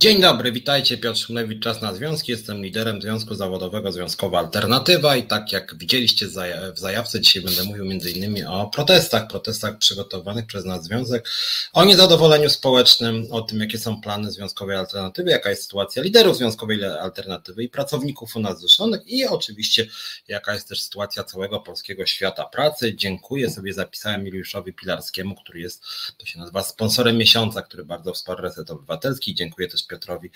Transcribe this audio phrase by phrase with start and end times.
[0.00, 0.98] Dzień dobry, witajcie.
[0.98, 2.32] Piotr Szumlewicz, Czas na Związki.
[2.32, 6.26] Jestem liderem Związku Zawodowego Związkowa Alternatywa i tak jak widzieliście
[6.74, 11.28] w zajawce, dzisiaj będę mówił innymi o protestach, protestach przygotowanych przez nas Związek,
[11.72, 16.84] o niezadowoleniu społecznym, o tym, jakie są plany Związkowej Alternatywy, jaka jest sytuacja liderów Związkowej
[16.84, 19.86] Alternatywy i pracowników u nas zrzeszonych i oczywiście
[20.28, 22.94] jaka jest też sytuacja całego polskiego świata pracy.
[22.94, 25.84] Dziękuję sobie, zapisałem Juliuszowi Pilarskiemu, który jest,
[26.18, 29.34] to się nazywa sponsorem miesiąca, który bardzo wsparł Reset Obywatelski.
[29.34, 30.30] Dziękuję też Piotrowi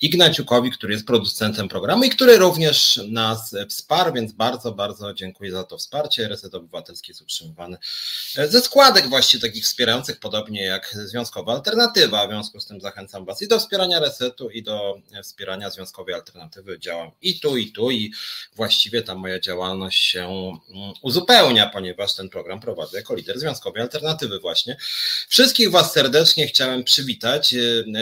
[0.00, 5.64] Ignaciukowi, który jest producentem programu i który również nas wsparł, więc bardzo, bardzo dziękuję za
[5.64, 6.28] to wsparcie.
[6.28, 7.78] Reset Obywatelski jest utrzymywany
[8.48, 12.26] ze składek właśnie takich wspierających, podobnie jak Związkowa Alternatywa.
[12.26, 16.78] W związku z tym zachęcam Was i do wspierania Resetu, i do wspierania Związkowej Alternatywy.
[16.78, 18.12] Działam i tu, i tu, i
[18.56, 24.38] właściwie ta moja działalność się mm, uzupełnia, ponieważ ten program prowadzę jako lider Związkowej Alternatywy
[24.38, 24.76] właśnie.
[25.28, 27.54] Wszystkich Was serdecznie chciałem przywitać.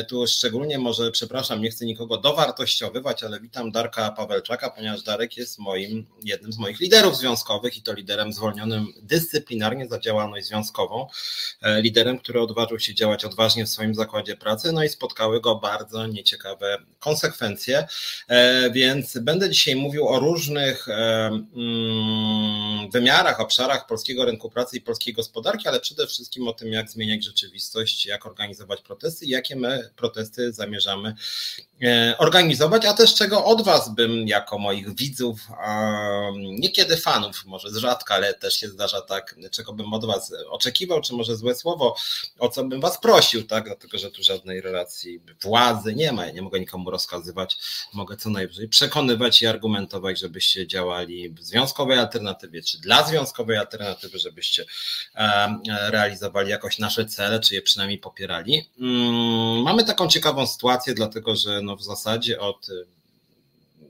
[0.09, 5.36] Tu szczególnie może może, przepraszam, nie chcę nikogo dowartościowywać, ale witam Darka Pawelczaka, ponieważ Darek
[5.36, 11.06] jest moim, jednym z moich liderów związkowych i to liderem zwolnionym dyscyplinarnie za działalność związkową,
[11.62, 15.55] e, liderem, który odważył się działać odważnie w swoim zakładzie pracy, no i spotkały go
[15.55, 17.86] bardzo nieciekawe konsekwencje,
[18.28, 24.80] e, więc będę dzisiaj mówił o różnych e, mm, wymiarach, obszarach polskiego rynku pracy i
[24.80, 29.56] polskiej gospodarki, ale przede wszystkim o tym, jak zmieniać rzeczywistość, jak organizować protesty i jakie
[29.56, 31.14] my protesty zamierzamy zamierzamy
[31.83, 35.41] e, organizować, a też czego od Was bym jako moich widzów,
[36.34, 41.00] niekiedy fanów, może z rzadka, ale też się zdarza tak, czego bym od Was oczekiwał,
[41.00, 41.97] czy może złe słowo,
[42.39, 46.33] o co bym Was prosił, tak, dlatego, że tu żadnej relacji władzy nie ma, ja
[46.33, 47.58] nie mogę nikomu rozkazywać,
[47.92, 54.19] mogę co najwyżej przekonywać i argumentować, żebyście działali w związkowej alternatywie, czy dla związkowej alternatywy,
[54.19, 54.64] żebyście
[55.69, 58.70] realizowali jakoś nasze cele, czy je przynajmniej popierali.
[58.80, 62.87] Mm, mamy taką ciekawą sytuację, sytuację, dlatego że no w zasadzie od y,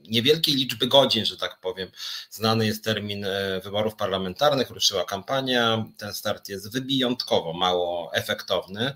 [0.09, 1.91] niewielkiej liczby godzin, że tak powiem.
[2.29, 5.85] Znany jest termin e, wyborów parlamentarnych, ruszyła kampania.
[5.97, 8.93] Ten start jest wyjątkowo mało efektowny.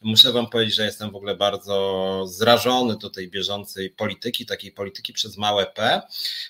[0.00, 5.12] Muszę Wam powiedzieć, że jestem w ogóle bardzo zrażony do tej bieżącej polityki, takiej polityki
[5.12, 6.02] przez małe P.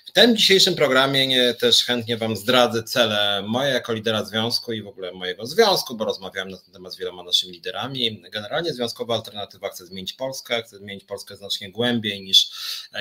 [0.05, 4.87] W tym dzisiejszym programie też chętnie Wam zdradzę cele moje jako lidera związku i w
[4.87, 8.21] ogóle mojego związku, bo rozmawiałem na ten temat z wieloma naszymi liderami.
[8.31, 12.51] Generalnie Związkowa Alternatywa chce zmienić Polskę, chce zmienić Polskę znacznie głębiej niż,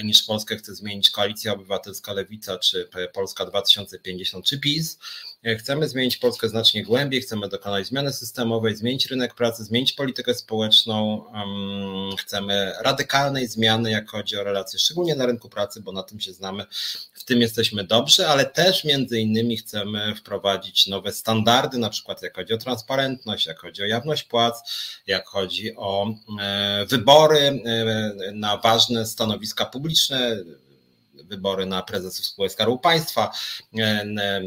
[0.05, 4.99] niż Polskę chce zmienić Koalicja Obywatelska Lewica, czy Polska 2050, czy PiS.
[5.59, 11.25] Chcemy zmienić Polskę znacznie głębiej, chcemy dokonać zmiany systemowej, zmienić rynek pracy, zmienić politykę społeczną.
[12.19, 16.33] Chcemy radykalnej zmiany, jak chodzi o relacje, szczególnie na rynku pracy, bo na tym się
[16.33, 16.65] znamy,
[17.13, 22.37] w tym jesteśmy dobrzy, ale też między innymi chcemy wprowadzić nowe standardy, na przykład jak
[22.37, 24.73] chodzi o transparentność, jak chodzi o jawność płac,
[25.07, 30.37] jak chodzi o e, wybory e, na ważne stanowiska publiczne
[31.25, 33.33] wybory na prezesów spółek Skarbu Państwa,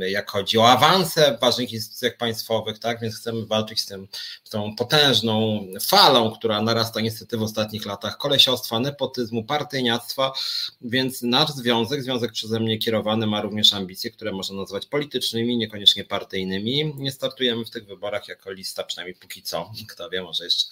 [0.08, 4.08] jak chodzi o awanse w ważnych instytucjach państwowych, tak, więc chcemy walczyć z tym,
[4.44, 10.34] z tą potężną falą, która narasta niestety w ostatnich latach kolesiostwa, nepotyzmu, partyjniactwa,
[10.82, 16.04] więc nasz związek, związek przeze mnie kierowany ma również ambicje, które można nazwać politycznymi, niekoniecznie
[16.04, 16.94] partyjnymi.
[16.98, 19.72] Nie startujemy w tych wyborach jako lista, przynajmniej póki co.
[19.90, 20.66] Kto wie, może jeszcze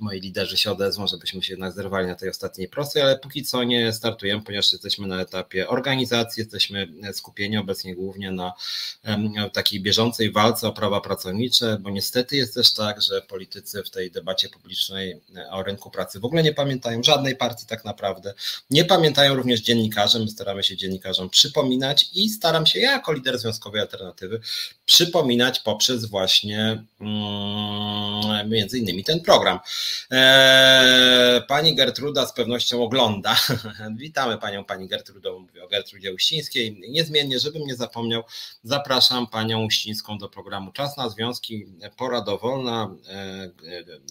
[0.00, 3.64] moi liderzy się odezwą, żebyśmy się jednak zerwali na tej ostatniej prostej, ale póki co
[3.64, 6.40] nie startujemy, ponieważ jesteśmy na etapie etapie organizacji.
[6.40, 8.52] Jesteśmy skupieni obecnie głównie na
[9.52, 14.10] takiej bieżącej walce o prawa pracownicze, bo niestety jest też tak, że politycy w tej
[14.10, 18.34] debacie publicznej e, o rynku pracy w ogóle nie pamiętają żadnej partii tak naprawdę.
[18.70, 20.20] Nie pamiętają również dziennikarzy.
[20.20, 24.40] My staramy się dziennikarzom przypominać i staram się ja jako lider Związkowej Alternatywy
[24.86, 29.58] przypominać poprzez właśnie mm, między innymi ten program.
[30.12, 33.36] E, pani Gertruda z pewnością ogląda.
[33.96, 34.88] Witamy panią, pani
[35.38, 36.80] Gertrudą mówię o Gertrudzie Uścińskiej.
[36.88, 38.22] Niezmiennie, żebym nie zapomniał,
[38.62, 41.66] zapraszam panią Uścińską do programu Czas na Związki,
[41.96, 43.50] pora dowolna, e, e,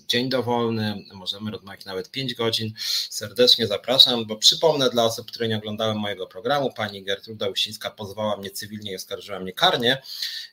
[0.08, 2.74] dzień dowolny, możemy rozmawiać nawet 5 godzin.
[3.10, 8.38] Serdecznie zapraszam, bo przypomnę dla osób, które nie oglądały mojego programu, pani Gertruda Uścińska pozwała
[8.38, 10.02] mnie cywilnie i oskarżyła mnie karnie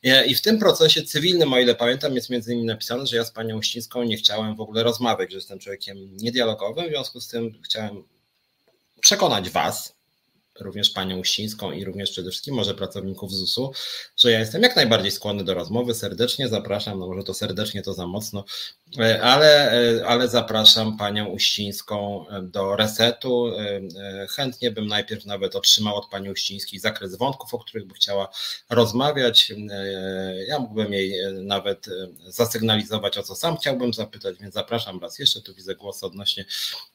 [0.04, 3.24] e, i w tym procesie cywilnym, o ile pamiętam, jest między innymi napisane, że ja
[3.24, 7.28] z panią Uścińską nie chciałem w ogóle rozmawiać, że jestem człowiekiem niedialogowym, w związku z
[7.28, 8.04] tym chciałem
[9.04, 9.94] przekonać Was,
[10.60, 13.72] również panią Uścińską i również przede wszystkim może pracowników ZUS-u,
[14.16, 17.94] że ja jestem jak najbardziej skłonny do rozmowy, serdecznie zapraszam, no może to serdecznie to
[17.94, 18.44] za mocno
[19.22, 23.50] ale, e, ale zapraszam panią Uścińską e, do resetu.
[24.30, 28.28] Chętnie bym najpierw nawet otrzymał od pani Uścińskiej zakres wątków, o których by chciała
[28.70, 29.52] rozmawiać.
[30.48, 31.86] Ja mógłbym jej nawet
[32.26, 35.40] zasygnalizować, o co sam chciałbym zapytać, więc zapraszam raz jeszcze.
[35.40, 36.44] Tu widzę głos odnośnie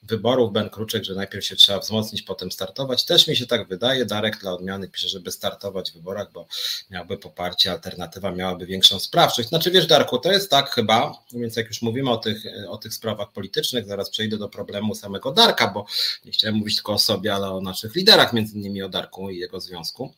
[0.03, 0.53] wyborów.
[0.53, 3.05] Ben Kruczek, że najpierw się trzeba wzmocnić, potem startować.
[3.05, 4.05] Też mi się tak wydaje.
[4.05, 6.47] Darek dla odmiany pisze, żeby startować w wyborach, bo
[6.89, 9.49] miałby poparcie, alternatywa miałaby większą sprawczość.
[9.49, 12.93] Znaczy wiesz Darku, to jest tak chyba, więc jak już mówimy o tych, o tych
[12.93, 15.85] sprawach politycznych, zaraz przejdę do problemu samego Darka, bo
[16.25, 19.37] nie chciałem mówić tylko o sobie, ale o naszych liderach, między innymi o Darku i
[19.37, 20.13] jego związku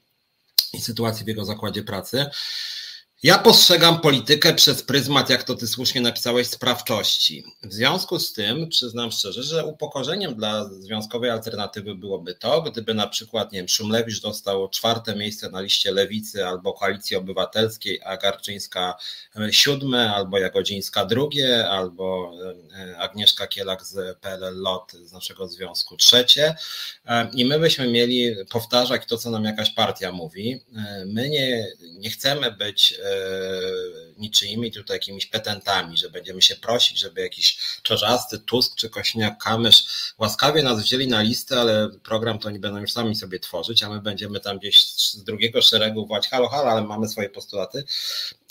[0.74, 2.26] i sytuacji w jego zakładzie pracy.
[3.24, 7.44] Ja postrzegam politykę przez pryzmat, jak to ty słusznie napisałeś, sprawczości.
[7.64, 13.08] W związku z tym przyznam szczerze, że upokorzeniem dla związkowej alternatywy byłoby to, gdyby na
[13.08, 18.96] przykład, nie wiem, Szumlewicz dostał czwarte miejsce na liście Lewicy albo Koalicji Obywatelskiej, a Garczyńska
[19.36, 22.34] e, siódme, albo Jagodzińska drugie, albo
[22.74, 26.56] e, Agnieszka Kielak z PLL LOT z naszego związku trzecie.
[27.06, 30.60] E, I my byśmy mieli powtarzać to, co nam jakaś partia mówi.
[31.06, 33.02] My nie, nie chcemy być
[34.18, 40.64] niczyimi tutaj jakimiś petentami, że będziemy się prosić, żeby jakiś czarzasty Tusk czy Kośniak-Kamysz łaskawie
[40.64, 44.02] nas wzięli na listę, ale program to oni będą już sami sobie tworzyć, a my
[44.02, 47.84] będziemy tam gdzieś z drugiego szeregu wołać halo, halo, ale mamy swoje postulaty.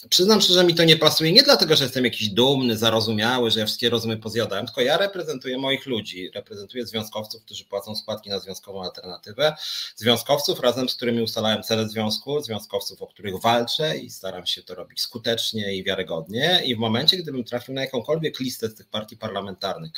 [0.08, 3.60] Przyznam szczerze, że mi to nie pasuje, nie dlatego, że jestem jakiś dumny, zarozumiały, że
[3.60, 8.38] ja wszystkie rozumy pozjadałem, tylko ja reprezentuję moich ludzi, reprezentuję związkowców, którzy płacą składki na
[8.38, 9.56] związkową alternatywę,
[9.96, 14.74] związkowców, razem z którymi ustalałem cele związku, związkowców, o których walczę i staram się to
[14.74, 16.62] robić skutecznie i wiarygodnie.
[16.64, 19.90] I w momencie, gdybym trafił na jakąkolwiek listę z tych partii parlamentarnych,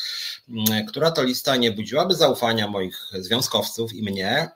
[0.49, 4.49] mm, która to lista nie budziłaby zaufania moich związkowców i mnie,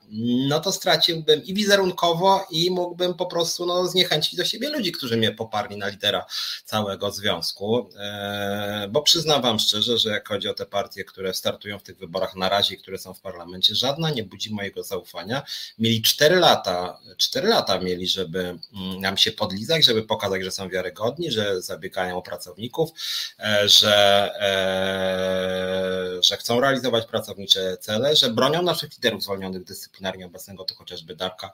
[0.49, 5.17] no to straciłbym i wizerunkowo i mógłbym po prostu no, zniechęcić do siebie ludzi, którzy
[5.17, 6.27] mnie poparli na lidera
[6.65, 11.79] całego związku, e, bo przyznam Wam szczerze, że jak chodzi o te partie, które startują
[11.79, 15.43] w tych wyborach na razie, które są w parlamencie, żadna nie budzi mojego zaufania.
[15.79, 20.69] Mieli 4 lata, 4 lata mieli, żeby mm, nam się podlizać, żeby pokazać, że są
[20.69, 22.91] wiarygodni, że zabiegają o pracowników,
[23.39, 30.65] e, że, e, że chcą realizować pracownicze cele, że bronią naszych liderów zwolnionych dyscyplinarnie obecnego,
[30.65, 31.51] to chociażby Darka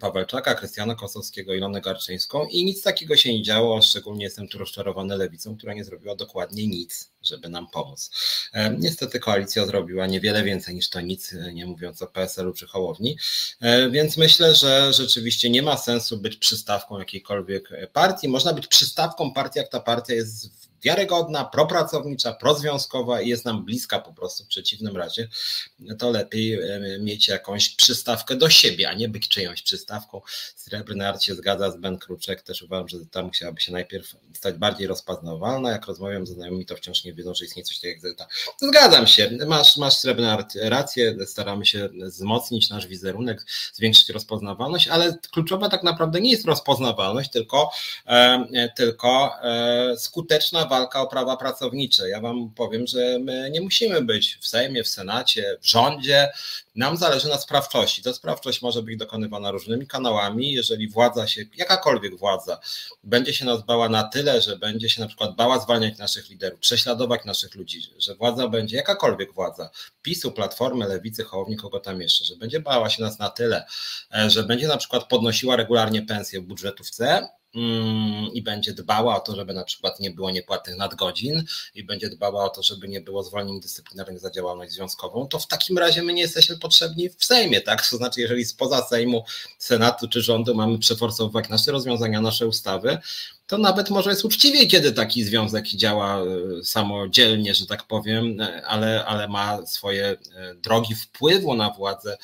[0.00, 4.58] Pawełczaka, Krystiana Kosowskiego, Ilonę Garczyńską i nic takiego takiego się nie działo, szczególnie jestem tu
[4.58, 8.10] rozczarowany lewicą, która nie zrobiła dokładnie nic, żeby nam pomóc.
[8.52, 12.66] E, niestety koalicja zrobiła niewiele więcej niż to nic, e, nie mówiąc o PSL-u czy
[12.66, 13.16] Hołowni,
[13.60, 18.28] e, więc myślę, że rzeczywiście nie ma sensu być przystawką jakiejkolwiek partii.
[18.28, 23.98] Można być przystawką partii, jak ta partia jest wiarygodna, propracownicza, prozwiązkowa i jest nam bliska
[23.98, 24.44] po prostu.
[24.44, 25.28] W przeciwnym razie
[25.98, 30.20] to lepiej e, mieć jakąś przystawkę do siebie, a nie być czyjąś przystawką.
[30.56, 34.54] Srebrny Art się zgadza z Ben Kruczek, też uważam, że tam musiałaby się najpierw stać
[34.54, 35.70] bardziej rozpoznawalna.
[35.70, 38.26] Jak rozmawiam ze znajomymi, to wciąż nie wiedzą, że istnieje coś takiego jak Zeta.
[38.62, 45.18] Zgadzam się, masz, masz Srebrny Art rację, staramy się wzmocnić nasz wizerunek, zwiększyć rozpoznawalność, ale
[45.30, 47.70] kluczowa tak naprawdę nie jest rozpoznawalność, tylko,
[48.06, 52.08] e, tylko e, skuteczna walka o prawa pracownicze.
[52.08, 56.28] Ja Wam powiem, że my nie musimy być w Sejmie, w Senacie, w rządzie.
[56.76, 58.02] Nam zależy na sprawczości.
[58.02, 60.52] Ta sprawczość może być dokonywana różnymi kanałami.
[60.52, 62.60] Jeżeli władza się, jakakolwiek władza,
[63.04, 66.60] będzie się nas bała na tyle, że będzie się na przykład bała zwalniać naszych liderów,
[66.60, 69.70] prześladować naszych ludzi, że władza będzie, jakakolwiek władza,
[70.02, 73.66] PiSu, Platformy, Lewicy, Hołowni, kogo tam jeszcze, że będzie bała się nas na tyle,
[74.14, 77.28] e, że będzie na przykład podnosiła regularnie pensje w budżetówce,
[78.32, 81.44] i będzie dbała o to, żeby na przykład nie było niepłatnych nadgodzin
[81.74, 85.46] i będzie dbała o to, żeby nie było zwolnień dyscyplinarnych za działalność związkową, to w
[85.46, 87.88] takim razie my nie jesteśmy potrzebni w Sejmie, tak?
[87.88, 89.24] To znaczy, jeżeli spoza Sejmu,
[89.58, 92.98] Senatu czy rządu mamy przeforsowywać nasze rozwiązania, nasze ustawy,
[93.50, 96.24] to nawet może jest uczciwiej, kiedy taki związek działa e,
[96.64, 100.16] samodzielnie, że tak powiem, e, ale, ale ma swoje e,
[100.54, 102.18] drogi wpływu na władzę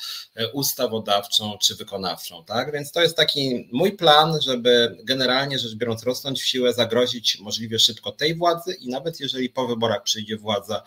[0.53, 2.45] ustawodawczą czy wykonawczą.
[2.45, 2.71] Tak?
[2.71, 7.79] Więc to jest taki mój plan, żeby generalnie rzecz biorąc rosnąć w siłę, zagrozić możliwie
[7.79, 10.83] szybko tej władzy i nawet jeżeli po wyborach przyjdzie władza,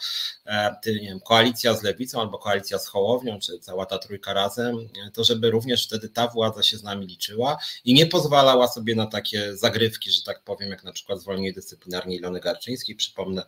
[0.87, 5.25] nie wiem, koalicja z lewicą albo koalicja z Hołownią, czy cała ta trójka razem, to
[5.25, 9.57] żeby również wtedy ta władza się z nami liczyła i nie pozwalała sobie na takie
[9.57, 12.97] zagrywki, że tak powiem, jak na przykład zwolnienie dyscyplinarnie Ilony Garczyńskiej.
[12.97, 13.43] Przypomnę,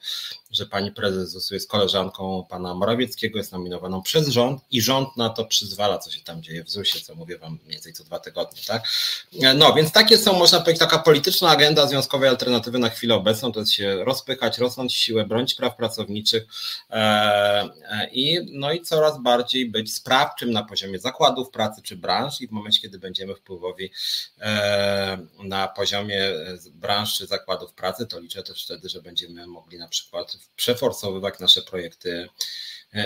[0.51, 5.45] że pani prezes jest koleżanką pana Morawieckiego, jest nominowaną przez rząd i rząd na to
[5.45, 8.63] przyzwala, co się tam dzieje w ZUS-ie, co mówię wam mniej więcej co dwa tygodnie,
[8.67, 8.83] tak?
[9.57, 13.61] No, więc takie są, można powiedzieć, taka polityczna agenda związkowej alternatywy na chwilę obecną, to
[13.61, 16.47] jest się rozpychać, rosnąć siłę, bronić praw pracowniczych
[16.91, 22.41] e, e, i no i coraz bardziej być sprawczym na poziomie zakładów pracy czy branż
[22.41, 23.91] i w momencie, kiedy będziemy wpływowi
[24.41, 26.31] e, na poziomie
[26.75, 31.63] branż czy zakładów pracy, to liczę też wtedy, że będziemy mogli na przykład przeforsowywać nasze
[31.63, 32.29] projekty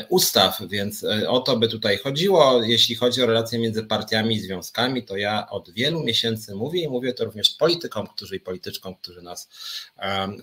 [0.09, 2.62] ustaw, więc e, o to by tutaj chodziło.
[2.62, 6.88] Jeśli chodzi o relacje między partiami i związkami, to ja od wielu miesięcy mówię i
[6.88, 9.49] mówię to również politykom, którzy i polityczkom, którzy nas,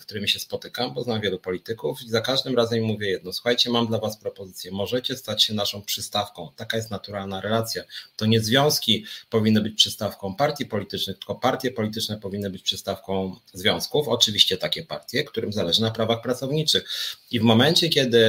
[0.02, 3.88] którymi się spotykam, bo znam wielu polityków i za każdym razem mówię jedno, słuchajcie, mam
[3.88, 7.84] dla was propozycję, możecie stać się naszą przystawką, taka jest naturalna relacja.
[8.16, 14.08] To nie związki powinny być przystawką partii politycznych, tylko partie polityczne powinny być przystawką związków,
[14.08, 16.90] oczywiście takie partie, którym zależy na prawach pracowniczych.
[17.32, 18.26] I w momencie, kiedy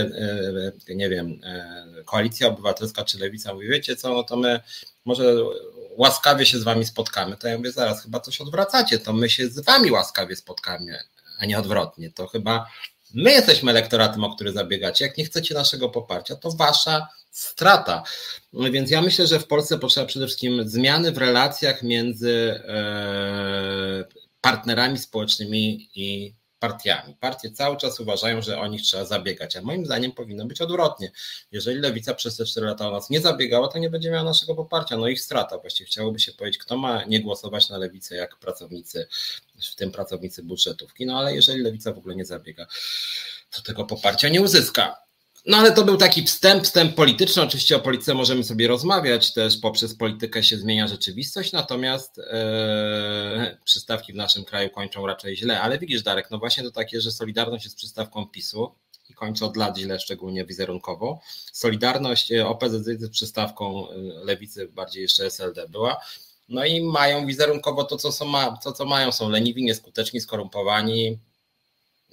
[0.88, 4.60] e, nie nie wiem, e, Koalicja Obywatelska czy Lewica mówi, wiecie co, no to my
[5.04, 5.34] może
[5.96, 9.48] łaskawie się z wami spotkamy, to ja mówię, zaraz chyba coś odwracacie, to my się
[9.48, 10.98] z wami łaskawie spotkamy,
[11.38, 12.66] a nie odwrotnie, to chyba
[13.14, 18.02] my jesteśmy elektoratem, o który zabiegacie, jak nie chcecie naszego poparcia, to wasza strata.
[18.52, 24.04] Więc ja myślę, że w Polsce potrzeba przede wszystkim zmiany w relacjach między e,
[24.40, 26.34] partnerami społecznymi i
[26.68, 27.14] partiami.
[27.14, 31.10] Partie cały czas uważają, że o nich trzeba zabiegać, a moim zdaniem powinno być odwrotnie.
[31.52, 34.54] Jeżeli lewica przez te 4 lata o nas nie zabiegała, to nie będzie miała naszego
[34.54, 34.96] poparcia.
[34.96, 35.58] No ich strata.
[35.58, 39.08] Właściwie chciałoby się powiedzieć, kto ma nie głosować na lewicę, jak pracownicy,
[39.72, 41.06] w tym pracownicy budżetówki.
[41.06, 42.66] No ale jeżeli lewica w ogóle nie zabiega,
[43.50, 45.03] to tego poparcia nie uzyska.
[45.46, 47.42] No ale to był taki wstęp, wstęp polityczny.
[47.42, 54.12] Oczywiście o polityce możemy sobie rozmawiać, też poprzez politykę się zmienia rzeczywistość, natomiast e, przystawki
[54.12, 55.60] w naszym kraju kończą raczej źle.
[55.60, 58.74] Ale widzisz, Darek, no właśnie to takie, że Solidarność jest przystawką PiSu
[59.10, 61.20] i kończy od lat źle, szczególnie wizerunkowo.
[61.52, 66.00] Solidarność e, OPZZ jest przystawką e, lewicy, bardziej jeszcze SLD była.
[66.48, 68.32] No i mają wizerunkowo to, co, są,
[68.64, 69.12] to, co mają.
[69.12, 71.18] Są leniwi, nieskuteczni, skorumpowani,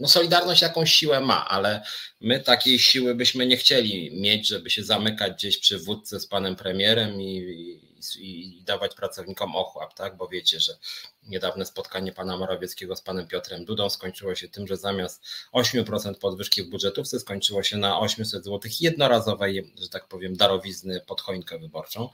[0.02, 1.84] no Solidarność jakąś siłę ma, ale
[2.22, 6.56] my takiej siły byśmy nie chcieli mieć, żeby się zamykać gdzieś przy wódce z panem
[6.56, 7.36] premierem i,
[8.20, 10.18] i, i dawać pracownikom ochłap, tak?
[10.18, 10.74] Bo wiecie, że
[11.24, 15.24] niedawne spotkanie pana Morawieckiego z panem Piotrem Dudą skończyło się tym, że zamiast
[15.54, 21.22] 8% podwyżki w budżetówce skończyło się na 800 zł jednorazowej, że tak powiem, darowizny pod
[21.22, 22.10] choinkę wyborczą.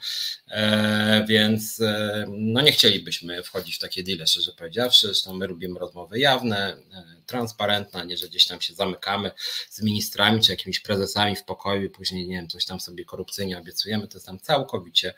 [0.48, 5.08] E, więc e, no nie chcielibyśmy wchodzić w takie deale, szczerze powiedziawszy.
[5.08, 9.32] Zresztą my lubimy rozmowy jawne, e, transparentne, nie, że gdzieś tam się zamykamy
[9.70, 13.58] z ministrami czy jakimiś prezesami w pokoju i później, nie wiem, coś tam sobie korupcyjnie
[13.58, 14.08] obiecujemy.
[14.08, 15.14] To jest tam całkowicie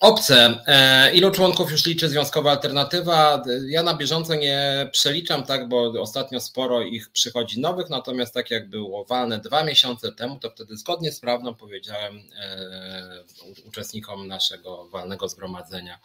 [0.00, 0.60] Obce.
[0.66, 3.42] E, ilu członków już liczy Związkowa Alternatywa?
[3.68, 8.70] Ja na bieżąco nie przeliczam, tak, bo ostatnio sporo ich przychodzi nowych, natomiast tak jak
[8.70, 13.24] było walne dwa miesiące temu, to wtedy zgodnie z prawdą powiedziałem e,
[13.66, 15.98] uczestnikom naszego walnego zgromadzenia,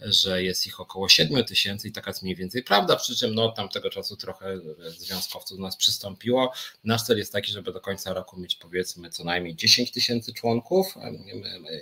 [0.00, 3.48] że jest ich około 7 tysięcy i taka jest mniej więcej prawda, przy czym no,
[3.52, 4.58] tamtego czasu trochę
[4.98, 6.52] związkowców do nas przystąpiło.
[6.84, 10.94] Nasz cel jest taki, żeby do końca roku mieć powiedzmy co najmniej 10 tysięcy członków.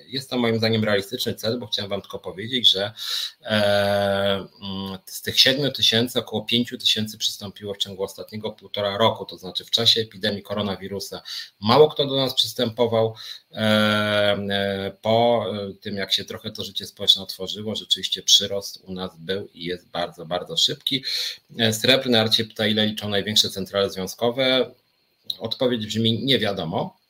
[0.07, 2.93] Jest to moim zdaniem realistyczny cel, bo chciałem Wam tylko powiedzieć, że
[3.43, 4.47] e,
[5.07, 9.65] z tych 7 tysięcy około 5 tysięcy przystąpiło w ciągu ostatniego półtora roku, to znaczy
[9.65, 11.23] w czasie epidemii koronawirusa.
[11.61, 13.15] Mało kto do nas przystępował.
[13.53, 15.47] E, e, po
[15.81, 19.89] tym, jak się trochę to życie społeczne otworzyło, rzeczywiście przyrost u nas był i jest
[19.89, 21.05] bardzo, bardzo szybki.
[21.73, 24.71] Srebrny Arcie pyta, ile liczą największe centrale związkowe.
[25.39, 27.02] Odpowiedź brzmi nie wiadomo.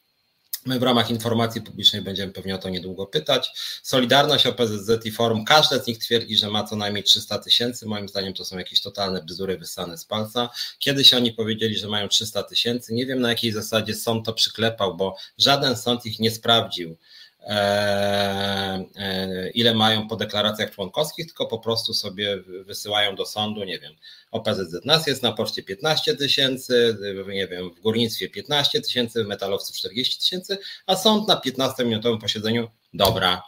[0.66, 3.50] My w ramach informacji publicznej będziemy pewnie o to niedługo pytać.
[3.82, 7.86] Solidarność, OPZZ i Forum, każde z nich twierdzi, że ma co najmniej 300 tysięcy.
[7.86, 10.50] Moim zdaniem to są jakieś totalne bzdury wyssane z palca.
[10.78, 12.94] Kiedyś oni powiedzieli, że mają 300 tysięcy.
[12.94, 16.96] Nie wiem na jakiej zasadzie sąd to przyklepał, bo żaden sąd ich nie sprawdził.
[17.46, 23.78] E, e, ile mają po deklaracjach członkowskich, tylko po prostu sobie wysyłają do sądu, nie
[23.78, 23.92] wiem,
[24.30, 26.96] OPZZ nas jest na poczcie 15 tysięcy,
[27.28, 33.42] nie wiem, w górnictwie 15 tysięcy, metalowców 40 tysięcy, a sąd na 15-minutowym posiedzeniu, dobra,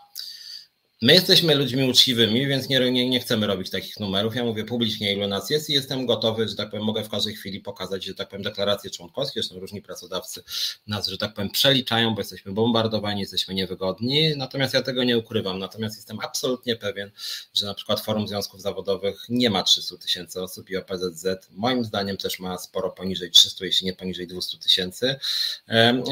[1.05, 4.35] My jesteśmy ludźmi uczciwymi, więc nie, nie, nie, chcemy robić takich numerów.
[4.35, 7.35] Ja mówię publicznie, ilu nas jest i jestem gotowy, że tak powiem, mogę w każdej
[7.35, 10.43] chwili pokazać, że tak powiem, deklaracje członkowskie, zresztą różni pracodawcy
[10.87, 15.59] nas, że tak powiem, przeliczają, bo jesteśmy bombardowani, jesteśmy niewygodni, natomiast ja tego nie ukrywam.
[15.59, 17.11] Natomiast jestem absolutnie pewien,
[17.55, 22.17] że na przykład Forum Związków Zawodowych nie ma 300 tysięcy osób i OPZZ moim zdaniem
[22.17, 25.17] też ma sporo poniżej 300, jeśli nie poniżej 200 tysięcy.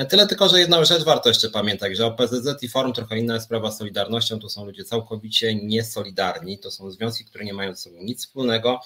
[0.08, 3.70] Tyle tylko, że jedną rzecz warto jeszcze pamiętać, że OPZZ i Forum trochę inna sprawa
[3.70, 6.58] z Solidarnością, to są ludzie całkowicie niesolidarni.
[6.58, 8.80] To są związki, które nie mają ze sobą nic wspólnego.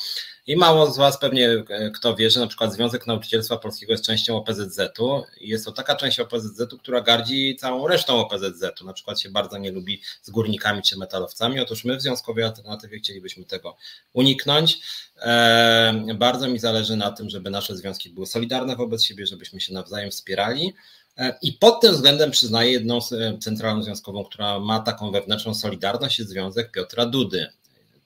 [0.46, 4.04] I mało z Was pewnie e, kto wie, że na przykład Związek Nauczycielstwa Polskiego jest
[4.04, 8.84] częścią OPZZ-u i jest to taka część OPZZ-u, która gardzi całą resztą OPZZ-u.
[8.84, 11.60] Na przykład się bardzo nie lubi z górnikami czy metalowcami.
[11.60, 13.76] Otóż my w Związkowej Alternatywie chcielibyśmy tego
[14.12, 14.80] uniknąć.
[15.22, 19.74] E, bardzo mi zależy na tym, żeby nasze związki były solidarne wobec siebie, żebyśmy się
[19.74, 20.74] nawzajem wspierali.
[21.18, 26.18] E, I pod tym względem przyznaję jedną e, centralną związkową, która ma taką wewnętrzną solidarność,
[26.18, 27.46] jest Związek Piotra Dudy.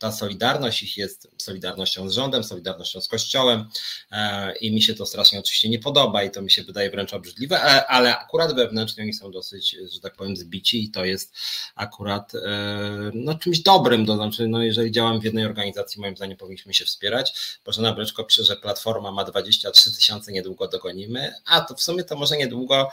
[0.00, 3.69] Ta solidarność ich jest solidarnością z rządem, solidarnością z Kościołem
[4.61, 7.61] i mi się to strasznie oczywiście nie podoba i to mi się wydaje wręcz obrzydliwe,
[7.61, 11.35] ale, ale akurat wewnętrznie oni są dosyć, że tak powiem, zbici i to jest
[11.75, 12.33] akurat
[13.14, 16.85] no, czymś dobrym, to znaczy, no, jeżeli działam w jednej organizacji, moim zdaniem powinniśmy się
[16.85, 17.59] wspierać.
[17.64, 22.16] Bożena Breczko pisze, że Platforma ma 23 tysiące, niedługo dogonimy, a to w sumie to
[22.16, 22.90] może niedługo,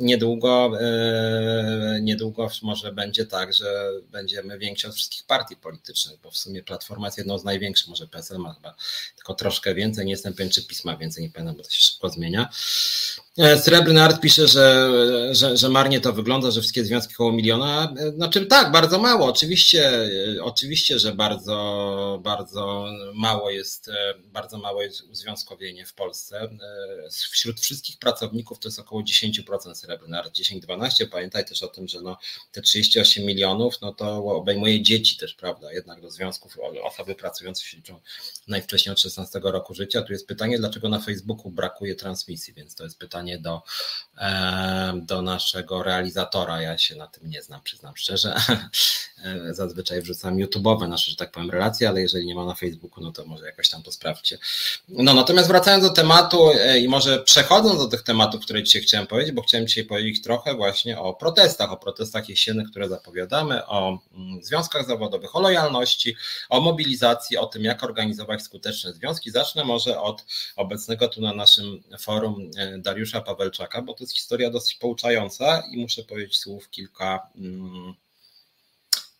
[0.00, 0.70] niedługo,
[2.00, 7.06] niedługo może będzie tak, że będziemy więksi od wszystkich partii politycznych, bo w sumie Platforma
[7.06, 8.74] jest jedną z największych, może PSL ma chyba
[9.16, 12.08] tylko troszkę więcej, nie jestem pewien, czy pisma więcej, nie pamiętam, bo to się szybko
[12.08, 12.48] zmienia.
[13.38, 14.90] E, Srebrny Art pisze, że,
[15.32, 17.94] że, że marnie to wygląda, że wszystkie związki koło miliona.
[17.98, 19.26] E, znaczy tak, bardzo mało.
[19.26, 19.88] Oczywiście,
[20.36, 23.90] e, oczywiście, że bardzo, bardzo mało jest,
[24.32, 26.48] bardzo mało jest uzwiązkowienie w Polsce.
[27.30, 31.06] Wśród wszystkich pracowników to jest około 10% Srebrny Art, 10-12.
[31.06, 32.18] Pamiętaj też o tym, że no,
[32.52, 35.72] te 38 milionów, no to obejmuje dzieci też, prawda?
[35.72, 38.00] Jednak do związków osoby pracujące się liczą
[38.48, 40.02] najwcześniej od 16 roku życia.
[40.02, 43.62] Tu jest pytanie, dlaczego na Facebooku brakuje transmisji, więc to jest pytanie do,
[44.94, 46.62] do naszego realizatora.
[46.62, 48.34] Ja się na tym nie znam, przyznam szczerze.
[49.50, 53.12] Zazwyczaj wrzucam YouTube'owe nasze, że tak powiem, relacje, ale jeżeli nie ma na Facebooku, no
[53.12, 54.38] to może jakoś tam to sprawdźcie.
[54.88, 59.06] No natomiast wracając do tematu e, i może przechodząc do tych tematów, które dzisiaj chciałem
[59.06, 63.98] powiedzieć, bo chciałem dzisiaj powiedzieć trochę właśnie o protestach, o protestach jesiennych, które zapowiadamy, o
[64.14, 66.03] mm, związkach zawodowych, o lojalności,
[66.48, 69.30] o mobilizacji, o tym, jak organizować skuteczne związki.
[69.30, 70.24] Zacznę może od
[70.56, 75.76] obecnego tu na naszym forum e, Dariusza Pawelczaka, bo to jest historia dosyć pouczająca i
[75.76, 77.94] muszę powiedzieć słów kilka mm,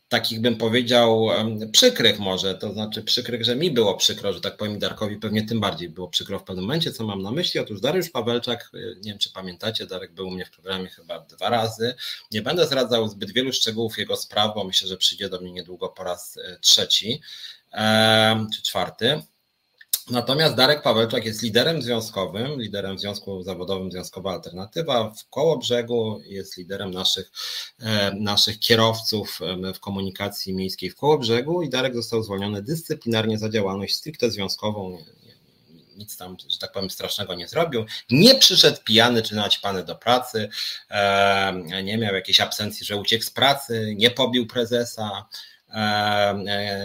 [0.09, 1.29] takich bym powiedział
[1.73, 5.61] przykrych może, to znaczy przykrych, że mi było przykro, że tak powiem Darkowi pewnie tym
[5.61, 7.61] bardziej było przykro w pewnym momencie, co mam na myśli.
[7.61, 11.21] Otóż Dariusz Pawelczak, y, nie wiem czy pamiętacie, Darek był u mnie w programie chyba
[11.21, 11.95] dwa razy.
[12.31, 15.89] Nie będę zdradzał zbyt wielu szczegółów jego spraw, bo myślę, że przyjdzie do mnie niedługo
[15.89, 17.21] po raz y, trzeci
[18.55, 19.23] czy czwarty.
[20.11, 25.11] Natomiast Darek Pawełczak jest liderem związkowym, liderem związku zawodowym Związkowa Alternatywa.
[25.11, 27.31] W Kołobrzegu, jest liderem naszych,
[27.81, 29.41] e, naszych kierowców
[29.75, 34.99] w komunikacji miejskiej w Kołobrzegu i Darek został zwolniony dyscyplinarnie za działalność stricte związkową,
[35.97, 37.85] nic tam, że tak powiem, strasznego nie zrobił.
[38.11, 40.49] Nie przyszedł pijany czy naćpany do pracy,
[40.91, 45.54] e, nie miał jakiejś absencji, że uciekł z pracy, nie pobił prezesa, E,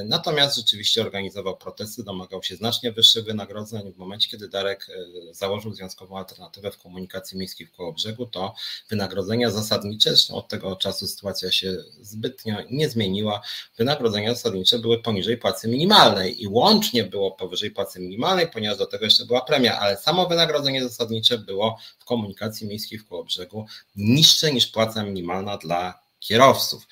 [0.05, 3.93] natomiast rzeczywiście organizował protesty, domagał się znacznie wyższych wynagrodzeń.
[3.93, 8.53] W momencie, kiedy Darek e, założył związkową alternatywę w komunikacji miejskiej w Kołobrzegu, to
[8.89, 13.41] wynagrodzenia zasadnicze, zresztą od tego czasu sytuacja się zbytnio nie zmieniła,
[13.77, 19.05] wynagrodzenia zasadnicze były poniżej płacy minimalnej i łącznie było powyżej płacy minimalnej, ponieważ do tego
[19.05, 24.67] jeszcze była premia, ale samo wynagrodzenie zasadnicze było w komunikacji miejskiej w Kołobrzegu niższe niż
[24.67, 26.87] płaca minimalna dla kierowców.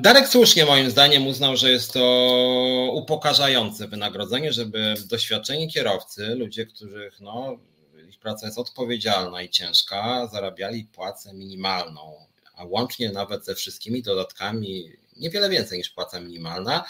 [0.00, 7.20] Darek słusznie moim zdaniem uznał, że jest to upokarzające wynagrodzenie, żeby doświadczeni kierowcy, ludzie, których
[7.20, 7.58] no,
[8.08, 14.92] ich praca jest odpowiedzialna i ciężka, zarabiali płacę minimalną, a łącznie nawet ze wszystkimi dodatkami
[15.16, 16.84] niewiele więcej niż płaca minimalna.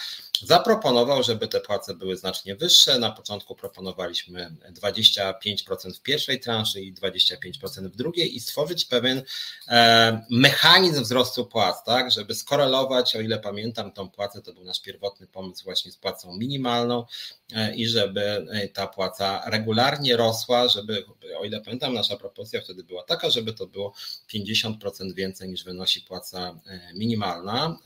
[0.45, 2.99] Zaproponował, żeby te płace były znacznie wyższe.
[2.99, 9.23] Na początku proponowaliśmy 25% w pierwszej transzy i 25% w drugiej i stworzyć pewien
[9.69, 14.81] e, mechanizm wzrostu płac, tak, żeby skorelować, o ile pamiętam, tą płacę, to był nasz
[14.81, 17.05] pierwotny pomysł właśnie z płacą minimalną
[17.53, 21.05] e, i żeby e, ta płaca regularnie rosła, żeby,
[21.39, 23.95] o ile pamiętam, nasza propozycja wtedy była taka, żeby to było
[24.35, 26.61] 50% więcej niż wynosi płaca
[26.95, 27.79] minimalna.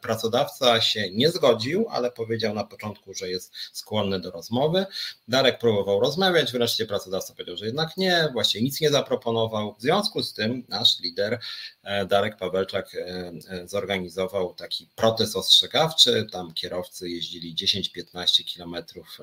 [0.00, 4.86] Pracodawca się nie zgodził, ale powiedział na początku, że jest skłonny do rozmowy.
[5.28, 9.74] Darek próbował rozmawiać, wreszcie pracodawca powiedział, że jednak nie, właśnie nic nie zaproponował.
[9.74, 11.38] W związku z tym nasz lider
[11.82, 16.26] e, Darek Pawelczak e, e, zorganizował taki protest ostrzegawczy.
[16.32, 19.18] Tam kierowcy jeździli 10-15 kilometrów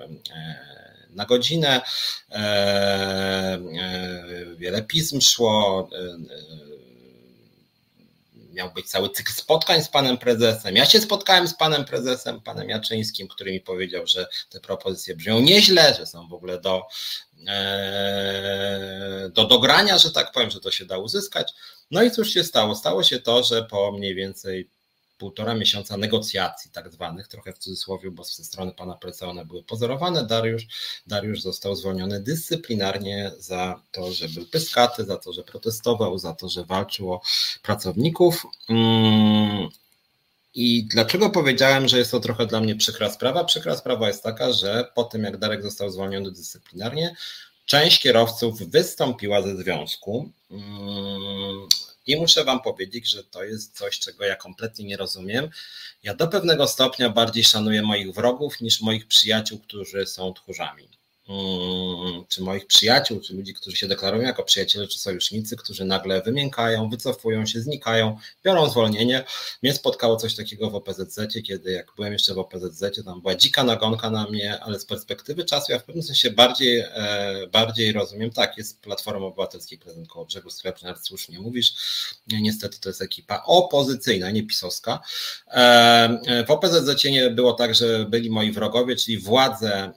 [1.10, 1.81] na godzinę.
[4.57, 5.89] Wiele pism szło
[8.58, 10.76] miał być cały cykl spotkań z panem prezesem.
[10.76, 15.39] Ja się spotkałem z panem prezesem, panem Jaczyńskim, który mi powiedział, że te propozycje brzmią
[15.39, 16.82] nieźle, że są w ogóle do,
[17.48, 21.54] e, do dogrania, że tak powiem, że to się da uzyskać.
[21.91, 22.76] No i cóż się stało?
[22.76, 24.70] Stało się to, że po mniej więcej
[25.17, 29.63] półtora miesiąca negocjacji tak zwanych, trochę w cudzysłowie, bo ze strony pana prezesa one były
[29.63, 30.25] pozorowane.
[30.25, 30.67] Dariusz,
[31.08, 36.49] Dariusz został zwolniony dyscyplinarnie za to, że był pyskaty, za to, że protestował, za to,
[36.49, 37.21] że walczył o
[37.63, 38.45] pracowników.
[38.69, 39.69] Mm,
[40.56, 43.43] I dlaczego powiedziałem, że jest to trochę dla mnie przykra sprawa?
[43.43, 47.15] Przykra sprawa jest taka, że po tym jak Darek został zwolniony dyscyplinarnie,
[47.65, 50.32] część kierowców wystąpiła ze związku.
[52.08, 55.50] I muszę Wam powiedzieć, że to jest coś, czego ja kompletnie nie rozumiem.
[56.04, 60.96] Ja do pewnego stopnia bardziej szanuję moich wrogów niż moich przyjaciół, którzy są tchórzami.
[61.29, 66.21] Mm, czy moich przyjaciół, czy ludzi, którzy się deklarują jako przyjaciele czy sojusznicy, którzy nagle
[66.21, 69.23] wymiękają, wycofują się, znikają, biorą zwolnienie.
[69.63, 73.63] Mnie spotkało coś takiego w OPZZ, kiedy jak byłem jeszcze w OPZZ, tam była dzika
[73.63, 78.31] nagonka na mnie, ale z perspektywy czasu ja w pewnym sensie bardziej, e, bardziej rozumiem,
[78.31, 81.73] tak, jest Platforma Obywatelskiej prezydent Kołobrzegu, Srebrniak, słusznie mówisz,
[82.27, 84.99] niestety to jest ekipa opozycyjna, nie pisowska.
[85.47, 89.93] E, w OPZZ nie było tak, że byli moi wrogowie, czyli władze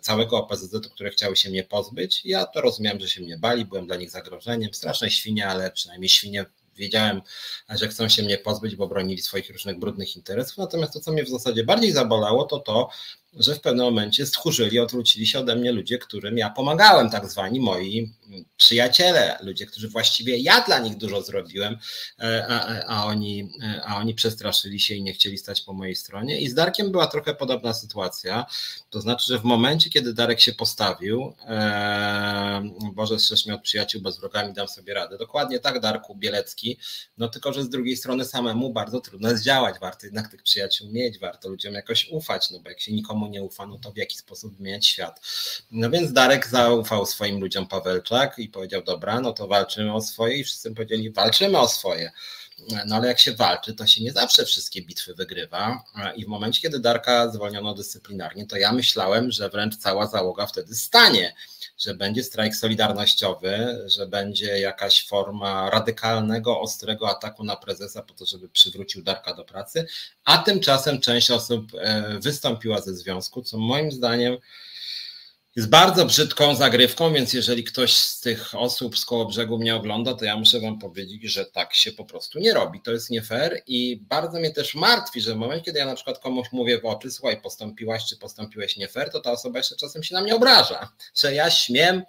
[0.00, 2.24] całego OPZZ, które chciały się mnie pozbyć.
[2.24, 4.74] Ja to rozumiałem, że się mnie bali, byłem dla nich zagrożeniem.
[4.74, 7.22] Straszne świnie, ale przynajmniej świnie wiedziałem,
[7.68, 10.58] że chcą się mnie pozbyć, bo bronili swoich różnych brudnych interesów.
[10.58, 12.88] Natomiast to, co mnie w zasadzie bardziej zabolało, to to,
[13.36, 17.60] że w pewnym momencie stchórzyli, odwrócili się ode mnie ludzie, którym ja pomagałem, tak zwani
[17.60, 18.12] moi
[18.56, 21.78] przyjaciele, ludzie, którzy właściwie ja dla nich dużo zrobiłem,
[22.20, 25.96] e, a, a, oni, e, a oni przestraszyli się i nie chcieli stać po mojej
[25.96, 26.40] stronie.
[26.40, 28.46] I z Darkiem była trochę podobna sytuacja.
[28.90, 32.62] To znaczy, że w momencie, kiedy Darek się postawił, e,
[32.94, 35.18] Boże, strzeż mnie od przyjaciół, bez wrogami dam sobie radę.
[35.18, 36.78] Dokładnie tak, Darku Bielecki,
[37.18, 39.78] no tylko, że z drugiej strony samemu bardzo trudno jest działać.
[39.80, 43.42] Warto jednak tych przyjaciół mieć, warto ludziom jakoś ufać, no bo jak się nikomu nie
[43.42, 45.20] ufa, no to w jaki sposób zmieniać świat.
[45.70, 50.36] No więc Darek zaufał swoim ludziom Pawełczak i powiedział, dobra, no to walczymy o swoje
[50.36, 52.12] i wszyscy powiedzieli, walczymy o swoje.
[52.86, 55.84] No ale jak się walczy, to się nie zawsze wszystkie bitwy wygrywa.
[56.16, 60.74] I w momencie, kiedy Darka zwolniono dyscyplinarnie, to ja myślałem, że wręcz cała załoga wtedy
[60.74, 61.34] stanie,
[61.78, 68.26] że będzie strajk solidarnościowy, że będzie jakaś forma radykalnego, ostrego ataku na prezesa po to,
[68.26, 69.86] żeby przywrócił Darka do pracy.
[70.24, 74.36] A tymczasem część osób e, wystąpiła ze związku, co moim zdaniem
[75.56, 80.14] jest bardzo brzydką zagrywką, więc jeżeli ktoś z tych osób z koło brzegu mnie ogląda,
[80.14, 82.80] to ja muszę wam powiedzieć, że tak się po prostu nie robi.
[82.80, 85.94] To jest nie fair i bardzo mnie też martwi, że w momencie, kiedy ja na
[85.94, 89.76] przykład komuś mówię w oczy, słuchaj, postąpiłaś czy postąpiłeś nie fair, to ta osoba jeszcze
[89.76, 92.02] czasem się na mnie obraża, że ja śmiem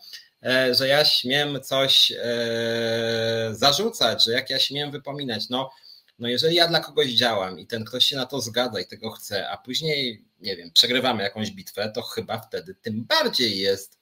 [0.45, 5.49] e, że ja śmiem coś e, zarzucać, że jak ja śmiem wypominać.
[5.49, 5.69] No,
[6.19, 9.11] no jeżeli ja dla kogoś działam i ten ktoś się na to zgadza i tego
[9.11, 13.99] chce, a później, nie wiem, przegrywamy jakąś bitwę, to chyba wtedy tym bardziej jest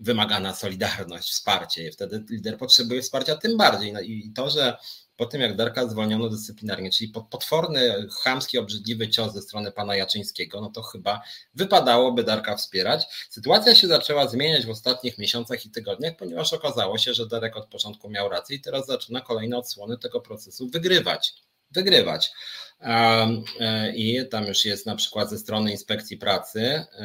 [0.00, 1.92] wymagana solidarność, wsparcie.
[1.92, 3.92] Wtedy lider potrzebuje wsparcia tym bardziej.
[3.92, 4.76] No i to, że
[5.18, 10.60] po tym jak Darka zwolniono dyscyplinarnie, czyli potworny, chamski, obrzydliwy cios ze strony pana Jaczyńskiego,
[10.60, 11.22] no to chyba
[11.54, 13.06] wypadałoby Darka wspierać.
[13.30, 17.66] Sytuacja się zaczęła zmieniać w ostatnich miesiącach i tygodniach, ponieważ okazało się, że Darek od
[17.66, 21.34] początku miał rację i teraz zaczyna kolejne odsłony tego procesu wygrywać.
[21.70, 22.32] Wygrywać.
[22.80, 27.04] E, I tam już jest na przykład ze strony inspekcji pracy e,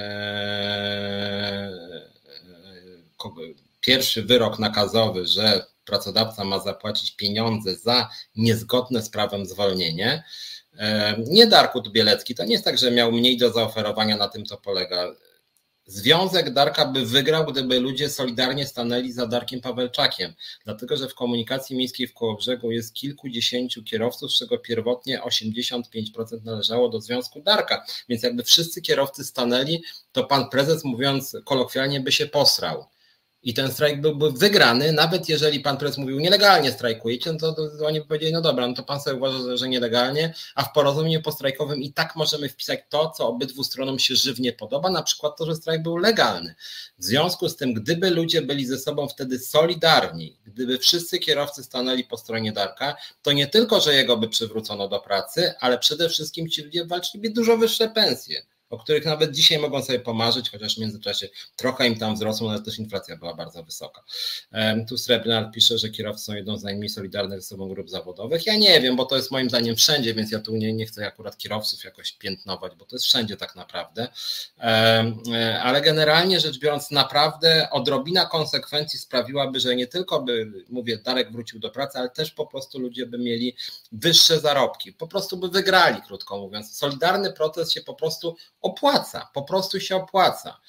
[3.25, 3.43] e,
[3.81, 10.23] pierwszy wyrok nakazowy, że pracodawca ma zapłacić pieniądze za niezgodne z prawem zwolnienie.
[10.77, 14.45] E, nie Darkut Bielecki, to nie jest tak, że miał mniej do zaoferowania, na tym
[14.45, 15.15] to polega.
[15.85, 20.33] Związek Darka by wygrał, gdyby ludzie solidarnie stanęli za Darkiem Pawelczakiem,
[20.65, 25.81] dlatego że w komunikacji miejskiej w Kołobrzegu jest kilkudziesięciu kierowców, z czego pierwotnie 85%
[26.43, 32.11] należało do Związku Darka, więc jakby wszyscy kierowcy stanęli, to pan prezes mówiąc kolokwialnie by
[32.11, 32.85] się posrał
[33.43, 37.85] i ten strajk byłby wygrany, nawet jeżeli pan prezes mówił nielegalnie strajkujecie, no to, to,
[37.85, 41.21] oni by powiedzieli, no dobra, no to pan sobie uważa, że nielegalnie, a w porozumieniu
[41.21, 45.45] postrajkowym i tak możemy wpisać to, co obydwu stronom się żywnie podoba, na przykład to,
[45.45, 46.55] że strajk był legalny.
[46.97, 52.03] W związku z tym, gdyby ludzie byli ze sobą wtedy solidarni, gdyby wszyscy kierowcy stanęli
[52.03, 56.49] po stronie Darka, to nie tylko, że jego by przywrócono do pracy, ale przede wszystkim
[56.49, 60.79] ci ludzie walczyliby dużo wyższe pensje o których nawet dzisiaj mogą sobie pomarzyć, chociaż w
[60.79, 64.03] międzyczasie trochę im tam wzrosło, ale też inflacja była bardzo wysoka.
[64.89, 68.45] Tu Srebrnar pisze, że kierowcy są jedną z najmniej solidarnych ze sobą grup zawodowych.
[68.45, 71.07] Ja nie wiem, bo to jest moim zdaniem wszędzie, więc ja tu nie, nie chcę
[71.07, 74.07] akurat kierowców jakoś piętnować, bo to jest wszędzie tak naprawdę.
[74.59, 81.31] E, ale generalnie rzecz biorąc, naprawdę odrobina konsekwencji sprawiłaby, że nie tylko by, mówię, Darek
[81.31, 83.55] wrócił do pracy, ale też po prostu ludzie by mieli
[83.91, 86.77] wyższe zarobki, po prostu by wygrali, krótko mówiąc.
[86.77, 90.59] Solidarny proces się po prostu opłaca, po prostu się opłaca.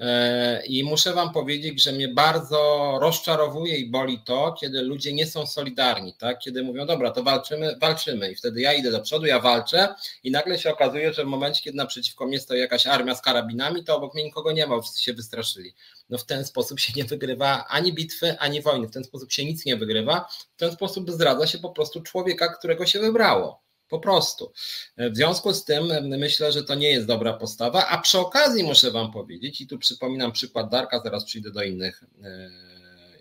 [0.00, 5.26] E, I muszę Wam powiedzieć, że mnie bardzo rozczarowuje i boli to, kiedy ludzie nie
[5.26, 6.38] są solidarni, tak?
[6.38, 8.30] kiedy mówią, dobra, to walczymy, walczymy.
[8.32, 11.62] I wtedy ja idę do przodu, ja walczę, i nagle się okazuje, że w momencie,
[11.62, 15.02] kiedy naprzeciwko mnie stoi jakaś armia z karabinami, to obok mnie nikogo nie ma, wszyscy
[15.02, 15.74] się wystraszyli.
[16.08, 19.44] No w ten sposób się nie wygrywa ani bitwy, ani wojny, w ten sposób się
[19.44, 23.65] nic nie wygrywa, w ten sposób zdradza się po prostu człowieka, którego się wybrało.
[23.88, 24.52] Po prostu.
[24.96, 28.90] W związku z tym myślę, że to nie jest dobra postawa, a przy okazji muszę
[28.90, 32.50] Wam powiedzieć, i tu przypominam przykład Darka, zaraz przyjdę do innych e,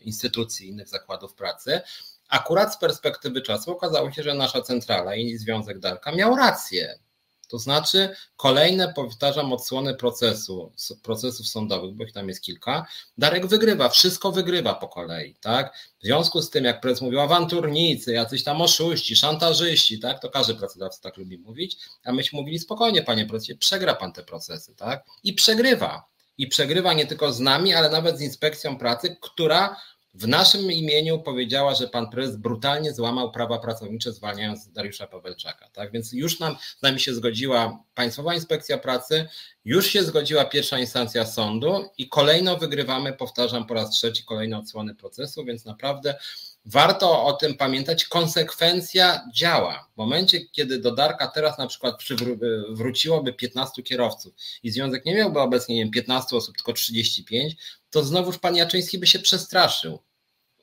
[0.01, 1.82] instytucji, innych zakładów pracy,
[2.30, 6.99] Akurat z perspektywy czasu okazało się, że nasza centrala i Związek Darka miał rację.
[7.47, 10.71] To znaczy kolejne, powtarzam, odsłony procesu,
[11.03, 12.88] procesów sądowych, bo ich tam jest kilka.
[13.17, 15.77] Darek wygrywa, wszystko wygrywa po kolei, tak?
[15.99, 20.21] W związku z tym, jak prezes mówił, awanturnicy, jacyś tam oszuści, szantażyści, tak?
[20.21, 24.23] To każdy pracodawca tak lubi mówić, a myśmy mówili spokojnie, panie prezesie, przegra pan te
[24.23, 25.05] procesy, tak?
[25.23, 26.05] I przegrywa.
[26.38, 29.75] I przegrywa nie tylko z nami, ale nawet z inspekcją pracy, która
[30.15, 35.69] w naszym imieniu powiedziała, że pan prezes brutalnie złamał prawa pracownicze, zwalniając Dariusza Pawelczaka.
[35.69, 39.28] Tak więc już nam, z nami się zgodziła Państwowa Inspekcja Pracy,
[39.65, 44.95] już się zgodziła pierwsza instancja sądu i kolejno wygrywamy, powtarzam po raz trzeci, kolejne odsłony
[44.95, 46.15] procesu, więc naprawdę
[46.65, 48.06] warto o tym pamiętać.
[48.06, 49.88] Konsekwencja działa.
[49.93, 51.95] W momencie, kiedy do Darka teraz na przykład
[52.69, 57.56] wróciłoby 15 kierowców i związek nie miałby obecnie nie wiem, 15 osób, tylko 35,
[57.95, 59.99] to znowuż pan Jaczyński by się przestraszył.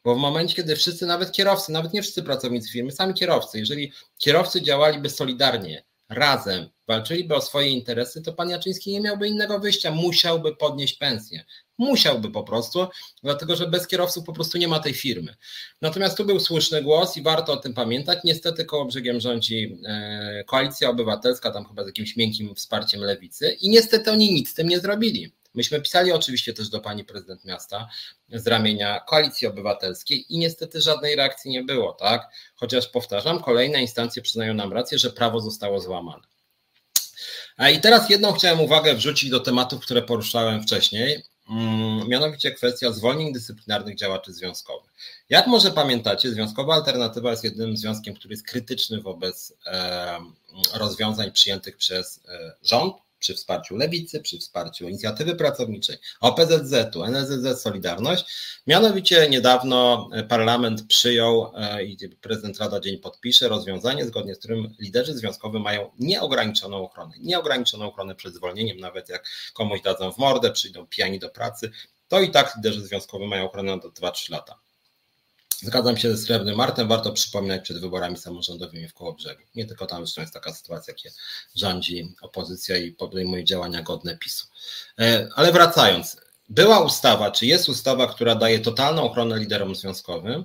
[0.04, 3.92] Bo w momencie, kiedy wszyscy, nawet kierowcy, nawet nie wszyscy pracownicy firmy, sami kierowcy, jeżeli
[4.18, 9.90] kierowcy działaliby solidarnie, razem, walczyliby o swoje interesy, to pan Jaczyński nie miałby innego wyjścia,
[9.90, 11.44] musiałby podnieść pensję.
[11.78, 12.86] Musiałby po prostu,
[13.22, 15.34] dlatego że bez kierowców po prostu nie ma tej firmy.
[15.82, 18.18] Natomiast tu był słuszny głos i warto o tym pamiętać.
[18.24, 23.70] Niestety koło brzegiem rządzi e, koalicja obywatelska, tam chyba z jakimś miękkim wsparciem lewicy i
[23.70, 25.32] niestety oni nic z tym nie zrobili.
[25.54, 27.88] Myśmy pisali oczywiście też do pani prezydent miasta
[28.32, 32.28] z ramienia koalicji obywatelskiej i niestety żadnej reakcji nie było, tak?
[32.54, 36.22] Chociaż powtarzam, kolejne instancje przyznają nam rację, że prawo zostało złamane.
[37.56, 42.92] A i teraz jedną chciałem uwagę wrzucić do tematów, które poruszałem wcześniej, mm, mianowicie kwestia
[42.92, 44.90] zwolnień dyscyplinarnych działaczy związkowych.
[45.28, 49.52] Jak może pamiętacie, Związkowa Alternatywa jest jednym związkiem, który jest krytyczny wobec
[50.74, 58.24] rozwiązań przyjętych przez e, rząd, przy wsparciu Lewicy, przy wsparciu Inicjatywy Pracowniczej, OPZZ-u, NSZZ Solidarność.
[58.66, 65.14] Mianowicie niedawno parlament przyjął e, i prezydent Rada Dzień podpisze rozwiązanie, zgodnie z którym liderzy
[65.14, 67.14] związkowi mają nieograniczoną ochronę.
[67.20, 71.70] Nieograniczoną ochronę przed zwolnieniem, nawet jak komuś dadzą w mordę, przyjdą pijani do pracy,
[72.08, 74.62] to i tak liderzy związkowi mają ochronę do 2-3 lata.
[75.62, 79.42] Zgadzam się ze Srebrnym Martem, warto przypominać przed wyborami samorządowymi w Kołobrzegu.
[79.55, 81.11] Nie tylko tam zresztą jest taka sytuacja, gdzie
[81.55, 84.46] rządzi opozycja i podejmuje działania godne PiSu.
[85.01, 86.16] E, ale wracając,
[86.48, 90.44] była ustawa, czy jest ustawa, która daje totalną ochronę liderom związkowym,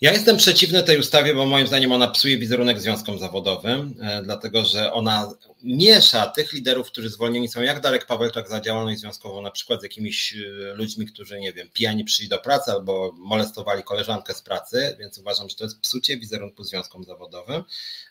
[0.00, 4.64] ja jestem przeciwny tej ustawie, bo moim zdaniem ona psuje wizerunek związkom zawodowym, e, dlatego
[4.64, 9.50] że ona miesza tych liderów, którzy zwolnieni są, jak Darek Pawełczak za działalność związkową, na
[9.50, 14.34] przykład z jakimiś e, ludźmi, którzy, nie wiem, pijani przyszli do pracy albo molestowali koleżankę
[14.34, 17.64] z pracy, więc uważam, że to jest psucie wizerunku związkom zawodowym.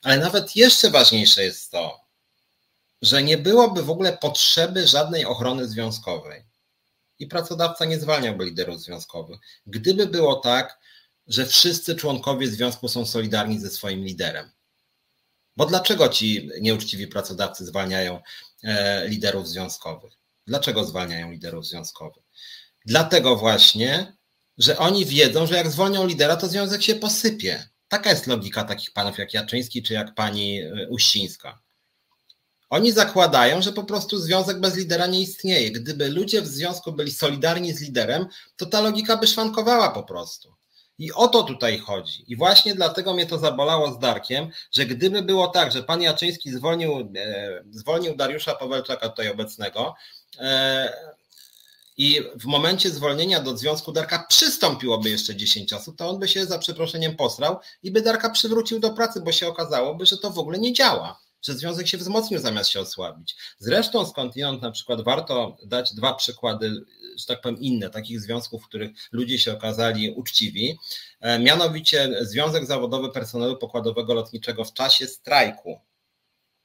[0.04, 2.00] Ale nawet jeszcze ważniejsze jest to,
[3.02, 6.44] że nie byłoby w ogóle potrzeby żadnej ochrony związkowej
[7.20, 9.40] i pracodawca nie zwalniałby liderów związkowych.
[9.68, 10.80] Gdyby było tak,
[11.28, 14.52] że wszyscy członkowie związku są solidarni ze swoim liderem.
[15.58, 18.22] Bo dlaczego ci nieuczciwi pracodawcy zwalniają
[18.64, 20.14] e, liderów związkowych?
[20.48, 22.24] Dlaczego zwalniają liderów związkowych?
[22.86, 24.18] Dlatego właśnie,
[24.58, 27.70] że oni wiedzą, że jak zwolnią lidera, to związek się posypie.
[27.88, 31.62] Taka jest logika takich panów jak Jaczyński czy jak pani e, Uścińska.
[32.70, 35.72] Oni zakładają, że po prostu związek bez lidera nie istnieje.
[35.72, 40.56] Gdyby ludzie w związku byli solidarni z liderem, to ta logika by szwankowała po prostu.
[41.00, 42.24] I o to tutaj chodzi.
[42.28, 46.52] I właśnie dlatego mnie to zabolało z Darkiem, że gdyby było tak, że pan Jaczyński
[46.52, 49.96] zwolnił, e, zwolnił Dariusza Pawelczaka tutaj obecnego
[50.40, 50.94] e,
[51.98, 56.46] i w momencie zwolnienia do Związku Darka przystąpiłoby jeszcze 10 osób, to on by się
[56.46, 60.40] za przeproszeniem posrał i by Darka przywrócił do pracy, bo się okazałoby, że to w
[60.40, 63.36] ogóle nie działa że związek się wzmocnił zamiast się osłabić.
[63.58, 68.68] Zresztą skądinąd na przykład warto dać dwa przykłady że tak powiem, inne, takich związków, w
[68.68, 70.78] których ludzie się okazali uczciwi.
[71.20, 75.80] E, mianowicie Związek Zawodowy Personelu Pokładowego Lotniczego w czasie strajku,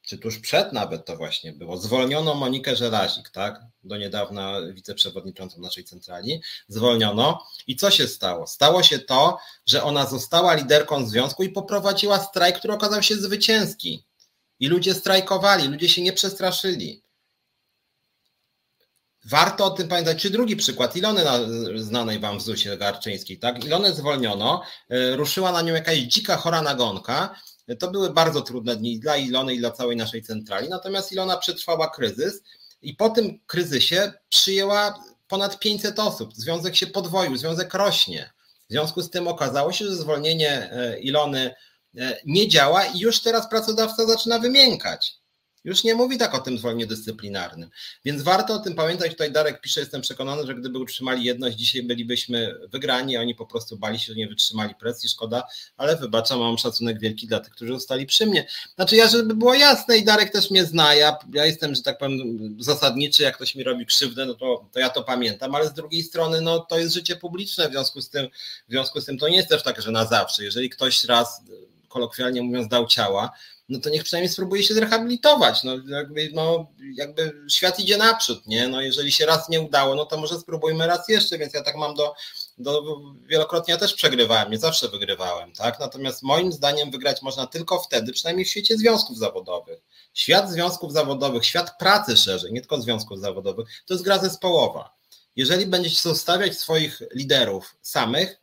[0.03, 5.85] czy tuż przed nawet to właśnie było, zwolniono Monikę Żelazik, tak, do niedawna wiceprzewodniczącą naszej
[5.85, 8.47] centrali, zwolniono i co się stało?
[8.47, 14.10] Stało się to, że ona została liderką związku i poprowadziła strajk, który okazał się zwycięski.
[14.61, 17.03] I ludzie strajkowali, ludzie się nie przestraszyli.
[19.25, 20.23] Warto o tym pamiętać.
[20.23, 21.23] Czy drugi przykład, Ilony
[21.77, 23.65] znanej wam w ZUSie Garczyńskiej, tak?
[23.65, 27.41] Ilonę zwolniono, y, ruszyła na nią jakaś dzika, chora nagonka.
[27.79, 31.91] To były bardzo trudne dni dla Ilony i dla całej naszej centrali, natomiast Ilona przetrwała
[31.91, 32.43] kryzys
[32.83, 36.35] i po tym kryzysie przyjęła ponad 500 osób.
[36.35, 38.33] Związek się podwoił, związek rośnie.
[38.69, 41.55] W związku z tym okazało się, że zwolnienie y, Ilony
[42.27, 45.21] nie działa i już teraz pracodawca zaczyna wymiękać.
[45.65, 47.71] Już nie mówi tak o tym zwolnieniu dyscyplinarnym.
[48.05, 49.11] Więc warto o tym pamiętać.
[49.11, 53.17] Tutaj Darek pisze, jestem przekonany, że gdyby utrzymali jedność, dzisiaj bylibyśmy wygrani.
[53.17, 55.43] Oni po prostu bali się, że nie wytrzymali presji, szkoda,
[55.77, 58.47] ale wybaczam, mam szacunek wielki dla tych, którzy zostali przy mnie.
[58.75, 61.99] Znaczy ja, żeby było jasne i Darek też mnie zna, ja, ja jestem, że tak
[61.99, 65.73] powiem, zasadniczy, jak ktoś mi robi krzywdę, no to, to ja to pamiętam, ale z
[65.73, 68.29] drugiej strony, no to jest życie publiczne, w związku z tym,
[68.69, 70.45] w związku z tym to nie jest też tak, że na zawsze.
[70.45, 71.43] Jeżeli ktoś raz,
[71.91, 73.31] kolokwialnie mówiąc, dał ciała,
[73.71, 75.65] no to niech przynajmniej spróbuje się zrehabilitować.
[75.65, 78.69] No jakby, no jakby świat idzie naprzód, nie?
[78.69, 81.77] No jeżeli się raz nie udało, no to może spróbujmy raz jeszcze, więc ja tak
[81.77, 82.15] mam do,
[82.59, 82.83] do
[83.27, 85.81] wielokrotnie ja też przegrywałem, nie zawsze wygrywałem, tak?
[85.81, 89.81] Natomiast moim zdaniem wygrać można tylko wtedy, przynajmniej w świecie związków zawodowych.
[90.15, 94.95] Świat związków zawodowych, świat pracy szerzej, nie tylko związków zawodowych, to jest gra zespołowa.
[95.37, 98.41] Jeżeli będziecie zostawiać swoich liderów samych,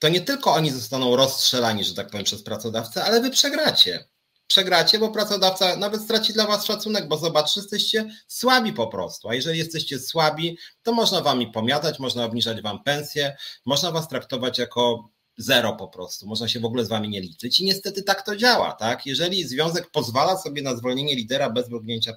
[0.00, 4.04] to nie tylko oni zostaną rozstrzelani, że tak powiem, przez pracodawcę, ale wy przegracie
[4.50, 9.28] przegracie, bo pracodawca nawet straci dla was szacunek, bo zobaczy, że jesteście słabi po prostu.
[9.28, 13.36] A jeżeli jesteście słabi, to można wami pomiatać, można obniżać wam pensję,
[13.66, 16.26] można was traktować jako zero po prostu.
[16.26, 19.06] Można się w ogóle z wami nie liczyć i niestety tak to działa, tak?
[19.06, 22.16] Jeżeli związek pozwala sobie na zwolnienie lidera bez mrugnięcia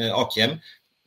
[0.00, 0.58] e, okiem,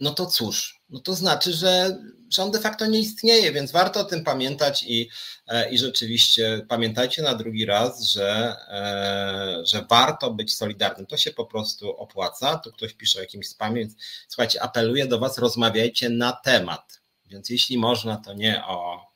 [0.03, 1.97] no to cóż, no to znaczy, że,
[2.29, 5.09] że on de facto nie istnieje, więc warto o tym pamiętać i,
[5.47, 11.05] e, i rzeczywiście pamiętajcie na drugi raz, że, e, że warto być solidarnym.
[11.05, 12.57] To się po prostu opłaca.
[12.57, 13.93] Tu ktoś pisze o jakimś spamie, więc
[14.27, 17.01] słuchajcie, apeluję do Was, rozmawiajcie na temat.
[17.25, 19.12] Więc jeśli można, to nie o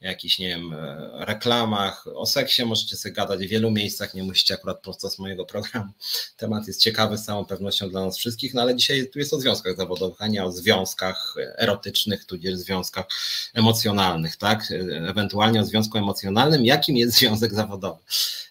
[0.00, 4.54] jakichś, nie wiem, e, reklamach, o seksie możecie sobie gadać w wielu miejscach, nie musicie
[4.54, 5.92] akurat prosto z mojego programu.
[6.36, 9.40] Temat jest ciekawy z całą pewnością dla nas wszystkich, no ale dzisiaj tu jest o
[9.40, 13.06] związkach zawodowych, a nie o związkach erotycznych, tudzież związkach
[13.54, 14.72] emocjonalnych, tak?
[15.08, 18.00] Ewentualnie o związku emocjonalnym, jakim jest związek zawodowy.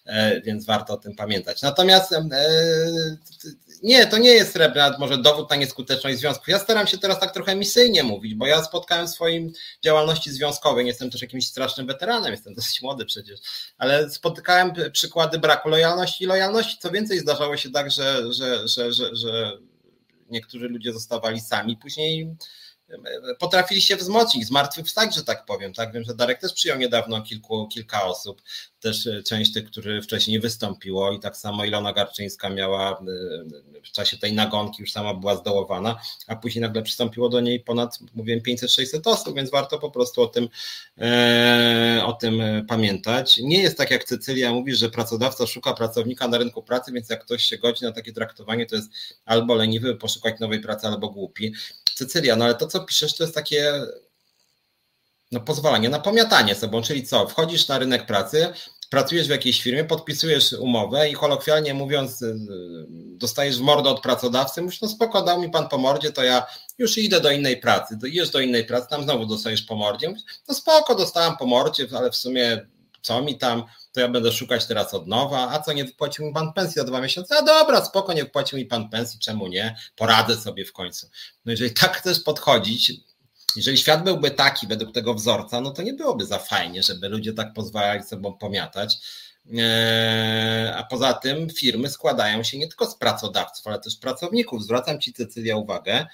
[0.08, 1.62] E, więc warto o tym pamiętać.
[1.62, 2.28] Natomiast e,
[3.82, 4.58] nie, to nie jest
[4.98, 6.48] może dowód na nieskuteczność związków.
[6.48, 9.52] Ja staram się teraz tak trochę misyjnie mówić, bo ja spotkałem w swoim
[9.84, 13.40] działalności związkowej, nie jestem też jakimś strasznym weteranem, jestem dosyć młody przecież,
[13.78, 16.78] ale spotykałem przykłady braku lojalności i lojalności.
[16.78, 19.58] Co więcej, zdarzało się tak, że, że, że, że
[20.30, 22.36] niektórzy ludzie zostawali sami, później
[23.38, 25.72] potrafili się wzmocnić, zmartwychwstać, że tak powiem.
[25.72, 25.92] Tak?
[25.92, 28.42] Wiem, że Darek też przyjął niedawno kilku, kilka osób,
[28.80, 33.04] też e, część tych, którzy wcześniej wystąpiło i tak samo Ilona Garczyńska miała e,
[33.84, 37.98] w czasie tej nagonki już sama była zdołowana, a później nagle przystąpiło do niej ponad,
[38.14, 40.48] mówiłem, 500-600 osób, więc warto po prostu o tym,
[40.98, 43.36] e, o tym pamiętać.
[43.42, 47.24] Nie jest tak jak Cecylia mówi, że pracodawca szuka pracownika na rynku pracy, więc jak
[47.24, 48.90] ktoś się godzi na takie traktowanie, to jest
[49.24, 51.52] albo leniwy poszukać nowej pracy, albo głupi.
[51.98, 53.72] Cecylia, no ale to, co piszesz, to jest takie
[55.32, 58.52] no, pozwolenie na pomiatanie sobą, czyli co, wchodzisz na rynek pracy,
[58.90, 62.36] pracujesz w jakiejś firmie, podpisujesz umowę i kolokwialnie mówiąc y,
[63.16, 66.46] dostajesz w mordę od pracodawcy, mówisz, no spoko, dał mi pan po mordzie, to ja
[66.78, 70.24] już idę do innej pracy, idziesz do innej pracy, tam znowu dostajesz po mordzie, mówisz,
[70.48, 72.66] no spoko, dostałam po mordzie, ale w sumie
[73.02, 76.32] co mi tam, to ja będę szukać teraz od nowa, a co nie wypłacił mi
[76.32, 77.36] pan pensji za dwa miesiące?
[77.38, 79.76] A dobra, spoko, nie wypłacił mi pan pensji, czemu nie?
[79.96, 81.06] Poradzę sobie w końcu.
[81.44, 82.92] No jeżeli tak chcesz podchodzić,
[83.56, 87.32] jeżeli świat byłby taki według tego wzorca, no to nie byłoby za fajnie, żeby ludzie
[87.32, 88.96] tak pozwalali sobą pomiatać.
[89.52, 94.62] Eee, a poza tym firmy składają się nie tylko z pracodawców, ale też pracowników.
[94.62, 96.06] Zwracam Ci, Cecylia, uwagę,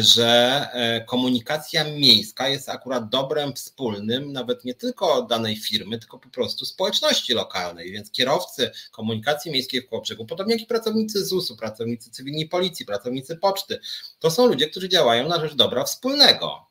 [0.00, 6.28] że e, komunikacja miejska jest akurat dobrem wspólnym, nawet nie tylko danej firmy, tylko po
[6.28, 7.92] prostu społeczności lokalnej.
[7.92, 13.36] Więc kierowcy komunikacji miejskiej w Kołobrzegu, podobnie jak i pracownicy ZUS-u, pracownicy cywilni policji, pracownicy
[13.36, 13.78] poczty,
[14.18, 16.66] to są ludzie, którzy działają na rzecz dobra wspólnego.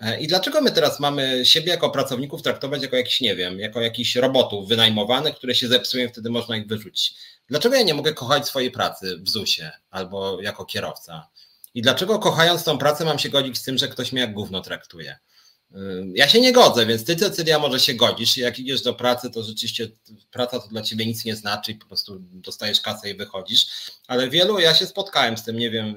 [0.00, 3.80] E, I dlaczego my teraz mamy siebie jako pracowników traktować jako jakiś, nie wiem, jako
[3.80, 7.14] jakichś robotów wynajmowanych, które się zepsują, wtedy można ich wyrzucić?
[7.48, 11.28] Dlaczego ja nie mogę kochać swojej pracy w ZUS-ie albo jako kierowca?
[11.74, 14.60] I dlaczego kochając tą pracę mam się godzić z tym, że ktoś mnie jak gówno
[14.60, 15.18] traktuje?
[16.14, 18.36] Ja się nie godzę, więc ty, Cecylia, może się godzisz.
[18.36, 19.88] Jak idziesz do pracy, to rzeczywiście
[20.30, 23.66] praca to dla ciebie nic nie znaczy i po prostu dostajesz kasę i wychodzisz.
[24.06, 25.96] Ale wielu, ja się spotkałem z tym, nie wiem,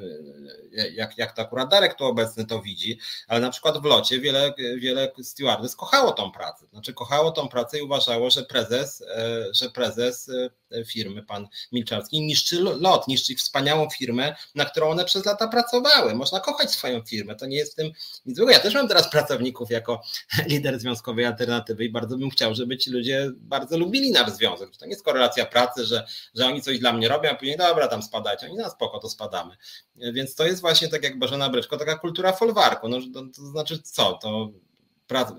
[0.93, 4.53] jak, jak to akurat Darek tu obecny to widzi, ale na przykład w locie wiele,
[4.77, 6.65] wiele stewardess kochało tą pracę.
[6.71, 10.49] Znaczy kochało tą pracę i uważało, że prezes, e, że prezes e,
[10.85, 16.15] firmy, pan Milczarski, niszczy lot, niszczy wspaniałą firmę, na którą one przez lata pracowały.
[16.15, 17.91] Można kochać swoją firmę, to nie jest w tym
[18.25, 18.51] nic złego.
[18.51, 20.01] Ja też mam teraz pracowników jako
[20.49, 24.77] lider związkowej alternatywy i bardzo bym chciał, żeby ci ludzie bardzo lubili nasz związek.
[24.77, 27.87] To nie jest korelacja pracy, że, że oni coś dla mnie robią, a później dobra,
[27.87, 29.57] tam spadać, oni na spoko, to spadamy.
[29.95, 32.89] Więc to jest właśnie tak jak Bożena Bryczko, taka kultura folwarku.
[32.89, 34.13] No, to, to znaczy co?
[34.13, 34.51] To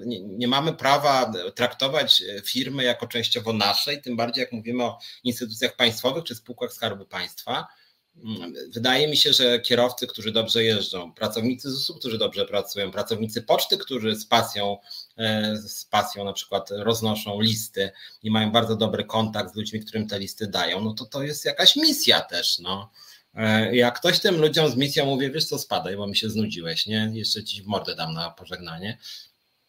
[0.06, 5.76] nie, nie, mamy prawa traktować firmy jako częściowo naszej, tym bardziej jak mówimy o instytucjach
[5.76, 7.66] państwowych czy spółkach Skarbu Państwa.
[8.68, 13.78] Wydaje mi się, że kierowcy, którzy dobrze jeżdżą, pracownicy ZUS-u, którzy dobrze pracują, pracownicy poczty,
[13.78, 14.78] którzy z pasją,
[15.16, 17.90] e, z pasją na przykład roznoszą listy
[18.22, 21.44] i mają bardzo dobry kontakt z ludźmi, którym te listy dają, no to to jest
[21.44, 22.58] jakaś misja też.
[22.58, 22.90] No.
[23.34, 26.86] E, jak ktoś tym ludziom z misją mówi, wiesz co, spadaj, bo mi się znudziłeś,
[26.86, 27.10] nie?
[27.12, 28.98] Jeszcze ci w mordę dam na pożegnanie,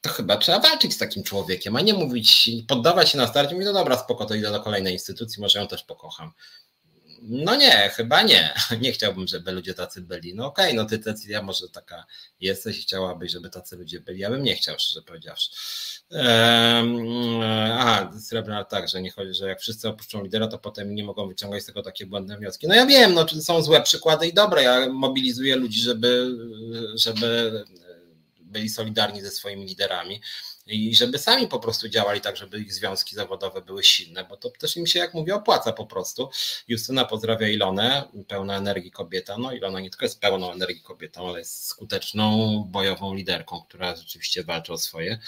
[0.04, 3.66] to chyba trzeba walczyć z takim człowiekiem, a nie mówić, poddawać się na starcie, mówić,
[3.66, 6.32] no dobra, spoko, to idę do kolejnej instytucji, może ją też pokocham.
[7.22, 8.54] No nie, chyba nie.
[8.82, 10.36] Nie chciałbym, żeby ludzie tacy byli.
[10.36, 12.06] No okej, okay, no ty Cecilia może taka
[12.40, 14.20] jesteś i chciałabyś, żeby tacy ludzie byli.
[14.20, 15.50] Ja bym nie chciał, szczerze powiedziawszy.
[16.12, 17.42] Ehm,
[17.74, 21.28] aha, Srebrna tak, że nie chodzi, że jak wszyscy opuszczą lidera, to potem nie mogą
[21.28, 22.68] wyciągać z tego takie błędne wnioski.
[22.68, 24.64] No ja wiem, no są złe przykłady i dobre.
[24.64, 26.38] Ja mobilizuję ludzi, żeby,
[26.96, 27.52] żeby
[28.54, 30.22] byli solidarni ze swoimi liderami
[30.68, 34.50] i żeby sami po prostu działali tak, żeby ich związki zawodowe były silne, bo to
[34.50, 36.30] też im się, jak mówię, opłaca po prostu.
[36.68, 39.38] Justyna pozdrawia Ilonę, pełna energii kobieta.
[39.38, 44.44] No Ilona nie tylko jest pełną energii kobietą, ale jest skuteczną, bojową liderką, która rzeczywiście
[44.44, 45.20] walczy o swoje.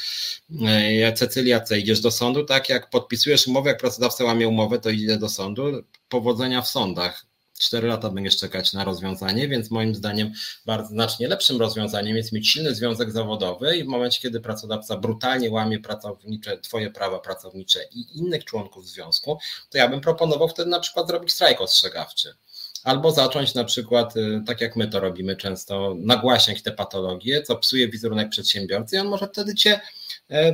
[0.66, 2.46] E, Cecylia, co idziesz do sądu?
[2.46, 5.84] Tak, jak podpisujesz umowę, jak pracodawca łamie umowę, to idzie do sądu.
[6.10, 7.26] Powodzenia w sądach
[7.60, 10.32] 4 lata będziesz czekać na rozwiązanie, więc moim zdaniem
[10.66, 15.52] bardzo znacznie lepszym rozwiązaniem jest mieć silny związek zawodowy i w momencie, kiedy pracodawca brutalnie
[15.52, 19.38] łamie pracownicze, twoje prawa pracownicze i innych członków związku,
[19.70, 22.36] to ja bym proponował wtedy na przykład zrobić strajk ostrzegawczy.
[22.84, 27.56] Albo zacząć na przykład, y, tak jak my to robimy często, nagłaśniać te patologie, co
[27.56, 29.82] psuje wizerunek przedsiębiorcy i on może wtedy cię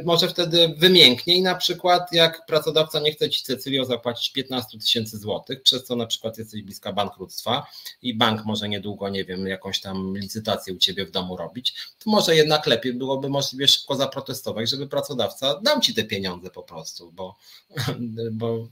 [0.06, 5.18] może wtedy wymięknie i na przykład jak pracodawca nie chce ci Cecylio zapłacić 15 tysięcy
[5.18, 7.66] złotych, przez co na przykład jesteś bliska bankructwa
[8.02, 12.10] i bank może niedługo, nie wiem, jakąś tam licytację u ciebie w domu robić, to
[12.10, 17.12] może jednak lepiej byłoby możliwie szybko zaprotestować, żeby pracodawca dał ci te pieniądze po prostu,
[17.12, 17.36] bo,
[18.32, 18.68] bo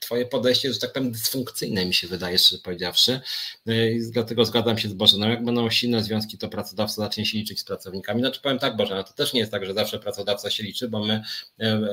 [0.00, 3.20] twoje podejście, że tak powiem, dysfunkcyjne mi się wydaje, szczerze powiedziawszy.
[3.68, 5.28] Y, I dlatego zgadzam się z Bożeną.
[5.28, 8.20] Jak będą silne związki, to pracodawca zacznie się liczyć z pracownikami.
[8.20, 11.04] Znaczy powiem tak, Bożena, to też nie jest tak, że zawsze pracodawca się liczy, bo
[11.04, 11.22] my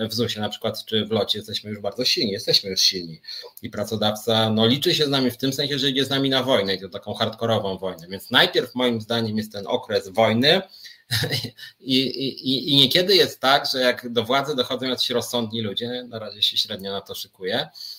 [0.04, 3.22] y, w ZUS-ie na przykład, czy w locie jesteśmy już bardzo silni, jesteśmy już silni.
[3.62, 6.44] I pracodawca no, liczy się z nami w tym sensie, że idzie z nami na
[6.44, 8.08] wojnę i to taką hardkorową wojnę.
[8.08, 10.62] Więc najpierw moim zdaniem jest ten okres wojny,
[11.80, 16.20] I, i, I niekiedy jest tak, że jak do władzy dochodzą jacyś rozsądni ludzie, na
[16.20, 17.97] razie się średnio na to szykuje, E,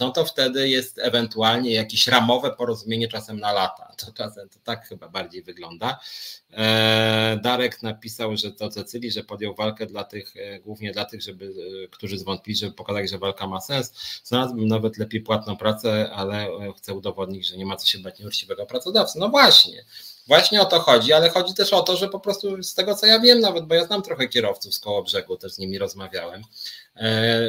[0.00, 3.92] no to wtedy jest ewentualnie jakieś ramowe porozumienie czasem na lata.
[3.96, 6.00] To czasem to tak chyba bardziej wygląda.
[6.52, 11.22] E, Darek napisał, że to Cecyli, że podjął walkę dla tych, e, głównie dla tych,
[11.22, 11.52] żeby,
[11.90, 13.92] którzy zwątpili, żeby pokazać, że walka ma sens.
[14.24, 18.66] Znalazłbym nawet lepiej płatną pracę, ale chcę udowodnić, że nie ma co się bać nieuczciwego
[18.66, 19.18] pracodawcy.
[19.18, 19.84] No właśnie.
[20.26, 23.06] Właśnie o to chodzi, ale chodzi też o to, że po prostu z tego co
[23.06, 26.42] ja wiem, nawet bo ja znam trochę kierowców z koło brzegu, też z nimi rozmawiałem,
[26.42, 26.79] E,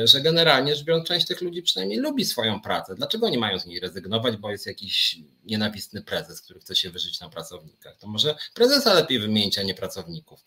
[0.04, 2.96] że generalnie rzecz biorąc, część tych ludzi przynajmniej lubi swoją pracę.
[2.96, 7.20] Dlaczego nie mają z niej rezygnować, bo jest jakiś nienawistny prezes, który chce się wyżyć
[7.20, 7.98] na pracownikach?
[7.98, 10.46] To może prezesa lepiej wymienić, a nie pracowników.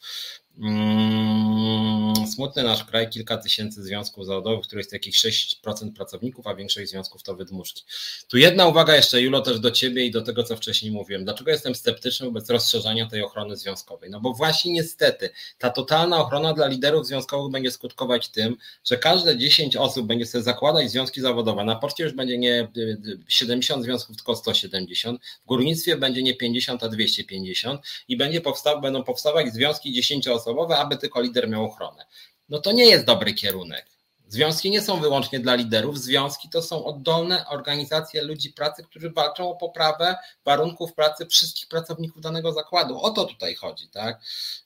[0.59, 6.91] Mm, smutny nasz kraj, kilka tysięcy związków zawodowych, których jest jakieś 6% pracowników, a większość
[6.91, 7.85] związków to wydmuszki.
[8.29, 11.25] Tu jedna uwaga jeszcze, Julo, też do Ciebie i do tego, co wcześniej mówiłem.
[11.25, 14.11] Dlaczego jestem sceptyczny wobec rozszerzania tej ochrony związkowej?
[14.11, 19.39] No bo właśnie niestety ta totalna ochrona dla liderów związkowych będzie skutkować tym, że każde
[19.39, 21.65] 10 osób będzie sobie zakładać związki zawodowe.
[21.65, 22.69] Na poczcie już będzie nie
[23.29, 25.21] 70 związków, tylko 170.
[25.45, 30.44] W górnictwie będzie nie 50, a 250 i będzie powsta będą powstawać związki 10 osób
[30.79, 32.07] aby tylko lider miał ochronę.
[32.49, 33.95] No to nie jest dobry kierunek.
[34.29, 39.51] Związki nie są wyłącznie dla liderów, związki to są oddolne organizacje ludzi pracy, którzy walczą
[39.51, 43.01] o poprawę warunków pracy wszystkich pracowników danego zakładu.
[43.01, 44.21] O to tutaj chodzi, tak?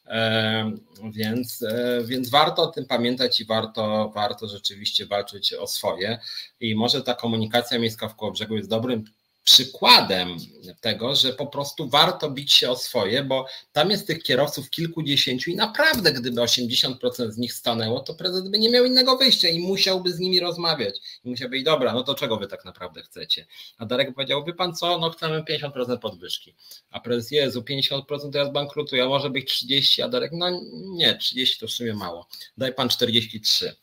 [0.07, 0.73] E,
[1.11, 6.19] więc, e, więc warto o tym pamiętać i warto, warto rzeczywiście walczyć o swoje.
[6.61, 9.05] I może ta komunikacja miejska w Kołobrzegu jest dobrym
[9.49, 10.37] przykładem
[10.81, 15.51] tego, że po prostu warto bić się o swoje, bo tam jest tych kierowców kilkudziesięciu
[15.51, 19.61] i naprawdę gdyby 80% z nich stanęło, to prezydent by nie miał innego wyjścia i
[19.61, 21.01] musiałby z nimi rozmawiać.
[21.25, 23.47] I musiałby być, dobra, no to czego wy tak naprawdę chcecie?
[23.79, 26.55] A Darek powiedział, wie pan co, no chcemy 50% podwyżki.
[26.91, 31.17] A prezes, Jezu, 50% to ja zbankrutuję, a może być 30, a Darek, no nie,
[31.17, 32.29] 30 to w sumie mało.
[32.57, 33.77] Daj pan 43.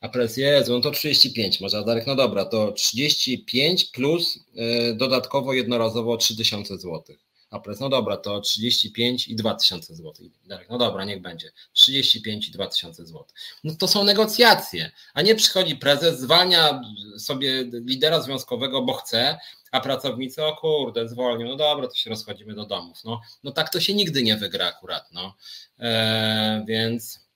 [0.00, 5.52] A prezes, Jezu, no to 35 może, Darek, no dobra, to 35 plus y, dodatkowo
[5.52, 7.02] jednorazowo 3000 zł.
[7.50, 10.14] A prezes, no dobra, to 35 i 2000 zł.
[10.46, 11.52] Darek, no dobra, niech będzie.
[11.72, 13.24] 35 i 2000 zł.
[13.64, 16.80] No to są negocjacje, a nie przychodzi prezes, zwalnia
[17.18, 19.38] sobie lidera związkowego, bo chce,
[19.72, 23.04] a pracownicy, o kurde, zwolnią, no dobra, to się rozchodzimy do domów.
[23.04, 25.34] No, no tak to się nigdy nie wygra akurat, no.
[25.78, 27.27] E, więc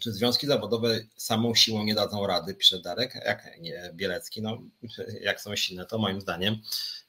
[0.00, 4.58] czy związki zawodowe samą siłą nie dadzą rady, pisze Darek, jak nie, Bielecki, no
[5.20, 6.58] jak są silne, to moim zdaniem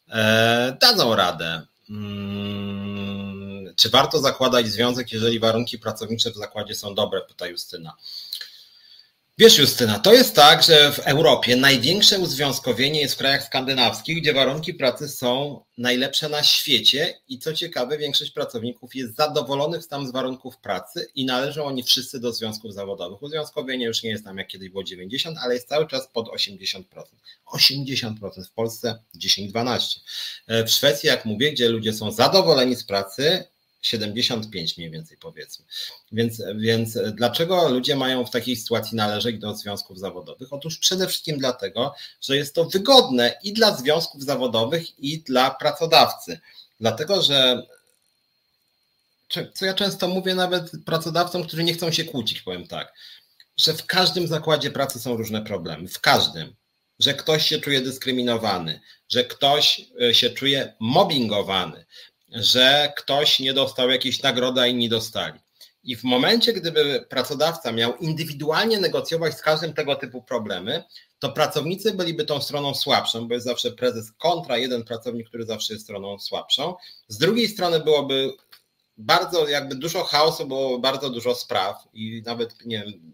[0.09, 1.61] e, dadzą radę.
[1.87, 7.21] Hmm, czy warto zakładać związek, jeżeli warunki pracownicze w zakładzie są dobre?
[7.21, 7.95] Pyta Justyna.
[9.41, 14.33] Wiesz, Justyna, to jest tak, że w Europie największe uzwiązkowienie jest w krajach skandynawskich, gdzie
[14.33, 20.11] warunki pracy są najlepsze na świecie i co ciekawe, większość pracowników jest zadowolonych tam z
[20.11, 23.21] warunków pracy i należą oni wszyscy do związków zawodowych.
[23.21, 26.83] Uzwiązkowienie już nie jest tam jak kiedyś było 90, ale jest cały czas pod 80%.
[27.53, 28.13] 80%
[28.47, 29.99] w Polsce 10-12.
[30.47, 33.43] W Szwecji, jak mówię, gdzie ludzie są zadowoleni z pracy,
[33.81, 35.65] 75 mniej więcej powiedzmy.
[36.11, 40.53] Więc, więc dlaczego ludzie mają w takiej sytuacji należeć do związków zawodowych?
[40.53, 46.39] Otóż przede wszystkim dlatego, że jest to wygodne i dla związków zawodowych, i dla pracodawcy.
[46.79, 47.67] Dlatego, że
[49.53, 52.93] co ja często mówię nawet pracodawcom, którzy nie chcą się kłócić, powiem tak,
[53.57, 56.55] że w każdym zakładzie pracy są różne problemy, w każdym.
[56.99, 58.79] Że ktoś się czuje dyskryminowany,
[59.09, 61.85] że ktoś e, się czuje mobbingowany,
[62.31, 65.39] że ktoś nie dostał jakiejś nagrody, a inni dostali.
[65.83, 70.83] I w momencie, gdyby pracodawca miał indywidualnie negocjować z każdym tego typu problemy,
[71.19, 75.73] to pracownicy byliby tą stroną słabszą, bo jest zawsze prezes kontra jeden pracownik, który zawsze
[75.73, 76.75] jest stroną słabszą.
[77.07, 78.33] Z drugiej strony byłoby
[78.97, 83.13] bardzo, jakby dużo chaosu, było bardzo dużo spraw i nawet, nie wiem,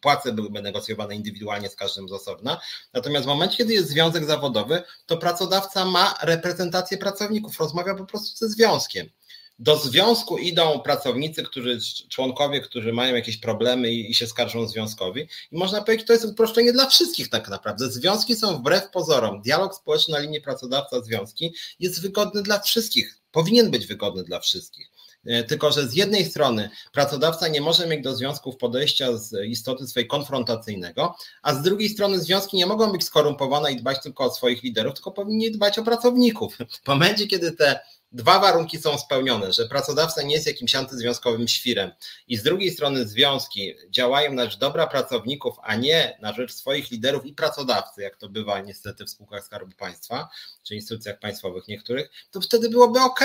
[0.00, 2.60] płace byłyby negocjowane indywidualnie z każdym z osobna.
[2.92, 8.36] Natomiast w momencie, kiedy jest związek zawodowy, to pracodawca ma reprezentację pracowników, rozmawia po prostu
[8.36, 9.10] ze związkiem.
[9.58, 11.78] Do związku idą pracownicy, którzy,
[12.08, 15.28] członkowie, którzy mają jakieś problemy i, i się skarżą związkowi.
[15.52, 17.90] I można powiedzieć, to jest uproszczenie dla wszystkich tak naprawdę.
[17.90, 19.42] Związki są wbrew pozorom.
[19.42, 23.18] Dialog społeczny na linii pracodawca-związki jest wygodny dla wszystkich.
[23.32, 24.90] Powinien być wygodny dla wszystkich.
[25.26, 29.86] E, tylko, że z jednej strony pracodawca nie może mieć do związków podejścia z istoty
[29.86, 34.30] swojej konfrontacyjnego, a z drugiej strony związki nie mogą być skorumpowane i dbać tylko o
[34.30, 36.56] swoich liderów, tylko powinni dbać o pracowników.
[36.84, 37.80] W momencie, kiedy te
[38.12, 41.90] dwa warunki są spełnione, że pracodawca nie jest jakimś antyzwiązkowym świrem
[42.28, 46.90] i z drugiej strony związki działają na rzecz dobra pracowników, a nie na rzecz swoich
[46.90, 50.28] liderów i pracodawcy, jak to bywa niestety w spółkach Skarbu Państwa
[50.62, 53.20] czy instytucjach państwowych niektórych, to wtedy byłoby ok.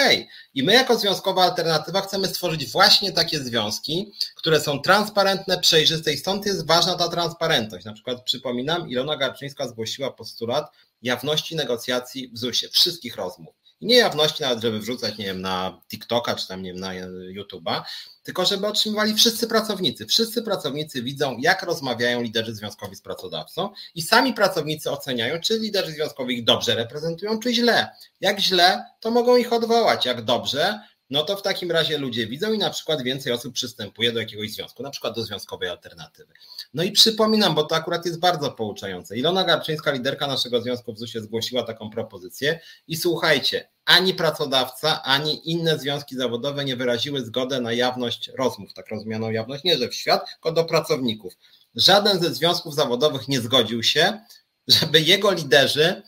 [0.54, 6.18] I my jako związkowa alternatywa chcemy stworzyć właśnie takie związki, które są transparentne, przejrzyste i
[6.18, 7.86] stąd jest ważna ta transparentność.
[7.86, 10.72] Na przykład przypominam, Ilona Garczyńska zgłosiła postulat
[11.02, 16.36] jawności negocjacji w ZUS-ie, wszystkich rozmów nie jawności nawet, żeby wrzucać, nie wiem, na TikToka
[16.36, 16.92] czy tam, nie wiem, na
[17.36, 17.82] YouTube'a,
[18.24, 20.06] tylko żeby otrzymywali wszyscy pracownicy.
[20.06, 25.92] Wszyscy pracownicy widzą, jak rozmawiają liderzy związkowi z pracodawcą i sami pracownicy oceniają, czy liderzy
[25.92, 27.90] związkowi ich dobrze reprezentują, czy źle.
[28.22, 30.06] Jak źle, to mogą ich odwołać.
[30.06, 34.12] Jak dobrze, no to w takim razie ludzie widzą i na przykład więcej osób przystępuje
[34.12, 36.34] do jakiegoś związku, na przykład do związkowej alternatywy.
[36.74, 39.18] No i przypominam, bo to akurat jest bardzo pouczające.
[39.18, 45.52] Ilona Garczyńska, liderka naszego związku w ZUS-ie, zgłosiła taką propozycję i słuchajcie, ani pracodawca, ani
[45.52, 49.96] inne związki zawodowe nie wyraziły zgody na jawność rozmów, tak rozumianą jawność, nie że w
[49.96, 51.34] świat, tylko do pracowników.
[51.76, 54.20] Żaden ze związków zawodowych nie zgodził się,
[54.68, 56.04] żeby jego liderzy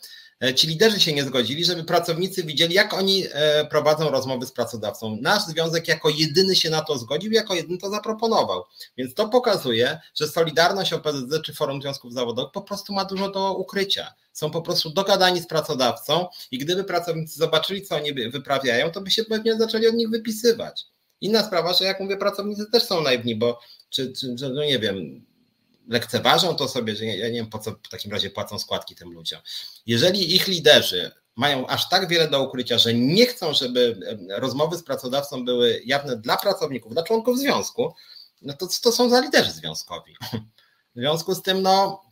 [0.56, 5.18] ci liderzy się nie zgodzili, żeby pracownicy widzieli, jak oni e, prowadzą rozmowy z pracodawcą.
[5.20, 8.64] Nasz związek jako jedyny się na to zgodził, jako jedyny to zaproponował.
[8.96, 13.54] Więc to pokazuje, że Solidarność OPZZ czy Forum Związków Zawodowych po prostu ma dużo do
[13.54, 14.14] ukrycia.
[14.32, 19.10] Są po prostu dogadani z pracodawcą i gdyby pracownicy zobaczyli, co oni wyprawiają, to by
[19.10, 20.84] się pewnie zaczęli od nich wypisywać.
[21.20, 23.60] Inna sprawa, że jak mówię, pracownicy też są naiwni, bo
[23.90, 25.24] czy, czy no nie wiem,
[25.88, 29.12] lekceważą to sobie, że ja nie wiem po co w takim razie płacą składki tym
[29.12, 29.40] ludziom.
[29.86, 34.82] Jeżeli ich liderzy mają aż tak wiele do ukrycia, że nie chcą, żeby rozmowy z
[34.82, 37.94] pracodawcą były jawne dla pracowników, dla członków związku,
[38.42, 40.16] no to to są za liderzy związkowi.
[40.94, 42.02] W związku z tym, no,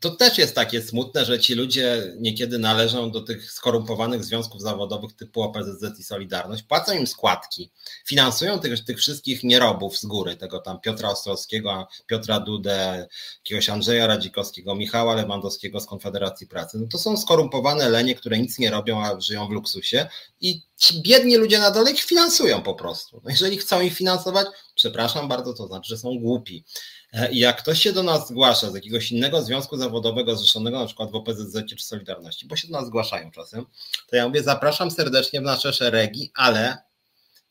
[0.00, 5.12] to też jest takie smutne, że ci ludzie niekiedy należą do tych skorumpowanych związków zawodowych
[5.12, 7.70] typu OPZZ i Solidarność, płacą im składki,
[8.06, 13.08] finansują tych, tych wszystkich nierobów z góry, tego tam Piotra Ostrowskiego, Piotra Dudę,
[13.44, 16.78] jakiegoś Andrzeja Radzikowskiego, Michała Lewandowskiego z Konfederacji Pracy.
[16.78, 20.08] No to są skorumpowane lenie, które nic nie robią, a żyją w luksusie
[20.40, 23.20] i ci biedni ludzie na dole ich finansują po prostu.
[23.24, 26.64] No jeżeli chcą ich finansować, przepraszam bardzo, to znaczy, że są głupi.
[27.12, 31.10] E, jak ktoś się do nas zgłasza z jakiegoś innego związku zawodowego zrzeszonego na przykład
[31.10, 33.66] w OPZZ czy Solidarności, bo się do nas zgłaszają czasem,
[34.06, 36.78] to ja mówię, zapraszam serdecznie w nasze szeregi, ale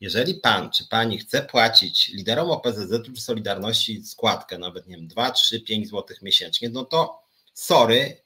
[0.02, 5.32] jeżeli pan czy pani chce płacić liderom OPZZ czy Solidarności składkę, nawet nie wiem, 2,
[5.32, 7.22] 3, 5 zł miesięcznie, no to
[7.54, 8.22] sorry,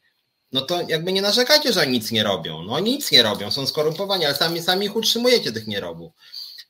[0.52, 2.64] no to jakby nie narzekacie, że nic nie robią.
[2.64, 6.14] No nic nie robią, są skorumpowani, ale sami, sami ich utrzymujecie, tych nierobów.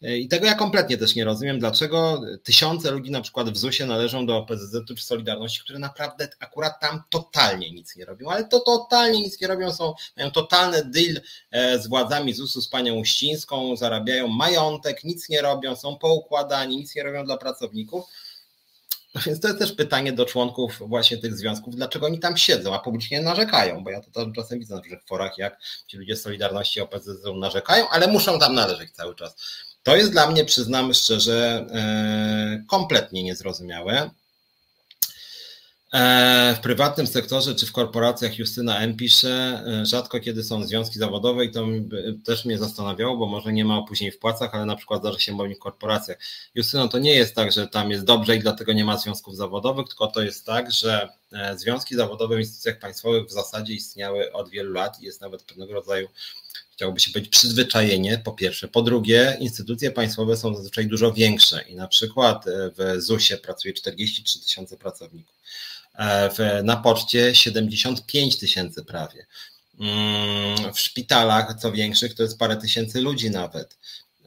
[0.01, 4.25] I tego ja kompletnie też nie rozumiem, dlaczego tysiące ludzi na przykład w ZUS-ie należą
[4.25, 9.19] do OPZZ-u czy Solidarności, które naprawdę akurat tam totalnie nic nie robią, ale to totalnie
[9.19, 11.21] nic nie robią, są, mają totalny deal
[11.51, 16.95] e, z władzami ZUS-u, z panią Uścińską, zarabiają majątek, nic nie robią, są poukładani, nic
[16.95, 18.05] nie robią dla pracowników.
[19.15, 22.75] No więc to jest też pytanie do członków właśnie tych związków, dlaczego oni tam siedzą,
[22.75, 26.15] a publicznie narzekają, bo ja to tam czasem widzę na różnych forach, jak ci ludzie
[26.15, 29.35] z Solidarności OPZZ narzekają, ale muszą tam należeć cały czas.
[29.85, 34.09] To jest dla mnie, przyznam szczerze, e, kompletnie niezrozumiałe.
[35.93, 40.99] E, w prywatnym sektorze czy w korporacjach Justyna M pisze, e, rzadko kiedy są związki
[40.99, 41.65] zawodowe i to
[42.25, 45.37] też mnie zastanawiało, bo może nie ma opóźnień w płacach, ale na przykład zdarza się
[45.55, 46.17] w korporacjach.
[46.55, 49.87] Justyno, to nie jest tak, że tam jest dobrze i dlatego nie ma związków zawodowych,
[49.87, 51.09] tylko to jest tak, że
[51.55, 55.73] związki zawodowe w instytucjach państwowych w zasadzie istniały od wielu lat i jest nawet pewnego
[55.73, 56.07] rodzaju
[56.75, 58.67] chciałoby się powiedzieć przyzwyczajenie, po pierwsze.
[58.67, 64.39] Po drugie, instytucje państwowe są zazwyczaj dużo większe i na przykład w ZUS-ie pracuje 43
[64.39, 65.35] tysiące pracowników.
[65.97, 69.25] E, na poczcie 75 tysięcy prawie.
[69.79, 73.77] Mm, w szpitalach, co większych, to jest parę tysięcy ludzi nawet.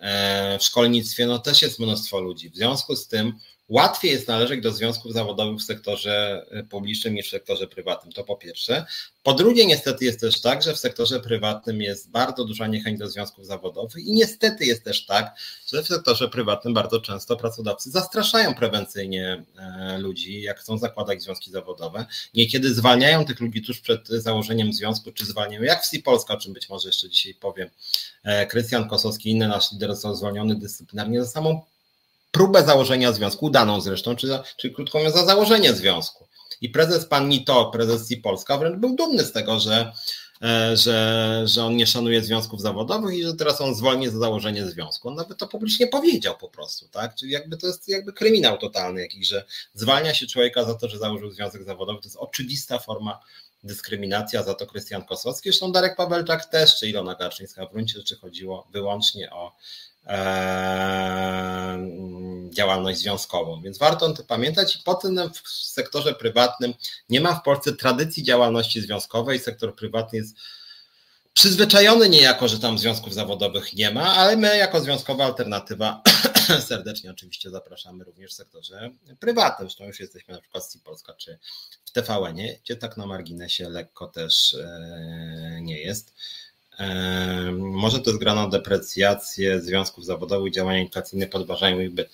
[0.00, 2.50] E, w szkolnictwie no też jest mnóstwo ludzi.
[2.50, 3.32] W związku z tym
[3.68, 8.24] Łatwiej jest należeć do związków zawodowych w sektorze y, publicznym niż w sektorze prywatnym, to
[8.24, 8.86] po pierwsze.
[9.22, 13.08] Po drugie, niestety jest też tak, że w sektorze prywatnym jest bardzo duża niechęć do
[13.08, 15.34] związków zawodowych i niestety jest też tak,
[15.66, 21.50] że w sektorze prywatnym bardzo często pracodawcy zastraszają prewencyjnie e, ludzi, jak chcą zakładać związki
[21.50, 22.06] zawodowe.
[22.34, 26.36] Niekiedy zwalniają tych ludzi tuż przed założeniem związku, czy zwalniają, jak w SI Polska, o
[26.36, 27.70] czym być może jeszcze dzisiaj powiem.
[28.24, 31.62] E, Krystian Kosowski, inny nasz lider został zwolniony dyscyplinarnie za samą
[32.30, 36.28] próbę założenia związku, udaną zresztą, czy, czy krótko mówiąc, za założenie związku.
[36.60, 39.92] I prezes pan Nito, prezes Polska, wręcz był dumny z tego, że,
[40.42, 44.66] e, że, że on nie szanuje związków zawodowych i że teraz on zwolni za założenie
[44.66, 45.08] związku.
[45.08, 47.14] On nawet to publicznie powiedział po prostu, tak?
[47.14, 50.98] Czyli jakby to jest jakby kryminał totalny jakiś, że zwalnia się człowieka za to, że
[50.98, 52.00] założył związek zawodowy.
[52.00, 53.20] To jest oczywista forma
[53.64, 55.48] dyskryminacja, za to Krystian Kosowski.
[55.48, 57.66] Zresztą Darek Pawelczak też, czy Ilona Garczyńska.
[57.66, 59.52] W gruncie rzeczy chodziło wyłącznie o
[62.50, 63.60] działalność związkową.
[63.62, 66.74] Więc warto o tym pamiętać i potem w sektorze prywatnym
[67.08, 69.38] nie ma w Polsce tradycji działalności związkowej.
[69.38, 70.36] Sektor prywatny jest
[71.38, 76.02] przyzwyczajony niejako, że tam związków zawodowych nie ma, ale my jako związkowa alternatywa
[76.68, 78.90] serdecznie oczywiście zapraszamy również w sektorze
[79.20, 79.68] prywatnym.
[79.68, 81.38] Zresztą już jesteśmy na przykład z Polska czy
[81.84, 86.14] w TVN-ie, gdzie tak na marginesie lekko też e, nie jest.
[87.58, 92.10] Może to jest gra na deprecjację związków zawodowych, działania inflacyjne podważają ich byt.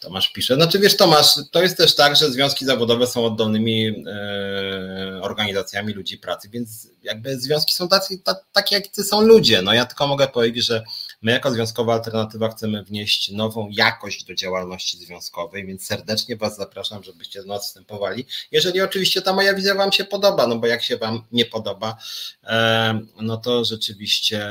[0.00, 0.54] Tomasz pisze.
[0.54, 6.18] Znaczy wiesz Tomasz, to jest też tak, że związki zawodowe są oddolnymi e, organizacjami ludzi
[6.18, 9.62] pracy, więc jakby związki są tacy, takie jak ty są ludzie.
[9.62, 10.84] No ja tylko mogę powiedzieć, że
[11.22, 17.02] My jako Związkowa Alternatywa chcemy wnieść nową jakość do działalności związkowej, więc serdecznie Was zapraszam,
[17.02, 18.26] żebyście do nas wstępowali.
[18.52, 21.96] Jeżeli oczywiście ta moja wizja Wam się podoba, no bo jak się Wam nie podoba,
[22.44, 24.48] e, no to rzeczywiście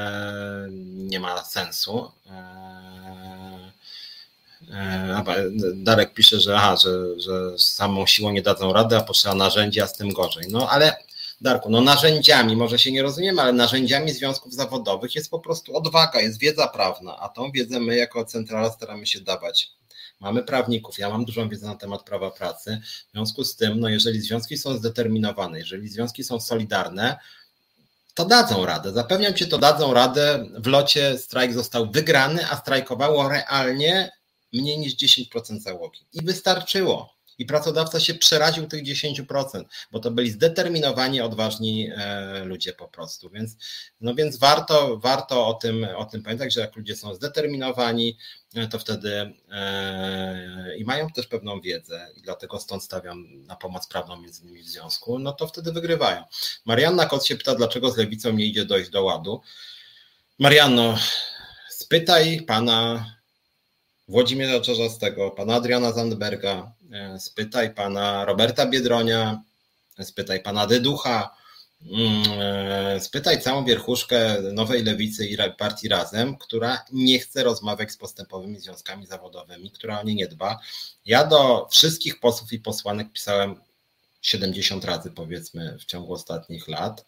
[0.93, 2.11] nie ma sensu.
[2.29, 2.77] E,
[4.71, 9.87] e, Darek pisze, że, aha, że, że samą siłą nie dadzą rady, a potrzeba narzędzia,
[9.87, 10.45] z tym gorzej.
[10.49, 11.06] No ale
[11.41, 16.21] Darku, no narzędziami, może się nie rozumiemy, ale narzędziami związków zawodowych jest po prostu odwaga,
[16.21, 19.71] jest wiedza prawna, a tą wiedzę my jako centrala staramy się dawać.
[20.19, 22.81] Mamy prawników, ja mam dużą wiedzę na temat prawa pracy.
[23.09, 27.19] W związku z tym, no jeżeli związki są zdeterminowane, jeżeli związki są solidarne,
[28.13, 28.91] to dadzą radę.
[28.91, 30.45] Zapewniam cię, to dadzą radę.
[30.55, 34.11] W locie strajk został wygrany, a strajkowało realnie
[34.53, 36.05] mniej niż 10% załogi.
[36.13, 42.73] I wystarczyło i pracodawca się przeraził tych 10%, bo to byli zdeterminowani, odważni e, ludzie
[42.73, 43.29] po prostu.
[43.29, 43.57] Więc,
[44.01, 48.17] no więc warto, warto o, tym, o tym pamiętać, że jak ludzie są zdeterminowani,
[48.55, 53.87] e, to wtedy e, i mają też pewną wiedzę i dlatego stąd stawiam na pomoc
[53.87, 56.23] prawną między innymi w związku, no to wtedy wygrywają.
[56.65, 59.41] Marianna Kot się pyta, dlaczego z lewicą nie idzie dojść do ładu.
[60.39, 60.97] Marianno,
[61.69, 63.05] spytaj pana
[64.07, 66.71] Włodzimierza Czarzastego, pana Adriana Zandberga,
[67.19, 69.41] spytaj pana Roberta Biedronia,
[70.03, 71.35] spytaj pana Dyducha,
[71.81, 77.97] mm, e, spytaj całą wierchuszkę Nowej Lewicy i Partii Razem, która nie chce rozmawiać z
[77.97, 80.59] postępowymi związkami zawodowymi, która o nie nie dba.
[81.05, 83.55] Ja do wszystkich posłów i posłanek pisałem
[84.27, 87.05] 70 razy powiedzmy w ciągu ostatnich lat,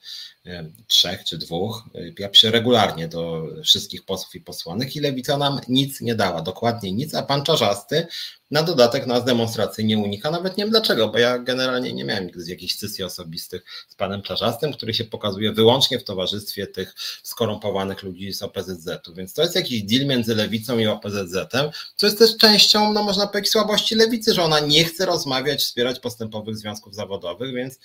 [0.88, 1.84] trzech czy dwóch.
[2.20, 6.92] Ja piszę regularnie do wszystkich posłów i posłanek i lewica nam nic nie dała, dokładnie
[6.92, 8.08] nic, a pan Czarzasty
[8.52, 10.32] na dodatek nas demonstracyjnie unika.
[10.32, 14.74] Nawet nie wiem dlaczego, bo ja generalnie nie miałem jakichś sesji osobistych z panem Czarzastym,
[14.74, 19.14] który się pokazuje wyłącznie w towarzystwie tych skorumpowanych ludzi z OPZZ-u.
[19.14, 23.28] Więc to jest jakiś deal między lewicą i OPZZ-em, co jest też częścią, no można
[23.28, 27.09] powiedzieć, słabości lewicy, że ona nie chce rozmawiać, wspierać postępowych związków zawodowych,
[27.54, 27.80] więc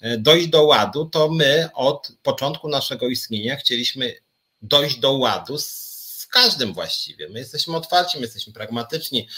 [0.00, 4.14] e, dojść do ładu, to my od początku naszego istnienia chcieliśmy
[4.62, 7.28] dojść do ładu z każdym właściwie.
[7.28, 9.28] My jesteśmy otwarci, my jesteśmy pragmatyczni.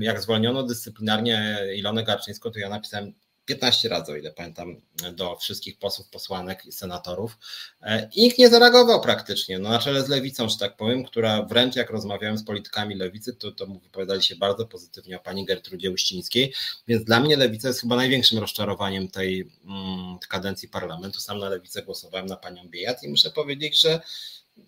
[0.00, 3.14] Jak zwolniono dyscyplinarnie Ilonę Garczyńską, to ja napisałem
[3.46, 4.80] 15 razy, o ile pamiętam,
[5.12, 7.38] do wszystkich posłów, posłanek i senatorów.
[7.82, 9.58] E, I nikt nie zareagował praktycznie.
[9.58, 13.34] No, na czele z lewicą, że tak powiem, która wręcz jak rozmawiałem z politykami lewicy,
[13.34, 16.54] to, to wypowiadali się bardzo pozytywnie o pani Gertrudzie Uścińskiej.
[16.88, 21.20] Więc dla mnie lewica jest chyba największym rozczarowaniem tej mm, kadencji parlamentu.
[21.20, 24.00] Sam na lewicę głosowałem na panią Biejat i muszę powiedzieć, że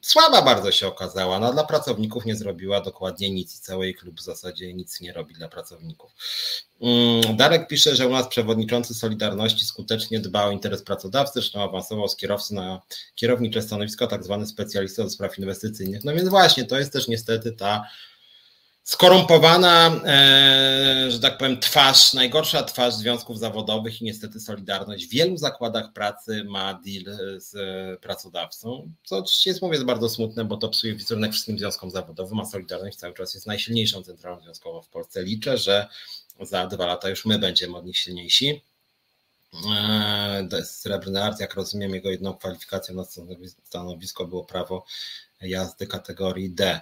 [0.00, 1.38] słaba bardzo się okazała.
[1.38, 5.34] No, dla pracowników nie zrobiła dokładnie nic i cały klub w zasadzie nic nie robi
[5.34, 6.10] dla pracowników.
[6.80, 12.08] Mm, Darek pisze, że u nas przewodniczący Solidarności skutecznie dba o interes pracodawcy, zresztą awansował
[12.08, 12.82] z kierowcy na
[13.14, 16.04] kierownicze stanowisko, tak zwany specjalista do spraw inwestycyjnych.
[16.04, 17.88] No więc właśnie, to jest też niestety ta
[18.88, 25.36] skorumpowana, e, że tak powiem, twarz, najgorsza twarz związków zawodowych i niestety Solidarność w wielu
[25.36, 27.50] zakładach pracy ma deal z
[28.00, 32.40] pracodawcą, co oczywiście jest, mówię, jest bardzo smutne, bo to psuje wizerunek wszystkim związkom zawodowym,
[32.40, 35.22] a Solidarność cały czas jest najsilniejszą centralą związkową w Polsce.
[35.22, 35.88] Liczę, że
[36.40, 38.62] za dwa lata już my będziemy od nich silniejsi.
[39.70, 43.04] E, Srebrny Art, jak rozumiem, jego jedną kwalifikacją na
[43.64, 44.84] stanowisko było prawo
[45.40, 46.80] jazdy kategorii D.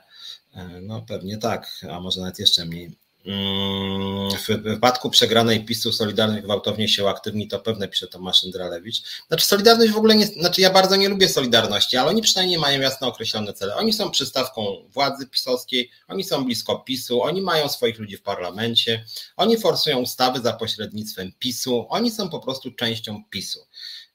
[0.55, 2.97] E, no pewnie tak, a może nawet jeszcze mniej.
[3.27, 9.03] Mm, w wypadku przegranej PiSu Solidarność gwałtownie się uaktywni, to pewne, pisze Tomasz Indralewicz.
[9.29, 12.81] Znaczy Solidarność w ogóle nie, znaczy ja bardzo nie lubię Solidarności, ale oni przynajmniej mają
[12.81, 13.77] jasno określone cele.
[13.77, 19.05] Oni są przystawką władzy pisowskiej, oni są blisko PiSu, oni mają swoich ludzi w parlamencie,
[19.37, 23.61] oni forsują ustawy za pośrednictwem PiSu, oni są po prostu częścią PiSu.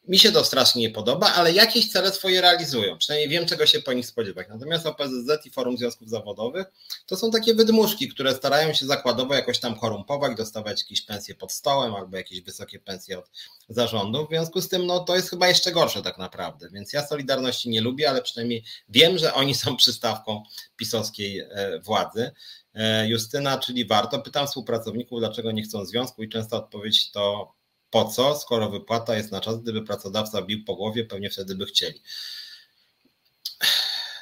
[0.07, 2.97] Mi się to strasznie nie podoba, ale jakieś cele swoje realizują.
[2.97, 4.47] Przynajmniej wiem, czego się po nich spodziewać.
[4.49, 6.67] Natomiast OPZZ i Forum Związków Zawodowych
[7.05, 11.51] to są takie wydmuszki, które starają się zakładowo jakoś tam korumpować, dostawać jakieś pensje pod
[11.51, 13.29] stołem albo jakieś wysokie pensje od
[13.69, 14.25] zarządu.
[14.25, 16.69] W związku z tym, no to jest chyba jeszcze gorsze tak naprawdę.
[16.69, 20.43] Więc ja Solidarności nie lubię, ale przynajmniej wiem, że oni są przystawką
[20.77, 22.31] pisowskiej e, władzy.
[22.73, 24.19] E, Justyna, czyli warto.
[24.19, 27.53] Pytam współpracowników, dlaczego nie chcą związku i często odpowiedź to
[27.91, 31.65] po co, skoro wypłata jest na czas, gdyby pracodawca bił po głowie, pewnie wtedy by
[31.65, 32.01] chcieli.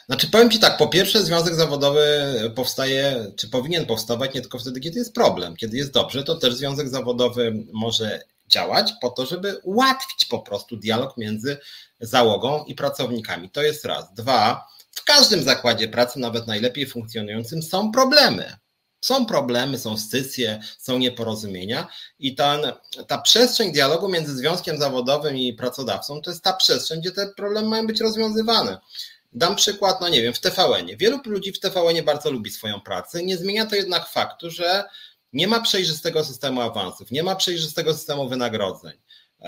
[0.06, 2.02] Znaczy, powiem Ci tak, po pierwsze, związek zawodowy
[2.56, 5.56] powstaje, czy powinien powstawać nie tylko wtedy, kiedy jest problem.
[5.56, 10.78] Kiedy jest dobrze, to też związek zawodowy może działać po to, żeby ułatwić po prostu
[10.78, 11.58] dialog między
[12.00, 13.50] załogą i pracownikami.
[13.50, 14.14] To jest raz.
[14.14, 18.58] Dwa, w każdym zakładzie pracy, nawet najlepiej funkcjonującym, są problemy.
[19.02, 21.88] Są problemy, są scysje, są nieporozumienia
[22.20, 22.58] i ta,
[23.08, 27.68] ta przestrzeń dialogu między związkiem zawodowym i pracodawcą to jest ta przestrzeń, gdzie te problemy
[27.68, 28.78] mają być rozwiązywane.
[29.34, 30.98] Dam przykład, no nie wiem, w TVN-ie.
[30.98, 33.24] Wielu ludzi w TVN-ie bardzo lubi swoją pracę.
[33.24, 34.84] Nie zmienia to jednak faktu, że
[35.34, 38.94] nie ma przejrzystego systemu awansów, nie ma przejrzystego systemu wynagrodzeń.
[39.42, 39.48] E,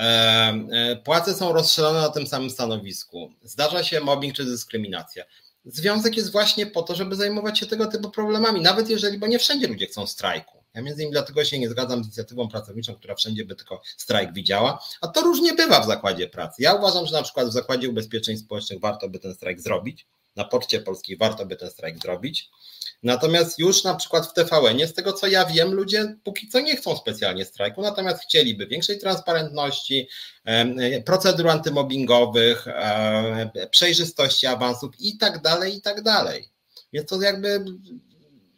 [0.71, 3.31] e, płace są rozstrzelone na tym samym stanowisku.
[3.43, 5.23] Zdarza się mobbing czy dyskryminacja.
[5.65, 9.39] Związek jest właśnie po to, żeby zajmować się tego typu problemami, nawet jeżeli, bo nie
[9.39, 10.63] wszędzie ludzie chcą strajku.
[10.73, 14.33] Ja między innymi dlatego się nie zgadzam z inicjatywą pracowniczą, która wszędzie by tylko strajk
[14.33, 16.63] widziała, a to różnie bywa w zakładzie pracy.
[16.63, 20.45] Ja uważam, że na przykład w zakładzie ubezpieczeń społecznych warto by ten strajk zrobić, na
[20.45, 22.49] Poczcie Polskiej warto by ten strajk zrobić,
[23.03, 26.75] Natomiast już na przykład w TVN, z tego co ja wiem, ludzie póki co nie
[26.75, 30.07] chcą specjalnie strajku, natomiast chcieliby większej transparentności,
[31.05, 32.65] procedur antymobbingowych,
[33.71, 36.49] przejrzystości awansów i tak dalej, i tak dalej.
[36.93, 37.65] Więc to jakby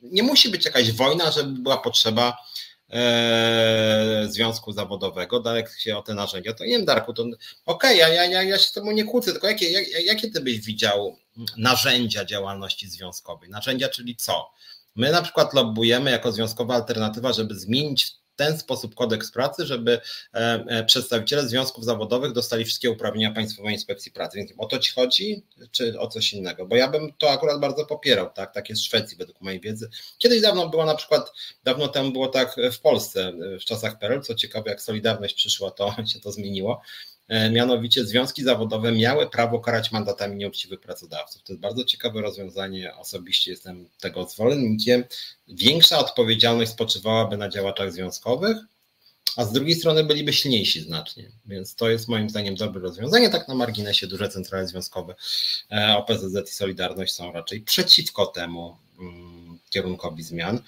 [0.02, 2.38] nie musi być jakaś wojna, żeby była potrzeba
[2.94, 7.96] e, związku zawodowego, Darek się o te narzędzia, to nie wiem Darku, to okej, okay,
[7.96, 11.18] ja, ja, ja się tobą nie kłócę, tylko jakie, jak, jakie ty byś widział
[11.58, 13.50] narzędzia działalności związkowej.
[13.50, 14.50] Narzędzia, czyli co?
[14.96, 20.00] My na przykład lobbujemy jako związkowa alternatywa, żeby zmienić ten sposób kodeks pracy, żeby
[20.34, 24.38] e, e, przedstawiciele związków zawodowych dostali wszystkie uprawnienia Państwowej Inspekcji Pracy.
[24.38, 26.66] Więc o to ci chodzi, czy o coś innego?
[26.66, 28.54] Bo ja bym to akurat bardzo popierał, tak?
[28.54, 29.90] Tak jest w Szwecji, według mojej wiedzy.
[30.18, 31.32] Kiedyś dawno było na przykład,
[31.64, 35.96] dawno temu było tak w Polsce, w czasach PRL, co ciekawe, jak Solidarność przyszła, to
[36.14, 36.82] się to zmieniło
[37.52, 41.44] mianowicie związki zawodowe miały prawo karać mandatami nieuczciwych pracodawców.
[41.44, 45.04] To jest bardzo ciekawe rozwiązanie, osobiście jestem tego zwolennikiem.
[45.48, 48.58] Większa odpowiedzialność spoczywałaby na działaczach związkowych,
[49.38, 51.32] a z drugiej strony byliby silniejsi znacznie.
[51.46, 53.30] Więc to jest moim zdaniem dobre rozwiązanie.
[53.30, 55.16] Tak na marginesie duże centrale związkowe
[55.72, 60.62] e, OPZZ i Solidarność są raczej przeciwko temu mm, kierunkowi zmian.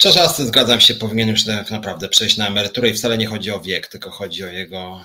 [0.00, 3.86] Czasem zgadzam się, powinien już naprawdę przejść na emeryturę i wcale nie chodzi o wiek,
[3.86, 5.04] tylko chodzi o jego,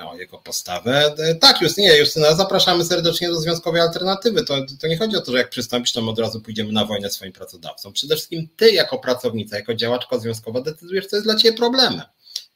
[0.00, 1.14] e, o jego postawę.
[1.18, 4.44] E, tak, Justynie, Justyna, zapraszamy serdecznie do Związkowej Alternatywy.
[4.44, 7.10] To, to nie chodzi o to, że jak przystąpisz, to od razu pójdziemy na wojnę
[7.10, 7.92] swoim pracodawcą.
[7.92, 12.02] Przede wszystkim ty jako pracownica, jako działaczka związkowa decydujesz, co jest dla ciebie problemem.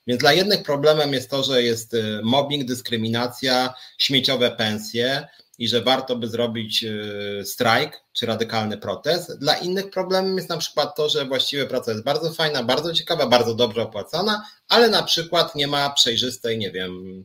[0.07, 5.29] Więc dla jednych problemem jest to, że jest e, mobbing, dyskryminacja, śmieciowe pensje,
[5.61, 9.39] i że warto by zrobić e, strajk czy radykalny protest.
[9.39, 13.27] Dla innych problemem jest na przykład to, że właściwie praca jest bardzo fajna, bardzo ciekawa,
[13.27, 17.25] bardzo dobrze opłacana, ale na przykład nie ma przejrzystej, nie wiem,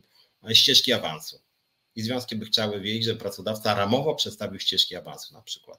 [0.52, 1.40] ścieżki awansu.
[1.94, 5.78] I związki by chciały wiedzieć, że pracodawca ramowo przedstawił ścieżki awansu na przykład.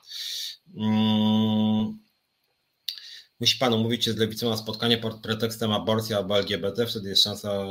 [0.76, 2.07] Hmm.
[3.39, 7.23] Musi Pan umówić się z lewicą na spotkanie pod pretekstem aborcji albo LGBT, wtedy jest
[7.23, 7.65] szansa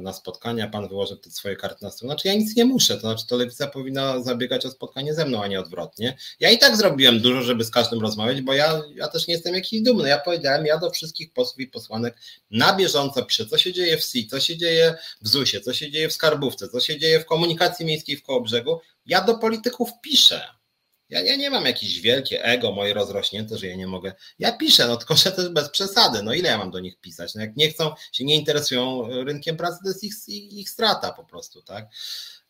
[0.00, 2.14] na spotkanie, a Pan wyłoży te swoje karty na stronę.
[2.14, 5.42] Znaczy ja nic nie muszę, to znaczy to lewica powinna zabiegać o spotkanie ze mną,
[5.42, 6.16] a nie odwrotnie.
[6.40, 9.54] Ja i tak zrobiłem dużo, żeby z każdym rozmawiać, bo ja, ja też nie jestem
[9.54, 10.08] jakiś dumny.
[10.08, 12.16] Ja powiedziałem, ja do wszystkich posłów i posłanek
[12.50, 15.90] na bieżąco piszę, co się dzieje w SI, co się dzieje w ZUS-ie, co się
[15.90, 18.80] dzieje w Skarbówce, co się dzieje w komunikacji miejskiej w Kołobrzegu.
[19.06, 20.61] Ja do polityków piszę
[21.12, 24.14] ja, ja nie mam jakieś wielkie ego moje rozrośnięte, że ja nie mogę.
[24.38, 26.22] Ja piszę, no tylko że też bez przesady.
[26.22, 27.34] No ile ja mam do nich pisać?
[27.34, 31.24] No jak nie chcą, się nie interesują rynkiem pracy, to jest ich, ich, strata po
[31.24, 31.86] prostu, tak?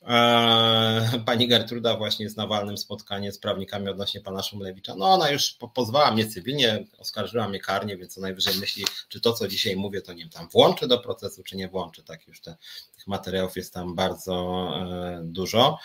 [0.07, 4.95] Eee, pani Gertruda właśnie jest na walnym spotkanie z prawnikami odnośnie pana Szumlewicza.
[4.95, 9.33] No ona już pozwała mnie cywilnie, oskarżyła mnie karnie, więc co najwyżej myśli, czy to,
[9.33, 12.03] co dzisiaj mówię, to nie wiem, tam włączy do procesu, czy nie włączy.
[12.03, 12.57] Tak już te,
[12.95, 15.79] tych materiałów jest tam bardzo e, dużo.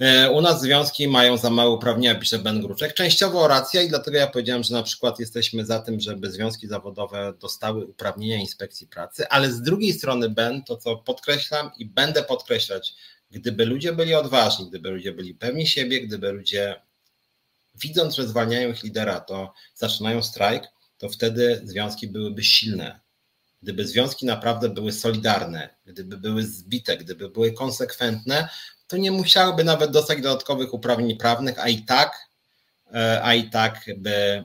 [0.00, 2.94] E, u nas związki mają za małe uprawnienia, pisze Ben Gruczek.
[2.94, 7.32] Częściowo racja i dlatego ja powiedziałem, że na przykład jesteśmy za tym, żeby związki zawodowe
[7.40, 12.94] dostały uprawnienia inspekcji pracy, ale z drugiej strony Ben, to co podkreślam i będę podkreślać,
[13.30, 16.80] gdyby ludzie byli odważni, gdyby ludzie byli pewni siebie, gdyby ludzie
[17.74, 20.64] widząc, że zwalniają ich lidera, to zaczynają strajk,
[20.98, 23.00] to wtedy związki byłyby silne.
[23.62, 28.48] Gdyby związki naprawdę były solidarne, gdyby były zbite, gdyby były konsekwentne,
[28.86, 32.28] to nie musiałyby nawet dostać dodatkowych uprawnień prawnych, a i tak,
[32.94, 34.44] e, a i tak by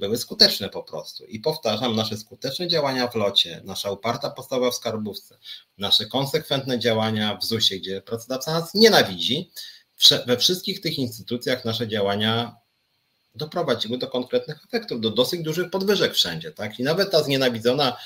[0.00, 1.24] były skuteczne po prostu.
[1.24, 5.38] I powtarzam, nasze skuteczne działania w locie, nasza uparta postawa w skarbówce,
[5.78, 9.50] nasze konsekwentne działania w ZUS-ie, gdzie pracodawca nas nienawidzi,
[10.26, 12.56] we wszystkich tych instytucjach nasze działania
[13.34, 16.52] doprowadziły do konkretnych efektów, do dosyć dużych podwyżek wszędzie.
[16.52, 16.78] Tak?
[16.78, 17.96] I nawet ta znienawidzona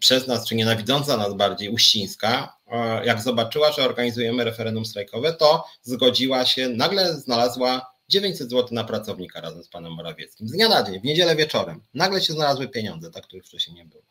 [0.00, 5.64] przez nas, czy nienawidząca nas bardziej Uścińska, e, jak zobaczyła, że organizujemy referendum strajkowe, to
[5.82, 10.48] zgodziła się, nagle znalazła 900 zł na pracownika razem z panem Morawieckim.
[10.48, 11.82] Z dnia na dzień, w niedzielę wieczorem.
[11.94, 14.02] Nagle się znalazły pieniądze, tak, których wcześniej nie było.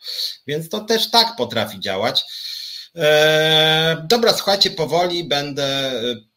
[0.47, 2.25] Więc to też tak potrafi działać.
[2.95, 5.91] Eee, dobra, słuchajcie, powoli będę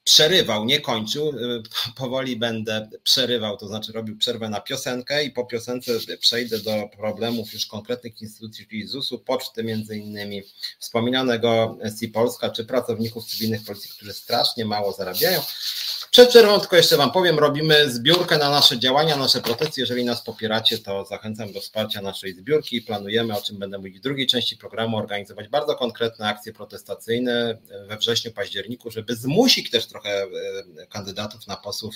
[0.04, 1.28] przerywał, nie kończył.
[1.28, 1.62] Y,
[1.96, 7.52] powoli będę przerywał, to znaczy robił przerwę na piosenkę i po piosence przejdę do problemów
[7.52, 10.42] już konkretnych instytucji, czyli ZUS-u, poczty między innymi,
[10.78, 15.40] wspominanego SI Polska, czy pracowników cywilnych policji, którzy strasznie mało zarabiają.
[16.10, 19.80] Przed przerwą tylko jeszcze Wam powiem, robimy zbiórkę na nasze działania, nasze protesty.
[19.80, 22.82] Jeżeli nas popieracie, to zachęcam do wsparcia naszej zbiórki.
[22.82, 27.58] Planujemy, o czym będę mówić w drugiej części programu, organizować bardzo konkretne akcje protestacyjne
[27.88, 30.26] we wrześniu, październiku, żeby zmusić też trochę e,
[30.86, 31.94] kandydatów na posłów,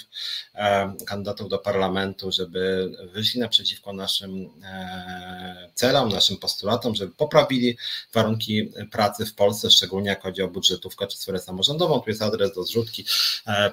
[0.54, 7.76] e, kandydatów do parlamentu, żeby wyszli naprzeciwko naszym e, celom, naszym postulatom, żeby poprawili
[8.12, 12.00] warunki pracy w Polsce, szczególnie jak chodzi o budżetówkę czy sferę samorządową.
[12.00, 13.04] Tu jest adres do zrzutki.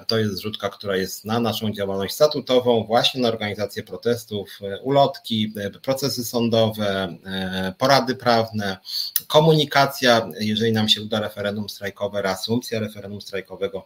[0.06, 6.24] To jest zrzutka, która jest na naszą działalność statutową, właśnie na organizację protestów, ulotki, procesy
[6.24, 7.16] sądowe,
[7.78, 8.78] porady prawne,
[9.26, 13.84] komunikacja, jeżeli nam się uda referendum strajkowe, reasumpcja referendum strajkowego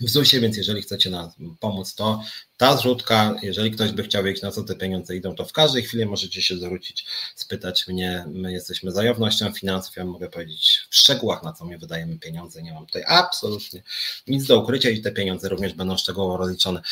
[0.00, 1.30] w ZUS-ie, więc jeżeli chcecie nam
[1.60, 2.22] pomóc, to
[2.56, 5.82] ta zrzutka, jeżeli ktoś by chciał wiedzieć, na co te pieniądze idą, to w każdej
[5.82, 8.24] chwili możecie się zwrócić, spytać mnie.
[8.28, 9.96] My jesteśmy zajawnością finansów.
[9.96, 12.62] Ja mogę powiedzieć w szczegółach, na co my wydajemy pieniądze.
[12.62, 13.82] Nie mam tutaj absolutnie
[14.26, 16.82] nic do ukrycia i te pieniądze również będą szczegółowo rozliczone.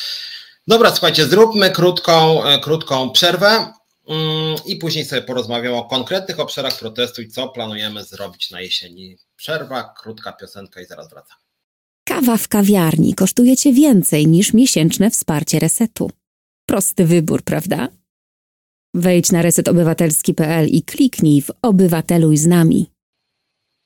[0.69, 3.73] Dobra, słuchajcie, zróbmy krótką, e, krótką przerwę
[4.09, 9.19] mm, i później sobie porozmawiamy o konkretnych obszarach protestu i co planujemy zrobić na jesieni.
[9.37, 11.46] Przerwa, krótka piosenka i zaraz wracam.
[12.17, 16.11] Kawa w kawiarni kosztuje Cię więcej niż miesięczne wsparcie resetu.
[16.69, 17.89] Prosty wybór, prawda?
[18.95, 22.87] Wejdź na resetobywatelski.pl i kliknij w Obywateluj z nami.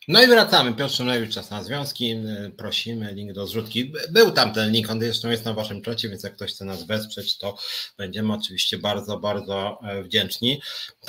[0.08, 0.74] No i wracamy.
[0.74, 2.14] Piotr Szymlewicz, czas na związki.
[2.56, 3.92] Prosimy, link do zrzutki.
[4.10, 6.86] Był tam ten link, on zresztą jest na waszym czacie, więc jak ktoś chce nas
[6.86, 7.56] wesprzeć, to
[7.98, 10.60] będziemy oczywiście bardzo, bardzo e, wdzięczni.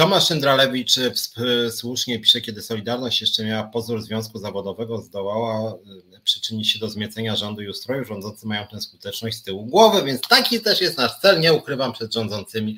[0.01, 6.71] Tomasz Szyndralewicz e, słusznie pisze, kiedy Solidarność jeszcze miała pozór związku zawodowego, zdołała e, przyczynić
[6.71, 8.05] się do zmiecenia rządu i ustroju.
[8.05, 11.39] Rządzący mają tę skuteczność z tyłu głowy, więc taki też jest nasz cel.
[11.39, 12.77] Nie ukrywam przed rządzącymi,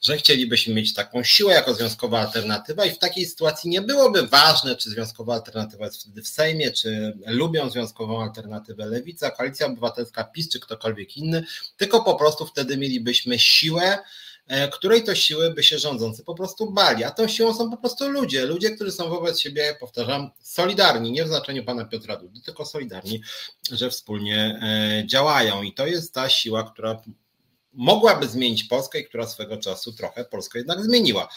[0.00, 4.76] że chcielibyśmy mieć taką siłę jako związkowa alternatywa i w takiej sytuacji nie byłoby ważne,
[4.76, 10.48] czy związkowa alternatywa jest wtedy w Sejmie, czy lubią związkową alternatywę Lewica, Koalicja Obywatelska, PiS,
[10.48, 11.44] czy ktokolwiek inny,
[11.76, 14.02] tylko po prostu wtedy mielibyśmy siłę, E,
[14.72, 17.04] której to siły by się rządzący po prostu bali.
[17.04, 21.24] A tą siłą są po prostu ludzie, ludzie, którzy są wobec siebie, powtarzam, solidarni, nie
[21.24, 23.22] w znaczeniu pana Piotra Dudy, tylko solidarni,
[23.72, 25.62] że wspólnie e, działają.
[25.62, 27.02] I to jest ta siła, która
[27.72, 31.28] mogłaby zmienić Polskę i która swego czasu trochę Polskę jednak zmieniła.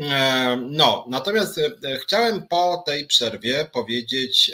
[0.00, 1.60] E, no, natomiast
[2.02, 4.52] chciałem po tej przerwie powiedzieć,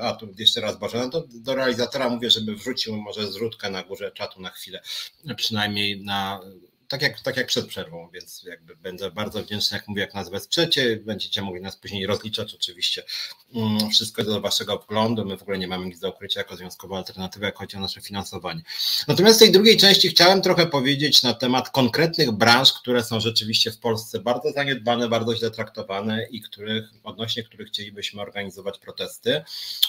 [0.00, 4.12] a tu jeszcze raz Boże, no do realizatora mówię, żeby wrzucił może zrzutkę na górze
[4.12, 4.82] czatu na chwilę,
[5.36, 6.40] przynajmniej na
[6.88, 10.30] tak jak, tak jak przed przerwą, więc jakby będę bardzo wdzięczny, jak mówię, jak nas
[10.30, 13.02] wesprzecie, będziecie mogli nas później rozliczać oczywiście.
[13.54, 16.96] Mm, wszystko do waszego wglądu, my w ogóle nie mamy nic do ukrycia jako związkowa
[16.96, 18.62] alternatywa, jak chodzi o nasze finansowanie.
[19.08, 23.70] Natomiast w tej drugiej części chciałem trochę powiedzieć na temat konkretnych branż, które są rzeczywiście
[23.70, 29.42] w Polsce bardzo zaniedbane, bardzo źle traktowane i których, odnośnie których chcielibyśmy organizować protesty.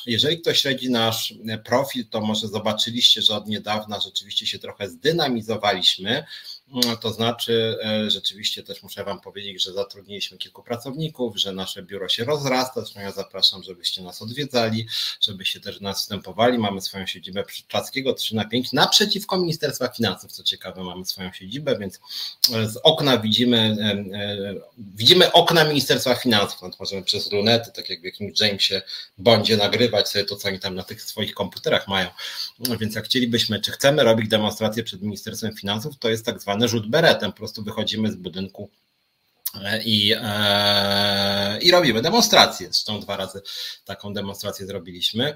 [0.06, 1.34] Jeżeli ktoś śledzi nasz
[1.66, 6.26] profil, to może zobaczyliście, że od niedawna rzeczywiście się trochę zdynamizowaliśmy,
[7.02, 12.10] to znaczy, e, rzeczywiście też muszę Wam powiedzieć, że zatrudniliśmy kilku pracowników, że nasze biuro
[12.10, 12.82] się rozrasta.
[12.82, 14.88] Zresztą ja zapraszam, żebyście nas odwiedzali,
[15.22, 16.58] żebyście też nas wstępowali.
[16.58, 20.32] Mamy swoją siedzibę przy Czackiego 3 na 5 naprzeciwko Ministerstwa Finansów.
[20.32, 22.00] Co ciekawe, mamy swoją siedzibę, więc
[22.54, 26.62] e, z okna widzimy, e, widzimy okna Ministerstwa Finansów.
[26.62, 28.82] No możemy przez lunety, tak jak w jakimś Jamesie
[29.18, 32.10] Bondzie nagrywać sobie to, co oni tam na tych swoich komputerach mają.
[32.60, 36.55] No więc jak chcielibyśmy, czy chcemy robić demonstrację przed Ministerstwem Finansów, to jest tak zwany
[36.56, 37.32] zwany rzut beretem.
[37.32, 38.70] Po prostu wychodzimy z budynku
[39.86, 42.68] i, e, i robimy demonstrację.
[42.68, 43.42] Zresztą dwa razy
[43.86, 45.36] taką demonstrację zrobiliśmy.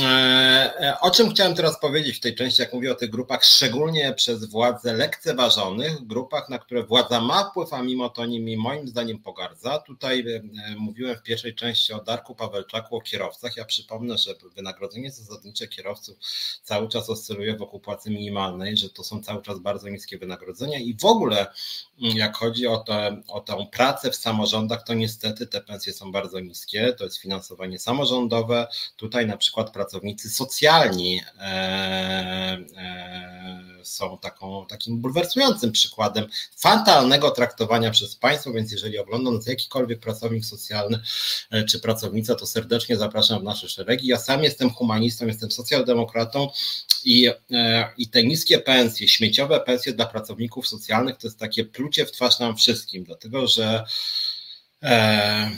[0.00, 4.12] E, o czym chciałem teraz powiedzieć w tej części, jak mówię o tych grupach, szczególnie
[4.12, 9.18] przez władze lekceważonych, grupach, na które władza ma wpływ, a mimo to nimi moim zdaniem
[9.18, 9.78] pogardza.
[9.78, 10.42] Tutaj e,
[10.76, 13.56] mówiłem w pierwszej części o Darku Pawelczaku, o kierowcach.
[13.56, 16.16] Ja przypomnę, że wynagrodzenie zasadnicze kierowców
[16.62, 20.94] cały czas oscyluje wokół płacy minimalnej, że to są cały czas bardzo niskie wynagrodzenia i
[20.94, 21.46] w ogóle
[21.98, 26.40] jak chodzi o te o tą pracę w samorządach, to niestety te pensje są bardzo
[26.40, 26.92] niskie.
[26.92, 28.66] To jest finansowanie samorządowe.
[28.96, 31.44] Tutaj na przykład pracownicy socjalni e,
[32.76, 36.26] e, są taką, takim bulwersującym przykładem
[36.56, 41.00] fatalnego traktowania przez państwo, więc jeżeli ogląda nas jakikolwiek pracownik socjalny
[41.50, 44.06] e, czy pracownica, to serdecznie zapraszam w nasze szeregi.
[44.06, 46.48] Ja sam jestem humanistą, jestem socjaldemokratą
[47.04, 52.06] i, e, i te niskie pensje, śmieciowe pensje dla pracowników socjalnych to jest takie plucie
[52.06, 53.84] w twarz nam wszystkim, dlatego że
[54.82, 55.50] e,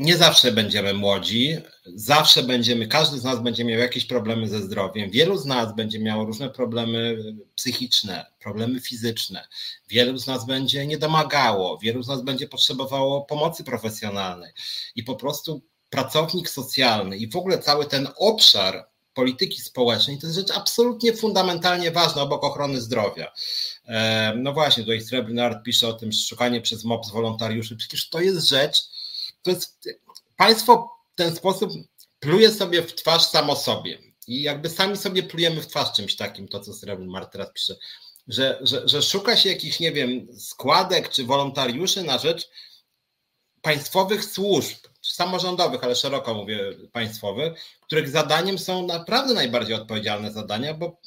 [0.00, 1.56] nie zawsze będziemy młodzi,
[1.94, 5.98] zawsze będziemy, każdy z nas będzie miał jakieś problemy ze zdrowiem, wielu z nas będzie
[5.98, 7.16] miało różne problemy
[7.54, 9.48] psychiczne, problemy fizyczne,
[9.88, 14.52] wielu z nas będzie niedomagało, wielu z nas będzie potrzebowało pomocy profesjonalnej.
[14.96, 20.38] I po prostu pracownik socjalny i w ogóle cały ten obszar polityki społecznej to jest
[20.38, 23.32] rzecz absolutnie fundamentalnie ważna obok ochrony zdrowia.
[23.86, 28.20] E, no właśnie, tutaj Srebrny Art pisze o tym szukanie przez MOPS wolontariuszy, przecież to
[28.20, 28.99] jest rzecz,
[29.42, 29.88] to jest,
[30.36, 31.72] państwo w ten sposób
[32.20, 33.98] pluje sobie w twarz samo sobie.
[34.26, 37.76] I jakby sami sobie plujemy w twarz czymś takim, to co Srebrny Mart teraz pisze,
[38.28, 42.50] że, że, że szuka się jakichś, nie wiem, składek czy wolontariuszy na rzecz
[43.62, 46.58] państwowych służb, samorządowych, ale szeroko mówię
[46.92, 51.00] państwowych, których zadaniem są naprawdę najbardziej odpowiedzialne zadania, bo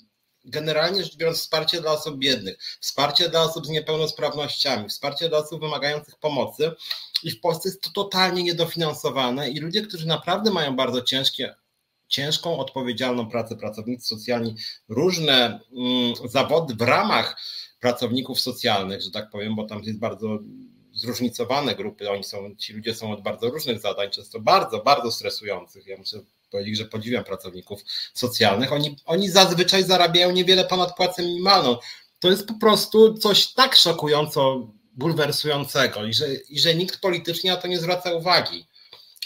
[0.45, 5.61] generalnie rzecz biorąc wsparcie dla osób biednych, wsparcie dla osób z niepełnosprawnościami, wsparcie dla osób
[5.61, 6.71] wymagających pomocy
[7.23, 11.55] i w Polsce jest to totalnie niedofinansowane i ludzie, którzy naprawdę mają bardzo ciężkie
[12.07, 14.55] ciężką, odpowiedzialną pracę, pracownicy socjalni,
[14.89, 17.37] różne mm, zawody w ramach
[17.79, 20.39] pracowników socjalnych, że tak powiem, bo tam jest bardzo
[20.93, 25.87] zróżnicowane grupy, oni są, ci ludzie są od bardzo różnych zadań, często bardzo, bardzo stresujących.
[25.87, 26.17] Ja muszę
[26.53, 27.81] powiedzieć, że podziwiam pracowników
[28.13, 28.73] socjalnych.
[28.73, 31.77] Oni, oni zazwyczaj zarabiają niewiele ponad płacę minimalną.
[32.19, 37.57] To jest po prostu coś tak szokująco bulwersującego i że, i że nikt politycznie na
[37.57, 38.67] to nie zwraca uwagi.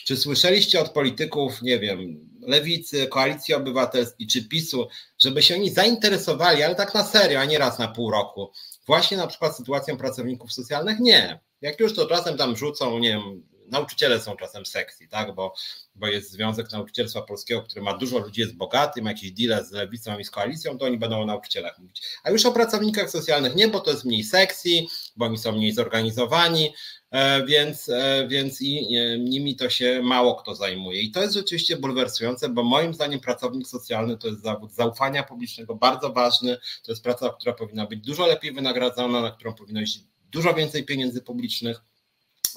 [0.06, 4.88] Czy słyszeliście od polityków, nie wiem, lewicy, koalicji obywatelskiej czy PiSu,
[5.20, 8.52] żeby się oni zainteresowali, ale tak na serio, a nie raz na pół roku,
[8.86, 11.00] właśnie na przykład sytuacją pracowników socjalnych?
[11.00, 11.40] Nie.
[11.62, 15.54] Jak już to czasem tam rzucą, nie wiem, nauczyciele są czasem sexy, tak, bo,
[15.96, 19.72] bo jest Związek Nauczycielstwa Polskiego, który ma dużo ludzi, jest bogaty, ma jakieś deale z
[19.72, 22.02] lewicą i z koalicją, to oni będą o nauczycielach mówić.
[22.24, 24.70] A już o pracownikach socjalnych nie, bo to jest mniej sexy,
[25.16, 26.74] bo oni są mniej zorganizowani,
[27.12, 28.88] E, więc, e, więc i
[29.20, 31.02] nimi to się mało kto zajmuje.
[31.02, 35.76] I to jest rzeczywiście bulwersujące, bo moim zdaniem pracownik socjalny to jest zawód zaufania publicznego,
[35.76, 36.58] bardzo ważny.
[36.84, 40.00] To jest praca, która powinna być dużo lepiej wynagradzana, na którą powinno iść
[40.32, 41.82] dużo więcej pieniędzy publicznych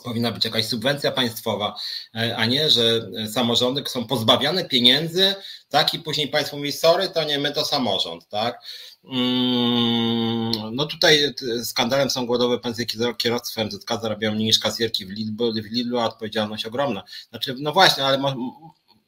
[0.00, 1.76] powinna być jakaś subwencja państwowa,
[2.14, 5.34] e, a nie, że samorządy są pozbawiane pieniędzy,
[5.68, 8.60] tak, i później państwo mówi, sorry, to nie my, to samorząd, tak.
[9.04, 11.34] Mm, no tutaj
[11.64, 12.86] skandalem są głodowe pensje
[13.18, 17.02] kierowców MZK zarabiają mniej niż kasjerki w Lidlu, w Lidlu, a odpowiedzialność ogromna.
[17.30, 18.18] Znaczy, no właśnie, ale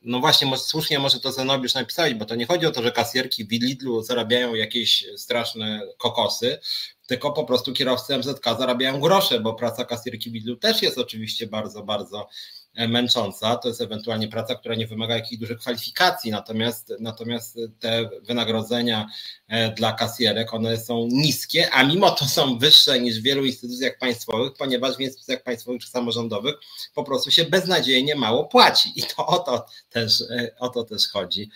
[0.04, 2.92] no właśnie, może, słusznie może to Zenobiusz napisać, bo to nie chodzi o to, że
[2.92, 6.58] kasjerki w Lidlu zarabiają jakieś straszne kokosy,
[7.12, 11.46] tylko po prostu kierowcy MZK zarabiają grosze, bo praca kasjerki w Lidlu też jest oczywiście
[11.46, 12.28] bardzo, bardzo
[12.74, 13.56] E, męcząca.
[13.56, 19.06] To jest ewentualnie praca, która nie wymaga jakichś dużych kwalifikacji, natomiast, natomiast te wynagrodzenia
[19.48, 23.98] e, dla kasjerek, one są niskie, a mimo to są wyższe niż w wielu instytucjach
[23.98, 26.54] państwowych, ponieważ w instytucjach państwowych czy samorządowych
[26.94, 28.92] po prostu się beznadziejnie mało płaci.
[28.96, 31.50] I to o to też, e, o to też chodzi,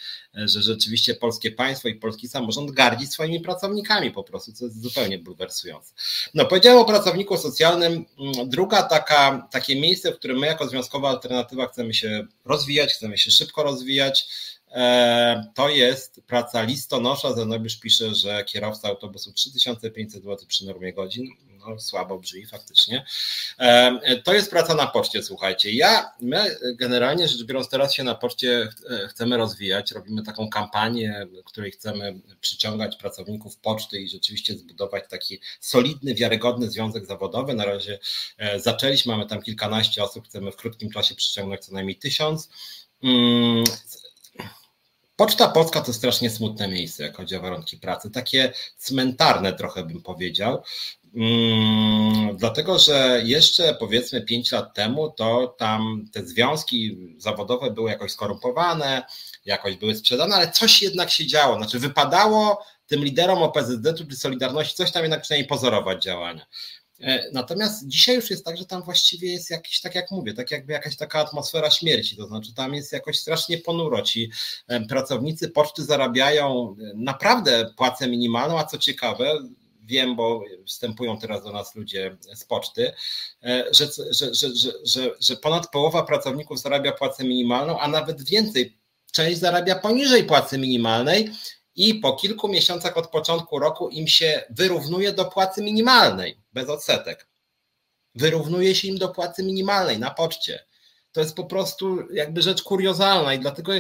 [0.45, 5.19] że rzeczywiście polskie państwo i polski samorząd gardzi swoimi pracownikami po prostu, co jest zupełnie
[5.19, 5.95] bulwersujące.
[6.35, 8.05] No, powiedziałem o pracowniku socjalnym.
[8.19, 13.19] Mm, druga taka, takie miejsce, w którym my jako związkowa alternatywa, chcemy się rozwijać, chcemy
[13.19, 14.29] się szybko rozwijać.
[14.73, 17.33] E, to jest praca listonosza.
[17.33, 21.29] Zenobiusz pisze, że kierowca autobusu 3500 zł przy normie godzin.
[21.59, 23.05] No, słabo brzmi faktycznie.
[23.59, 25.73] E, to jest praca na poczcie, słuchajcie.
[25.73, 28.69] Ja, my generalnie rzecz biorąc teraz się na poczcie
[29.09, 29.93] chcemy rozwijać.
[29.93, 36.71] Robimy taką kampanię, w której chcemy przyciągać pracowników poczty i rzeczywiście zbudować taki solidny, wiarygodny
[36.71, 37.55] związek zawodowy.
[37.55, 37.99] Na razie
[38.39, 42.49] e, zaczęliśmy, mamy tam kilkanaście osób, chcemy w krótkim czasie przyciągnąć co najmniej tysiąc.
[45.17, 50.03] Poczta Polska to strasznie smutne miejsce, jak chodzi o warunki pracy, takie cmentarne trochę bym
[50.03, 50.63] powiedział,
[51.15, 58.13] mm, dlatego że jeszcze powiedzmy 5 lat temu to tam te związki zawodowe były jakoś
[58.13, 59.03] skorumpowane,
[59.45, 64.77] jakoś były sprzedane, ale coś jednak się działo, znaczy wypadało tym liderom OPZZ czy Solidarności
[64.77, 66.47] coś tam jednak przynajmniej pozorować działania.
[67.01, 70.51] E, natomiast dzisiaj już jest tak, że tam właściwie jest jakiś, tak jak mówię, tak
[70.51, 74.03] jakby jakaś taka atmosfera śmierci, to znaczy tam jest jakoś strasznie ponuro.
[74.03, 74.31] Ci
[74.69, 79.39] e, pracownicy poczty zarabiają e, naprawdę płacę minimalną, a co ciekawe,
[79.83, 82.93] wiem, bo wstępują teraz do nas ludzie z poczty,
[83.73, 84.49] że, że, że,
[84.85, 88.77] że, że ponad połowa pracowników zarabia płacę minimalną, a nawet więcej.
[89.13, 91.31] Część zarabia poniżej płacy minimalnej,
[91.77, 97.29] i po kilku miesiącach od początku roku im się wyrównuje do płacy minimalnej bez odsetek.
[98.15, 100.65] Wyrównuje się im do płacy minimalnej na poczcie.
[101.17, 103.73] To jest po prostu jakby rzecz kuriozalna i dlatego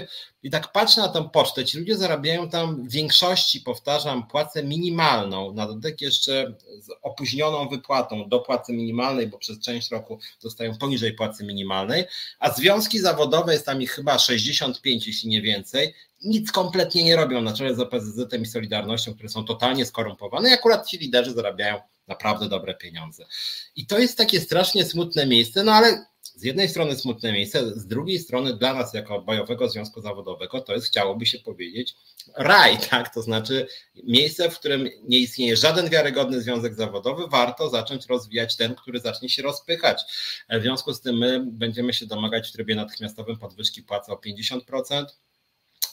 [0.42, 5.52] i tak patrzę na tę pocztę, ci ludzie zarabiają tam w większości, powtarzam, płacę minimalną,
[5.54, 11.12] na dodatek jeszcze z opóźnioną wypłatą do płacy minimalnej, bo przez część roku dostają poniżej
[11.12, 12.04] płacy minimalnej,
[12.38, 17.42] a związki zawodowe jest tam ich chyba 65, jeśli nie więcej, nic kompletnie nie robią
[17.42, 21.80] na czele z OPZZ i Solidarnością, które są totalnie skorumpowane i akurat ci liderzy zarabiają
[22.08, 23.26] naprawdę dobre pieniądze.
[23.76, 26.06] I to jest takie strasznie smutne miejsce, no ale
[26.36, 30.72] z jednej strony smutne miejsce, z drugiej strony dla nas jako bojowego związku zawodowego to
[30.72, 31.94] jest, chciałoby się powiedzieć,
[32.36, 33.14] raj, tak?
[33.14, 33.68] To znaczy
[34.04, 39.28] miejsce, w którym nie istnieje żaden wiarygodny związek zawodowy, warto zacząć rozwijać ten, który zacznie
[39.28, 40.02] się rozpychać.
[40.50, 45.04] W związku z tym my będziemy się domagać w trybie natychmiastowym podwyżki płacy o 50%.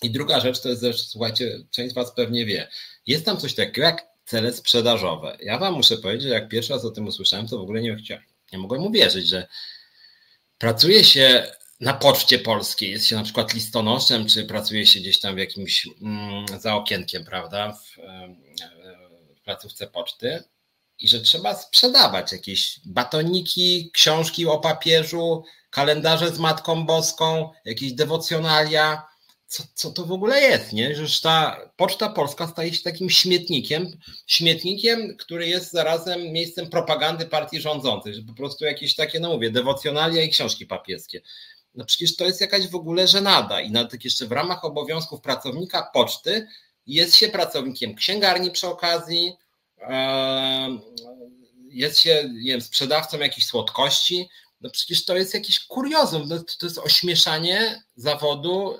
[0.01, 2.67] I druga rzecz to jest rzecz, słuchajcie, część Was pewnie wie,
[3.07, 5.37] jest tam coś takiego jak cele sprzedażowe.
[5.41, 7.95] Ja Wam muszę powiedzieć, że jak pierwszy raz o tym usłyszałem, to w ogóle nie
[7.95, 8.23] chciałem,
[8.53, 9.47] nie mogłem uwierzyć, że
[10.57, 15.35] pracuje się na poczcie polskiej, jest się na przykład listonoszem, czy pracuje się gdzieś tam
[15.35, 17.95] w jakimś mm, za okienkiem, prawda, w,
[19.37, 20.43] w placówce poczty.
[20.99, 29.07] I że trzeba sprzedawać jakieś batoniki, książki o papieżu, kalendarze z Matką Boską, jakieś dewocjonalia,
[29.53, 30.95] co, co to w ogóle jest, nie?
[30.95, 33.97] Że ta Poczta Polska staje się takim śmietnikiem,
[34.27, 39.51] śmietnikiem, który jest zarazem miejscem propagandy partii rządzącej, że po prostu jakieś takie, no mówię,
[39.51, 41.21] dewocjonalia i książki papieskie.
[41.75, 45.89] No przecież to jest jakaś w ogóle żenada i nawet jeszcze w ramach obowiązków pracownika
[45.93, 46.47] poczty
[46.87, 49.33] jest się pracownikiem księgarni przy okazji,
[51.69, 54.29] jest się, nie wiem, sprzedawcą jakichś słodkości,
[54.63, 58.77] no przecież to jest jakiś kuriozum, no to jest ośmieszanie zawodu,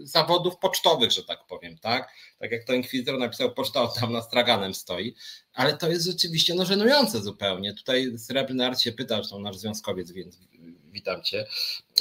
[0.00, 2.08] yy, zawodów pocztowych, że tak powiem, tak?
[2.38, 5.14] Tak jak to Inkwizytor napisał, poczta tam na straganem stoi,
[5.52, 7.74] ale to jest rzeczywiście no, żenujące zupełnie.
[7.74, 10.38] Tutaj Srebrny Art się pyta, zresztą nasz związkowiec, więc
[10.94, 11.46] witam Cię.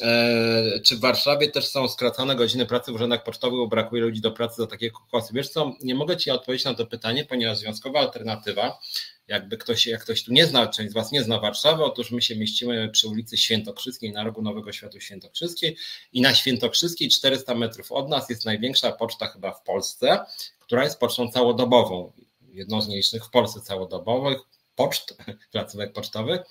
[0.01, 4.21] E, czy w Warszawie też są skracane godziny pracy w urzędach pocztowych, bo brakuje ludzi
[4.21, 5.33] do pracy za takie kokosy?
[5.33, 8.79] Wiesz co, nie mogę Ci odpowiedzieć na to pytanie, ponieważ związkowa alternatywa,
[9.27, 12.21] jakby ktoś, jak ktoś tu nie zna, część z Was nie zna Warszawy, otóż my
[12.21, 15.77] się mieścimy przy ulicy Świętokrzyskiej, na rogu Nowego Światu Świętokrzyskiej
[16.13, 20.19] i na Świętokrzyskiej 400 metrów od nas jest największa poczta chyba w Polsce,
[20.59, 22.11] która jest pocztą całodobową
[22.53, 24.37] jedną z mniejszych w Polsce całodobowych,
[24.75, 25.17] poczt,
[25.51, 26.41] placówek pocztowych.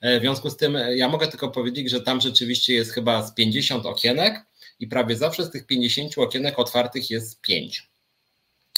[0.00, 3.22] E, w związku z tym e, ja mogę tylko powiedzieć, że tam rzeczywiście jest chyba
[3.22, 4.44] z 50 okienek
[4.80, 7.92] i prawie zawsze z tych 50 okienek otwartych jest 5.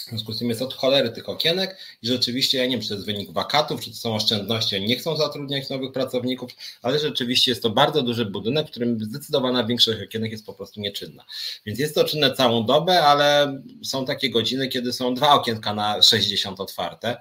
[0.04, 2.88] W związku z tym jest od cholery tych okienek i rzeczywiście, ja nie wiem, czy
[2.88, 6.50] to jest wynik wakatów, czy to są oszczędności, oni nie chcą zatrudniać nowych pracowników,
[6.82, 10.80] ale rzeczywiście jest to bardzo duży budynek, w którym zdecydowana większość okienek jest po prostu
[10.80, 11.24] nieczynna.
[11.66, 16.02] Więc jest to czynne całą dobę, ale są takie godziny, kiedy są dwa okienka na
[16.02, 17.16] 60 otwarte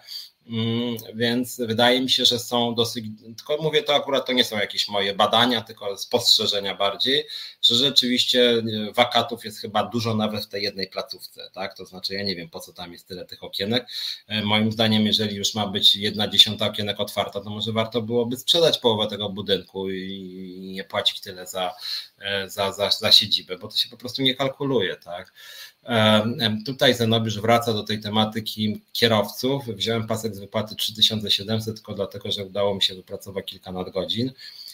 [1.15, 3.05] więc wydaje mi się, że są dosyć,
[3.37, 7.25] tylko mówię to akurat, to nie są jakieś moje badania, tylko spostrzeżenia bardziej,
[7.61, 8.63] że rzeczywiście
[8.93, 11.77] wakatów jest chyba dużo nawet w tej jednej placówce, tak?
[11.77, 13.87] To znaczy, ja nie wiem po co tam jest tyle tych okienek.
[14.27, 18.37] E, moim zdaniem, jeżeli już ma być jedna dziesiąta okienek otwarta, to może warto byłoby
[18.37, 21.75] sprzedać połowę tego budynku i nie płacić tyle za,
[22.19, 25.33] e, za, za, za siedzibę, bo to się po prostu nie kalkuluje, tak?
[26.65, 29.65] Tutaj Zenobiusz wraca do tej tematyki kierowców.
[29.65, 34.31] Wziąłem pasek z wypłaty 3700 tylko dlatego, że udało mi się wypracować kilka nadgodzin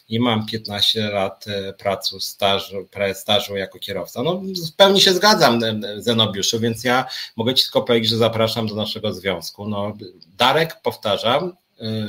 [0.10, 4.24] i mam 15 lat e, pracy, stażu, stażu jako kierowca.
[4.24, 4.42] No,
[4.72, 5.62] w pełni się zgadzam,
[5.98, 7.06] Zenobiuszu, więc ja
[7.36, 9.68] mogę Ci tylko powiedzieć, że zapraszam do naszego związku.
[9.68, 9.98] No,
[10.38, 12.08] Darek, powtarzam, e,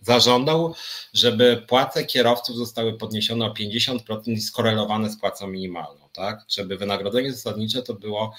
[0.00, 0.74] zażądał,
[1.14, 6.44] żeby płace kierowców zostały podniesione o 50% i skorelowane z płacą minimalną tak?
[6.48, 8.34] Żeby wynagrodzenie zasadnicze to było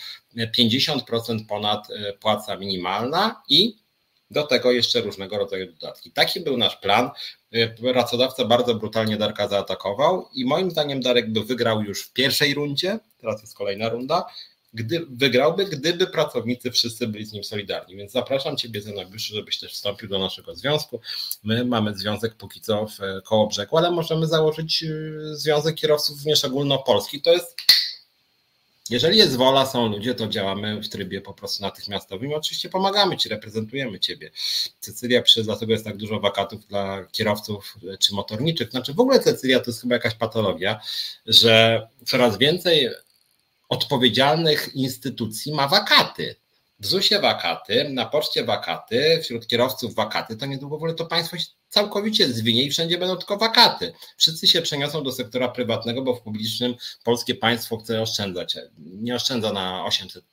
[0.57, 3.83] 50% ponad e, płaca minimalna i
[4.31, 6.11] do tego jeszcze różnego rodzaju dodatki.
[6.11, 7.09] Taki był nasz plan.
[7.51, 12.53] E, pracodawca bardzo brutalnie Darka zaatakował i moim zdaniem Darek by wygrał już w pierwszej
[12.53, 14.25] rundzie, teraz jest kolejna runda,
[14.73, 17.95] gdy wygrałby, gdyby pracownicy wszyscy byli z nim solidarni.
[17.95, 20.99] Więc zapraszam Ciebie, Zenobiuszu, żebyś też wstąpił do naszego związku.
[21.43, 24.87] My mamy związek póki co w e, koło brzegu, ale możemy założyć e,
[25.35, 27.21] związek kierowców również ogólnopolski.
[27.21, 27.55] To jest
[28.89, 32.33] jeżeli jest wola, są ludzie, to działamy w trybie po prostu natychmiastowym.
[32.33, 34.31] Oczywiście pomagamy Ci, reprezentujemy Ciebie.
[34.79, 38.71] Cecylia przy, dlatego jest tak dużo wakatów dla kierowców e, czy motorniczych.
[38.71, 40.79] Znaczy w ogóle Cecylia to jest chyba jakaś patologia,
[41.25, 42.89] że coraz więcej
[43.73, 46.35] odpowiedzialnych instytucji ma wakaty.
[46.79, 51.37] W ZUS-ie wakaty, na poczcie wakaty, wśród kierowców wakaty, to niedługo w ogóle to państwo
[51.37, 53.93] się całkowicie zwinie i wszędzie będą tylko wakaty.
[54.17, 58.57] Wszyscy się przeniosą do sektora prywatnego, bo w publicznym polskie państwo chce oszczędzać.
[58.77, 60.25] Nie oszczędza na 800,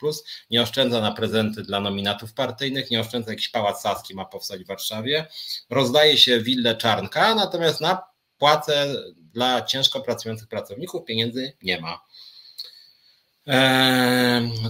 [0.51, 4.67] nie oszczędza na prezenty dla nominatów partyjnych, nie oszczędza jakiś pałac Saski ma powstać w
[4.67, 5.27] Warszawie.
[5.71, 8.03] Rozdaje się willę Czarnka, natomiast na
[8.39, 12.01] płace dla ciężko pracujących pracowników pieniędzy nie ma.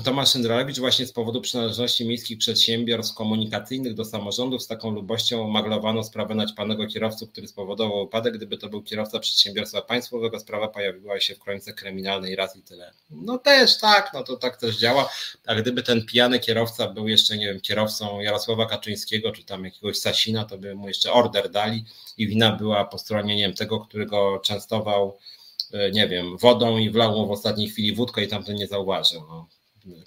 [0.05, 6.05] Tomasz Szyndralewicz właśnie z powodu przynależności miejskich przedsiębiorstw komunikacyjnych do samorządów z taką lubością maglowano
[6.05, 8.35] sprawę naćpanego kierowcy, który spowodował upadek.
[8.35, 12.93] Gdyby to był kierowca przedsiębiorstwa państwowego, sprawa pojawiła się w kronice kryminalnej raz i tyle.
[13.11, 15.11] No też tak, no to tak też działa.
[15.47, 19.99] A gdyby ten pijany kierowca był jeszcze, nie wiem, kierowcą Jarosława Kaczyńskiego, czy tam jakiegoś
[19.99, 21.85] Sasina, to by mu jeszcze order dali
[22.19, 25.19] i wina była po stronie, nie wiem, tego, którego częstował
[25.93, 29.21] nie wiem, wodą i wlał mu w ostatniej chwili wódkę i tamten nie zauważył.
[29.29, 29.49] No,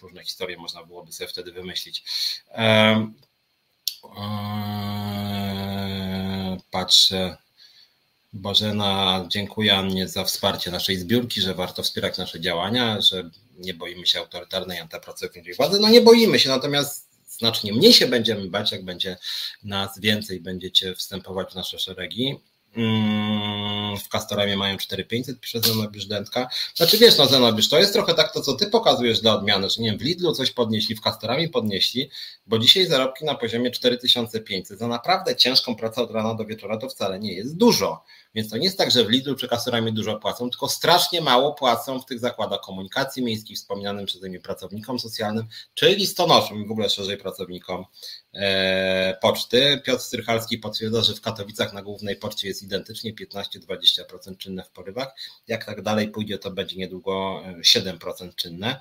[0.01, 2.03] różne historie można byłoby sobie wtedy wymyślić.
[2.51, 3.07] E,
[6.71, 7.37] patrzę.
[8.33, 14.07] Bożena, dziękuję Annie za wsparcie naszej zbiórki, że warto wspierać nasze działania, że nie boimy
[14.07, 15.79] się autorytarnej, antypracowniczej władzy.
[15.79, 19.17] No nie boimy się, natomiast znacznie mniej się będziemy bać, jak będzie
[19.63, 22.35] nas więcej, będziecie wstępować w nasze szeregi.
[22.77, 26.49] Mm, w Castoramie mają 4500, pisze Zenobiusz Dętka.
[26.75, 29.81] Znaczy wiesz, no Zenobiusz, to jest trochę tak to, co ty pokazujesz dla odmiany, że
[29.81, 32.09] nie wiem, w Lidlu coś podnieśli, w Castoramie podnieśli,
[32.47, 36.89] bo dzisiaj zarobki na poziomie 4500 za naprawdę ciężką pracę od rana do wieczora to
[36.89, 38.03] wcale nie jest dużo.
[38.35, 41.53] Więc to nie jest tak, że w Lidlu czy Castoramie dużo płacą, tylko strasznie mało
[41.53, 46.89] płacą w tych zakładach komunikacji miejskiej, wspominanym przeze mnie pracownikom socjalnym, czyli listonoszom w ogóle
[46.89, 47.85] szerzej pracownikom
[48.33, 49.81] e, poczty.
[49.85, 55.15] Piotr Strychalski potwierdza, że w Katowicach na głównej poczcie jest identycznie 15-20% czynne w porywach.
[55.47, 58.79] Jak tak dalej pójdzie, to będzie niedługo 7% e, czynne.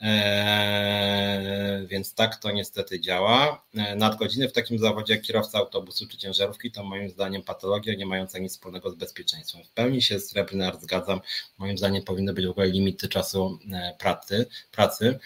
[0.00, 3.64] Eee, więc tak to niestety działa.
[3.74, 8.06] Eee, nadgodziny w takim zawodzie jak kierowca autobusu czy ciężarówki to moim zdaniem patologia nie
[8.06, 9.64] mająca nic wspólnego z bezpieczeństwem.
[9.64, 11.20] W pełni się z Srebrny zgadzam.
[11.58, 14.46] Moim zdaniem powinny być w ogóle limity czasu e, pracy.
[14.72, 15.18] pracy.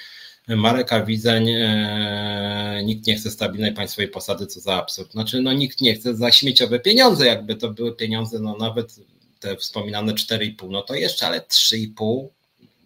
[0.48, 5.12] Marek Awizeń, e, nikt nie chce stabilnej państwowej posady, co za absurd.
[5.12, 8.94] Znaczy, no nikt nie chce za śmieciowe pieniądze, jakby to były pieniądze, no nawet
[9.40, 12.28] te wspominane 4,5, no to jeszcze, ale 3,5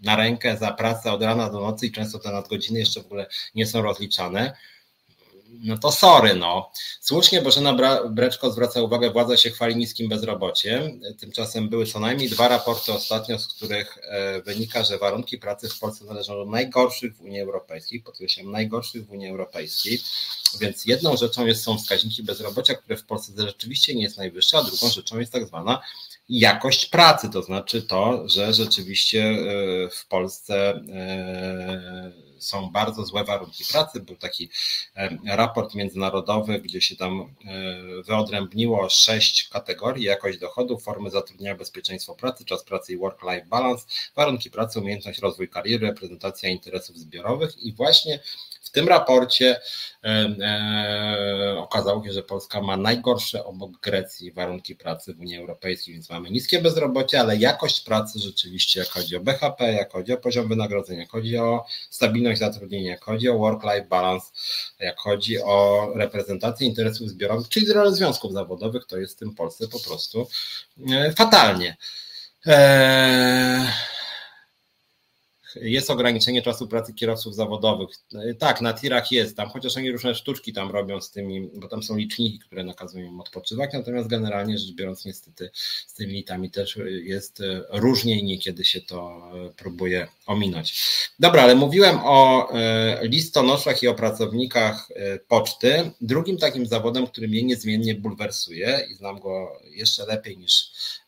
[0.03, 3.27] na rękę za pracę od rana do nocy i często te nadgodziny jeszcze w ogóle
[3.55, 4.55] nie są rozliczane
[5.61, 6.71] no to sorry, no.
[7.01, 11.01] Słusznie Bożena Breczko zwraca uwagę, władza się chwali niskim bezrobociem.
[11.21, 15.79] Tymczasem były co najmniej dwa raporty ostatnio, z których e, wynika, że warunki pracy w
[15.79, 20.01] Polsce należą do najgorszych w Unii Europejskiej, podkreślam, najgorszych w Unii Europejskiej.
[20.61, 24.63] Więc jedną rzeczą jest, są wskaźniki bezrobocia, które w Polsce rzeczywiście nie jest najwyższe, a
[24.63, 25.83] drugą rzeczą jest tak zwana
[26.29, 29.37] jakość pracy, to znaczy to, że rzeczywiście e,
[29.91, 34.01] w Polsce e, są bardzo złe warunki pracy.
[34.01, 34.51] Był taki
[34.97, 37.35] e, raport międzynarodowy, gdzie się tam
[38.07, 43.87] wyodrębniło sześć kategorii: jakość dochodu, formy zatrudnienia, bezpieczeństwo pracy, czas pracy i work-life balance,
[44.17, 48.21] warunki pracy, umiejętność, rozwój kariery, reprezentacja interesów zbiorowych i właśnie
[48.69, 49.61] w tym raporcie
[50.05, 55.95] e, e, okazało się, że Polska ma najgorsze obok Grecji warunki pracy w Unii Europejskiej,
[55.95, 60.17] więc mamy niskie bezrobocie, ale jakość pracy rzeczywiście, jak chodzi o BHP, jak chodzi o
[60.17, 64.27] poziom wynagrodzenia, jak chodzi o stabilność zatrudnienia, jak chodzi o work-life balance,
[64.81, 69.69] jak chodzi o reprezentację interesów zbiorowych, czyli rolę związków zawodowych, to jest w tym Polsce
[69.69, 70.29] po prostu
[70.91, 71.77] e, fatalnie.
[72.47, 73.98] Eee
[75.61, 77.89] jest ograniczenie czasu pracy kierowców zawodowych.
[78.39, 81.83] Tak, na tirach jest tam, chociaż oni różne sztuczki tam robią z tymi, bo tam
[81.83, 85.51] są liczniki, które nakazują im odpoczywać, natomiast generalnie rzecz biorąc niestety
[85.87, 90.83] z tymi litami też jest różnie i niekiedy się to próbuje ominąć.
[91.19, 95.91] Dobra, ale mówiłem o e, listonoszach i o pracownikach e, poczty.
[96.01, 100.71] Drugim takim zawodem, który mnie niezmiennie bulwersuje i znam go jeszcze lepiej niż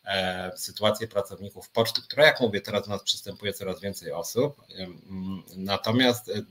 [0.55, 4.61] sytuację pracowników poczty, która, jak mówię, teraz do nas przystępuje coraz więcej osób.
[5.55, 6.43] Natomiast e,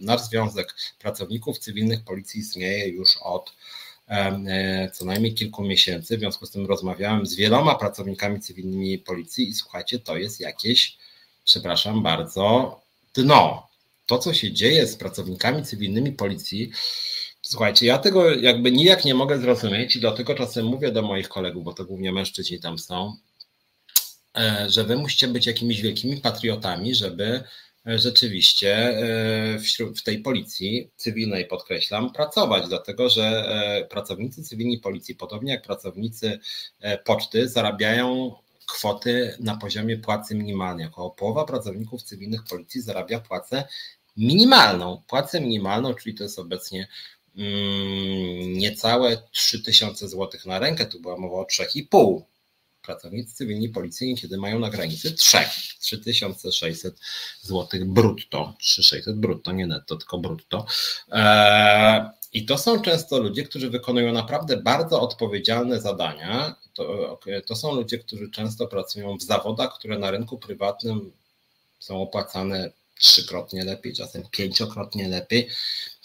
[0.00, 3.52] nasz Związek Pracowników Cywilnych Policji istnieje już od
[4.08, 6.16] e, co najmniej kilku miesięcy.
[6.16, 10.98] W związku z tym rozmawiałem z wieloma pracownikami cywilnymi policji i słuchajcie, to jest jakieś,
[11.44, 12.80] przepraszam bardzo,
[13.14, 13.70] dno.
[14.06, 16.72] To, co się dzieje z pracownikami cywilnymi policji,
[17.42, 21.64] Słuchajcie, ja tego jakby nijak nie mogę zrozumieć i dlatego czasem mówię do moich kolegów,
[21.64, 23.16] bo to głównie mężczyźni tam są,
[24.38, 27.42] e, że wy musicie być jakimiś wielkimi patriotami, żeby
[27.86, 29.58] e, rzeczywiście e,
[29.96, 33.44] w tej policji cywilnej, podkreślam, pracować, dlatego że
[33.90, 36.38] pracownicy cywilni policji, podobnie jak pracownicy
[37.04, 38.34] poczty, zarabiają
[38.66, 40.86] kwoty na poziomie płacy minimalnej.
[40.86, 43.64] Około połowa pracowników cywilnych policji zarabia płacę
[44.16, 45.02] minimalną.
[45.06, 46.88] Płacę minimalną, czyli to jest obecnie
[48.46, 52.22] niecałe 3000 zł na rękę, tu była mowa o 3,5.
[52.82, 55.38] Pracownicy cywilni policji niekiedy mają na granicy 3,
[55.80, 56.94] 3600
[57.42, 60.66] zł brutto, 3600 brutto, nie netto, tylko brutto.
[61.12, 62.02] Eee,
[62.32, 66.54] I to są często ludzie, którzy wykonują naprawdę bardzo odpowiedzialne zadania.
[66.74, 71.12] To, to są ludzie, którzy często pracują w zawodach, które na rynku prywatnym
[71.78, 75.48] są opłacane trzykrotnie lepiej, czasem pięciokrotnie lepiej.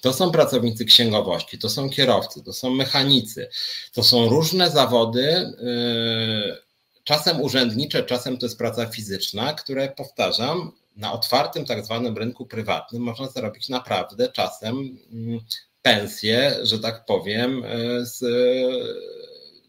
[0.01, 3.49] To są pracownicy księgowości, to są kierowcy, to są mechanicy,
[3.93, 6.57] to są różne zawody, yy,
[7.03, 13.01] czasem urzędnicze, czasem to jest praca fizyczna, które powtarzam, na otwartym tak zwanym rynku prywatnym
[13.03, 15.39] można zarobić naprawdę czasem mm,
[15.81, 18.23] pensję, że tak powiem, yy, z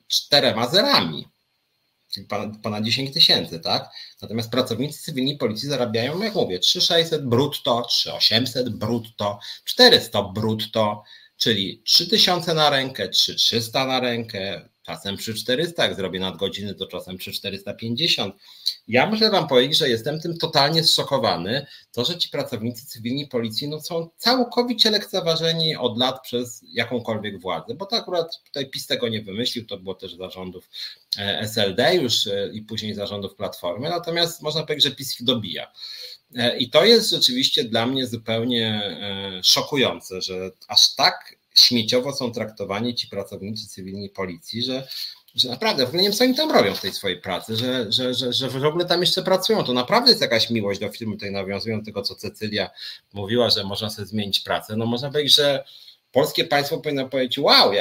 [0.09, 1.29] czterema zerami
[2.17, 2.27] czyli
[2.63, 3.91] ponad 10 tysięcy, tak?
[4.23, 11.03] Natomiast pracownicy cywilni policji zarabiają, jak mówię, 3600 brutto, 3800 brutto, 400 brutto,
[11.37, 17.17] czyli 3000 na rękę, 3300 na rękę, czasem przy 400, jak zrobię nadgodziny, to czasem
[17.17, 18.35] przy 450.
[18.89, 21.67] Ja muszę Wam powiedzieć, że jestem tym totalnie zszokowany.
[21.93, 27.75] To, że ci pracownicy cywilni policji no, są całkowicie lekceważeni od lat przez jakąkolwiek władzę,
[27.75, 30.69] bo to akurat tutaj PiS tego nie wymyślił, to było też zarządów
[31.19, 35.73] e, SLD już e, i później zarządów Platformy, natomiast można powiedzieć, że PiS ich dobija.
[36.37, 38.97] E, I to jest rzeczywiście dla mnie zupełnie
[39.43, 44.89] szokujące, że aż tak śmieciowo są traktowani ci pracownicy cywilni policji, że,
[45.35, 47.93] że naprawdę w ogóle nie wiem, co oni tam robią w tej swojej pracy, że,
[47.93, 49.65] że, że, że w ogóle tam jeszcze pracują.
[49.65, 52.71] To naprawdę jest jakaś miłość do filmu, tutaj nawiązują do tego, co Cecylia
[53.13, 54.77] mówiła, że można sobie zmienić pracę.
[54.77, 55.65] No można powiedzieć, że
[56.13, 57.73] polskie państwo powinno powiedzieć, wow,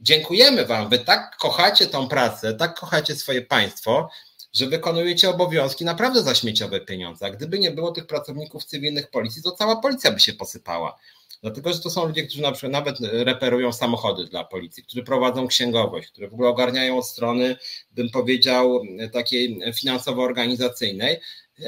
[0.00, 4.10] dziękujemy wam, wy tak kochacie tą pracę, tak kochacie swoje państwo,
[4.52, 7.26] że wykonujecie obowiązki naprawdę za śmieciowe pieniądze.
[7.26, 10.98] A gdyby nie było tych pracowników cywilnych policji, to cała policja by się posypała.
[11.42, 15.46] Dlatego, że to są ludzie, którzy na przykład nawet reperują samochody dla policji, którzy prowadzą
[15.46, 17.56] księgowość, które w ogóle ogarniają od strony,
[17.92, 18.80] bym powiedział,
[19.12, 21.16] takiej finansowo-organizacyjnej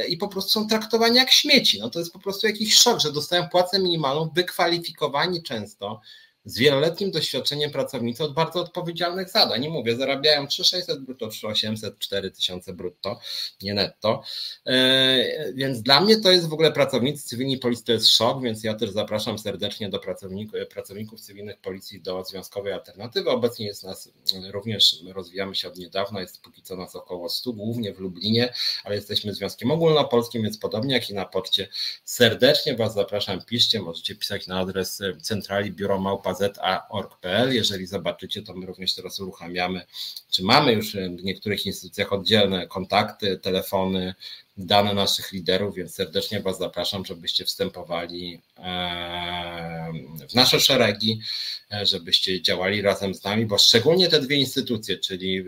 [0.08, 1.80] i po prostu są traktowani jak śmieci.
[1.80, 6.00] No to jest po prostu jakiś szok, że dostają płacę minimalną, wykwalifikowani często
[6.44, 9.60] z wieloletnim doświadczeniem pracownicy od bardzo odpowiedzialnych zadań.
[9.60, 13.20] Nie mówię, zarabiają 3600 brutto, 3800, 4000 brutto,
[13.62, 14.22] nie netto.
[14.66, 18.64] E, więc dla mnie to jest w ogóle pracownicy cywilni policji to jest szok, więc
[18.64, 23.30] ja też zapraszam serdecznie do pracowników, pracowników cywilnych policji do związkowej alternatywy.
[23.30, 24.10] Obecnie jest nas
[24.50, 28.52] również, rozwijamy się od niedawna, jest póki co nas około 100, głównie w Lublinie,
[28.84, 31.68] ale jesteśmy związkiem ogólnopolskim, więc podobnie jak i na poczcie
[32.04, 37.54] serdecznie Was zapraszam, piszcie, możecie pisać na adres centrali biuro małpa za.org.pl.
[37.54, 39.86] Jeżeli zobaczycie, to my również teraz uruchamiamy,
[40.30, 44.14] czy mamy już w niektórych instytucjach oddzielne kontakty, telefony,
[44.56, 48.40] dane naszych liderów, więc serdecznie Was zapraszam, żebyście wstępowali
[50.30, 51.20] w nasze szeregi,
[51.82, 55.44] żebyście działali razem z nami, bo szczególnie te dwie instytucje, czyli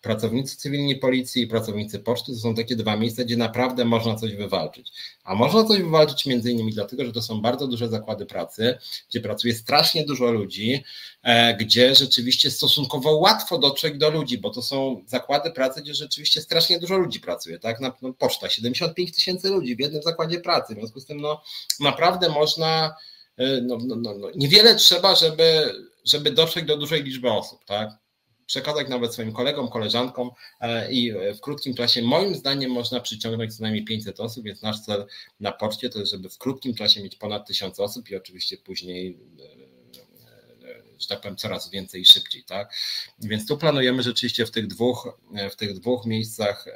[0.00, 4.34] pracownicy cywilni policji i pracownicy poczty to są takie dwa miejsca, gdzie naprawdę można coś
[4.34, 4.92] wywalczyć.
[5.24, 9.20] A można coś wywalczyć między innymi dlatego, że to są bardzo duże zakłady pracy, gdzie
[9.20, 10.84] pracuje strasznie dużo ludzi,
[11.22, 16.40] e, gdzie rzeczywiście stosunkowo łatwo dotrzeć do ludzi, bo to są zakłady pracy, gdzie rzeczywiście
[16.40, 17.80] strasznie dużo ludzi pracuje, tak?
[17.80, 21.42] Na, no, poczta 75 tysięcy ludzi w jednym zakładzie pracy, w związku z tym no,
[21.80, 22.94] naprawdę można,
[23.36, 28.07] e, no, no, no, no niewiele trzeba, żeby, żeby dotrzeć do dużej liczby osób, tak?
[28.48, 30.30] Przekazać nawet swoim kolegom, koleżankom
[30.60, 34.80] e, i w krótkim czasie, moim zdaniem, można przyciągnąć co najmniej 500 osób, więc nasz
[34.80, 35.06] cel
[35.40, 39.18] na poczcie to jest, żeby w krótkim czasie mieć ponad 1000 osób i oczywiście później
[39.40, 42.74] e, e, że tak powiem, coraz więcej i szybciej, tak?
[43.18, 45.18] Więc tu planujemy rzeczywiście w tych dwóch,
[45.50, 46.66] w tych dwóch miejscach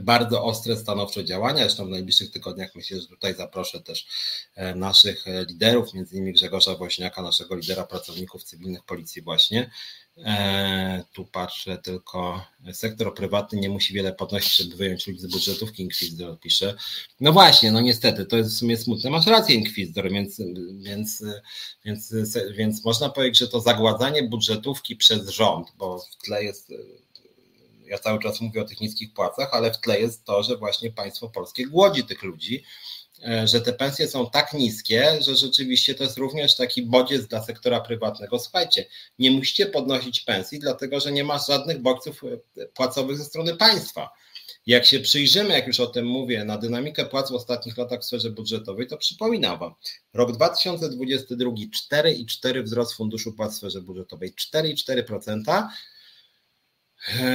[0.00, 1.62] bardzo ostre, stanowcze działania.
[1.62, 4.06] Zresztą w najbliższych tygodniach myślę, że tutaj zaproszę też
[4.74, 9.70] naszych liderów, między innymi Grzegorza Woźniaka, naszego lidera pracowników cywilnych policji właśnie,
[10.24, 15.82] E, tu patrzę tylko, sektor prywatny nie musi wiele podnosić, żeby wyjąć ludzi z budżetówki,
[15.82, 16.74] Inkwizytor pisze.
[17.20, 19.10] No właśnie, no niestety, to jest w sumie smutne.
[19.10, 20.42] Masz rację, Inkwizytor, więc,
[20.74, 21.24] więc,
[21.84, 22.14] więc,
[22.56, 26.72] więc można powiedzieć, że to zagładzanie budżetówki przez rząd, bo w tle jest
[27.90, 30.90] ja cały czas mówię o tych niskich płacach, ale w tle jest to, że właśnie
[30.90, 32.64] państwo polskie głodzi tych ludzi
[33.22, 37.42] E, że te pensje są tak niskie, że rzeczywiście to jest również taki bodziec dla
[37.42, 38.38] sektora prywatnego.
[38.38, 38.86] Słuchajcie,
[39.18, 44.10] nie musicie podnosić pensji, dlatego że nie ma żadnych bodźców e, płacowych ze strony państwa.
[44.66, 48.04] Jak się przyjrzymy, jak już o tym mówię, na dynamikę płac w ostatnich latach w
[48.04, 49.74] sferze budżetowej, to przypominam Wam,
[50.14, 55.68] rok 2022 4,4 wzrost funduszu płac w sferze budżetowej, 4,4%, E,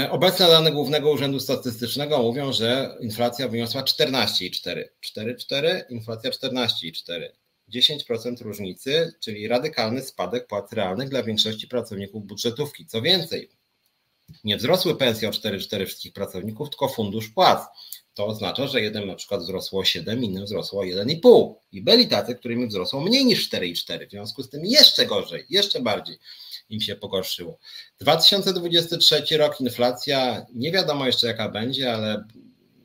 [0.10, 4.84] obecne dane Głównego Urzędu Statystycznego mówią, że inflacja wyniosła 14,4.
[5.18, 7.30] 4,4, inflacja 14,4.
[7.74, 12.86] 10% różnicy, czyli radykalny spadek płac realnych dla większości pracowników budżetówki.
[12.86, 13.50] Co więcej,
[14.44, 17.68] nie wzrosły pensje o 4,4 wszystkich pracowników, tylko fundusz płac.
[18.14, 21.54] To oznacza, że jeden na przykład wzrosło 7, innym wzrosło 1,5.
[21.72, 24.08] I byli tacy, którymi wzrosło mniej niż 4,4.
[24.08, 26.18] W związku z tym jeszcze gorzej, jeszcze bardziej
[26.70, 27.58] im się pogorszyło.
[28.00, 32.24] 2023 rok inflacja, nie wiadomo jeszcze jaka będzie, ale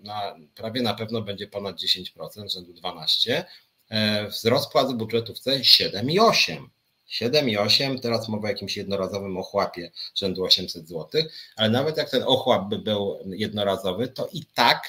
[0.02, 3.44] na, prawie na pewno będzie ponad 10%, rzędu 12%.
[3.90, 6.66] E, wzrost płac w budżetówce 7,8%.
[7.10, 11.22] 7,8, teraz mowa o jakimś jednorazowym ochłapie rzędu 800 zł,
[11.56, 14.88] ale nawet jak ten ochłap by był jednorazowy, to i tak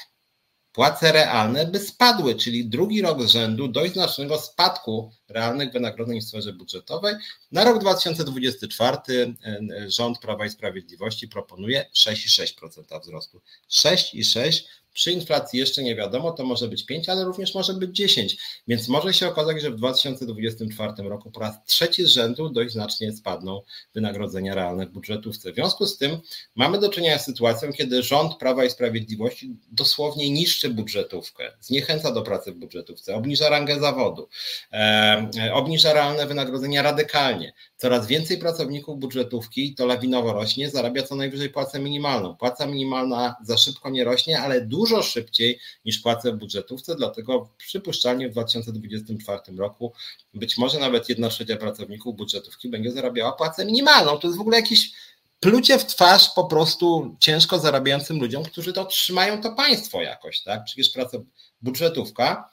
[0.72, 6.24] płace realne by spadły, czyli drugi rok z rzędu dość znacznego spadku realnych wynagrodzeń w
[6.24, 7.14] sferze budżetowej.
[7.52, 13.40] Na rok 2024 e, rząd Prawa i Sprawiedliwości proponuje 6,6% wzrostu.
[13.70, 14.62] 6,6%
[14.94, 18.36] przy inflacji jeszcze nie wiadomo, to może być 5, ale również może być 10.
[18.68, 23.12] Więc może się okazać, że w 2024 roku po raz trzeci z rzędu dość znacznie
[23.12, 23.62] spadną
[23.94, 25.52] wynagrodzenia realne w budżetówce.
[25.52, 26.18] W związku z tym
[26.54, 32.22] mamy do czynienia z sytuacją, kiedy rząd Prawa i Sprawiedliwości dosłownie niszczy budżetówkę, zniechęca do
[32.22, 34.28] pracy w budżetówce, obniża rangę zawodu,
[34.72, 35.21] e,
[35.52, 37.52] obniża realne wynagrodzenia radykalnie.
[37.76, 42.36] Coraz więcej pracowników budżetówki, to lawinowo rośnie, zarabia co najwyżej płacę minimalną.
[42.36, 48.28] Płaca minimalna za szybko nie rośnie, ale dużo szybciej niż płacę w budżetówce, dlatego przypuszczalnie
[48.28, 49.92] w 2024 roku
[50.34, 54.18] być może nawet jedna trzecia pracowników budżetówki będzie zarabiała płacę minimalną.
[54.18, 54.92] To jest w ogóle jakiś
[55.40, 60.64] plucie w twarz po prostu ciężko zarabiającym ludziom, którzy to trzymają to państwo jakoś, tak?
[60.64, 61.18] Przecież praca
[61.62, 62.50] budżetówka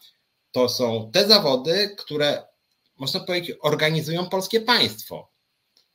[0.51, 2.43] to są te zawody, które
[2.99, 5.31] można powiedzieć, organizują polskie państwo.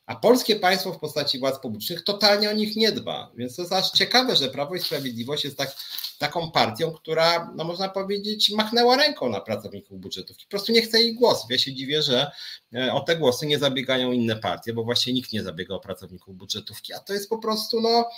[0.05, 3.31] A polskie państwo w postaci władz publicznych totalnie o nich nie dba.
[3.35, 5.75] Więc to jest aż ciekawe, że Prawo i Sprawiedliwość jest tak,
[6.19, 10.45] taką partią, która, no można powiedzieć, machnęła ręką na pracowników budżetówki.
[10.45, 11.51] Po prostu nie chce ich głosów.
[11.51, 12.31] Ja się dziwię, że
[12.75, 16.35] e, o te głosy nie zabiegają inne partie, bo właśnie nikt nie zabiega o pracowników
[16.35, 16.93] budżetówki.
[16.93, 18.09] A to jest po prostu no,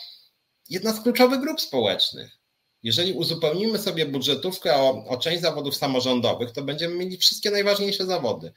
[0.70, 2.38] jedna z kluczowych grup społecznych.
[2.84, 8.54] Jeżeli uzupełnimy sobie budżetówkę o, o część zawodów samorządowych, to będziemy mieli wszystkie najważniejsze zawody.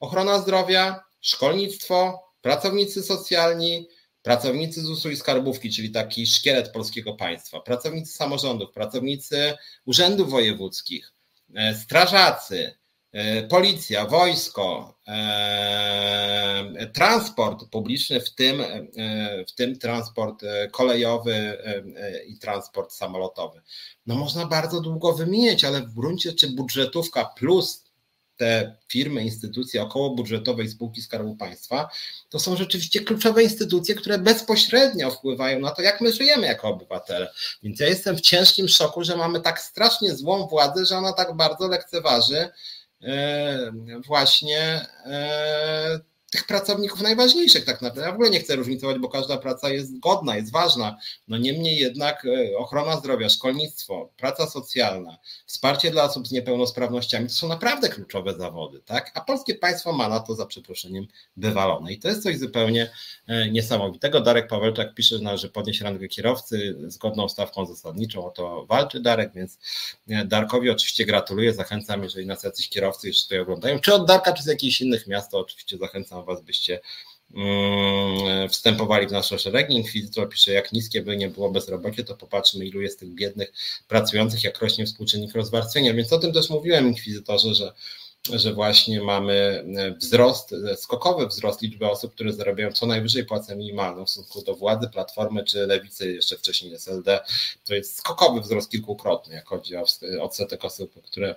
[0.00, 3.88] Ochrona zdrowia szkolnictwo, pracownicy socjalni,
[4.22, 9.54] pracownicy ZUS-u i skarbówki, czyli taki szkielet polskiego państwa, pracownicy samorządów, pracownicy
[9.84, 11.12] urzędów wojewódzkich,
[11.54, 12.78] e, strażacy,
[13.48, 18.62] policja, wojsko, e, transport publiczny, w tym,
[19.48, 21.58] w tym transport kolejowy
[22.26, 23.62] i transport samolotowy.
[24.06, 27.84] No można bardzo długo wymienić, ale w gruncie czy budżetówka plus
[28.36, 31.88] te firmy, instytucje okołobudżetowe i spółki Skarbu Państwa,
[32.28, 37.32] to są rzeczywiście kluczowe instytucje, które bezpośrednio wpływają na to, jak my żyjemy jako obywatele.
[37.62, 41.36] Więc ja jestem w ciężkim szoku, że mamy tak strasznie złą władzę, że ona tak
[41.36, 42.50] bardzo lekceważy e,
[44.06, 46.00] właśnie e,
[46.34, 48.02] tych pracowników najważniejszych tak naprawdę.
[48.02, 50.98] Ja w ogóle nie chcę różnicować, bo każda praca jest godna, jest ważna.
[51.28, 57.34] No niemniej jednak e, ochrona zdrowia, szkolnictwo, praca socjalna, wsparcie dla osób z niepełnosprawnościami to
[57.34, 59.10] są naprawdę kluczowe zawody, tak?
[59.14, 61.06] A polskie państwo ma na to za przeproszeniem
[61.36, 61.92] wywalone.
[61.92, 62.90] I to jest coś zupełnie
[63.26, 64.20] e, niesamowitego.
[64.20, 68.26] Darek Pawelczak pisze, że należy podnieść rangę kierowcy zgodną stawką zasadniczą.
[68.26, 69.58] O to walczy Darek, więc
[70.08, 71.54] e, Darkowi oczywiście gratuluję.
[71.54, 75.06] Zachęcam, jeżeli nas jacyś kierowcy jeszcze tutaj oglądają, czy od Darka, czy z jakichś innych
[75.06, 76.80] miast, to oczywiście zachęcam Was, byście
[77.34, 79.74] mm, wstępowali w nasze szeregi.
[79.74, 83.52] Inkwizytor pisze, jak niskie by nie było bezrobocie, to popatrzmy, ilu jest tych biednych
[83.88, 85.94] pracujących, jak rośnie współczynnik rozwarstwienia.
[85.94, 87.72] Więc o tym też mówiłem, inkwizytorze, że
[88.32, 89.64] że właśnie mamy
[90.00, 94.88] wzrost, skokowy wzrost liczby osób, które zarabiają co najwyżej płacę minimalną w stosunku do władzy,
[94.88, 97.20] Platformy czy Lewicy, jeszcze wcześniej SLD.
[97.64, 99.84] To jest skokowy wzrost kilkukrotny, jak chodzi o
[100.20, 101.34] odsetek osób, które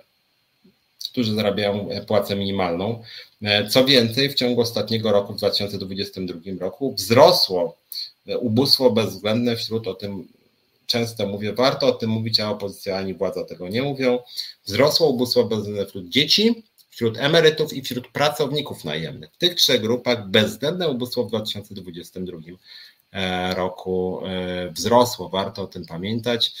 [1.10, 3.02] którzy zarabiają płacę minimalną.
[3.42, 7.76] E, co więcej, w ciągu ostatniego roku, w 2022 roku, wzrosło
[8.26, 10.28] e, ubóstwo bezwzględne wśród, o tym
[10.86, 14.18] często mówię, warto o tym mówić, a opozycja ani władza tego nie mówią.
[14.66, 19.30] Wzrosło ubóstwo bezwzględne wśród dzieci, wśród emerytów i wśród pracowników najemnych.
[19.32, 22.38] W tych trzech grupach bezwzględne ubóstwo w 2022
[23.12, 24.20] e, roku
[24.70, 25.28] wzrosło.
[25.28, 26.52] Warto o tym pamiętać.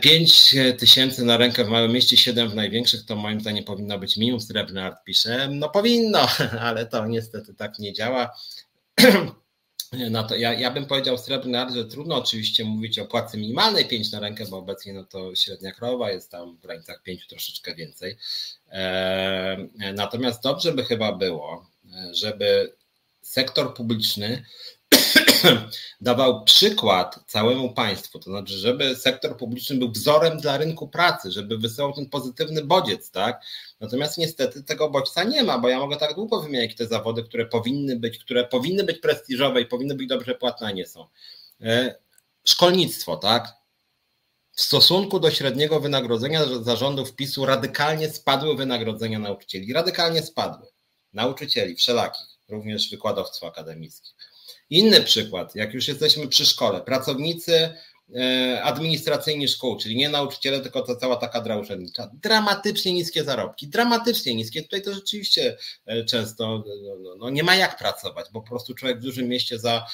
[0.00, 3.98] 5 e, tysięcy na rękę w małym mieście, 7 w największych, to moim zdaniem powinno
[3.98, 4.40] być minimum.
[4.40, 6.28] Srebrny Art pisze, no powinno,
[6.60, 8.30] ale to niestety tak nie działa.
[10.10, 13.84] No to ja, ja bym powiedział Srebrny Art, że trudno oczywiście mówić o płacy minimalnej
[13.84, 17.74] 5 na rękę, bo obecnie no to średnia krowa jest tam w granicach 5 troszeczkę
[17.74, 18.16] więcej.
[18.70, 19.56] E,
[19.94, 21.66] natomiast dobrze by chyba było,
[22.12, 22.72] żeby
[23.22, 24.44] sektor publiczny
[26.00, 31.58] dawał przykład całemu państwu, to znaczy, żeby sektor publiczny był wzorem dla rynku pracy, żeby
[31.58, 33.42] wysyłał ten pozytywny bodziec, tak?
[33.80, 37.46] Natomiast niestety tego bodźca nie ma, bo ja mogę tak długo wymieniać te zawody, które
[37.46, 41.06] powinny być, które powinny być prestiżowe i powinny być dobrze płatne, a nie są.
[41.60, 41.94] E,
[42.44, 43.56] szkolnictwo, tak?
[44.52, 49.72] W stosunku do średniego wynagrodzenia zarządów PiSu radykalnie spadły wynagrodzenia nauczycieli.
[49.72, 50.66] Radykalnie spadły.
[51.12, 54.15] Nauczycieli wszelakich, również wykładowców akademickich.
[54.70, 57.74] Inny przykład, jak już jesteśmy przy szkole, pracownicy
[58.16, 62.10] e, administracyjni szkół, czyli nie nauczyciele, tylko to cała ta kadra urzędnicza.
[62.12, 64.62] Dramatycznie niskie zarobki, dramatycznie niskie.
[64.62, 65.56] Tutaj to rzeczywiście
[65.86, 69.28] e, często no, no, no nie ma jak pracować, bo po prostu człowiek w dużym
[69.28, 69.86] mieście za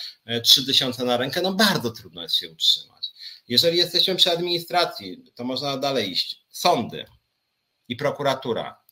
[0.44, 3.06] 3000 e, na rękę, no bardzo trudno jest się utrzymać.
[3.48, 6.42] Jeżeli jesteśmy przy administracji, to można dalej iść.
[6.48, 7.04] Sądy
[7.88, 8.82] i prokuratura.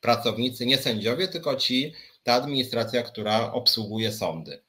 [0.00, 4.62] Pracownicy, nie sędziowie, tylko ci, ta administracja, która obsługuje sądy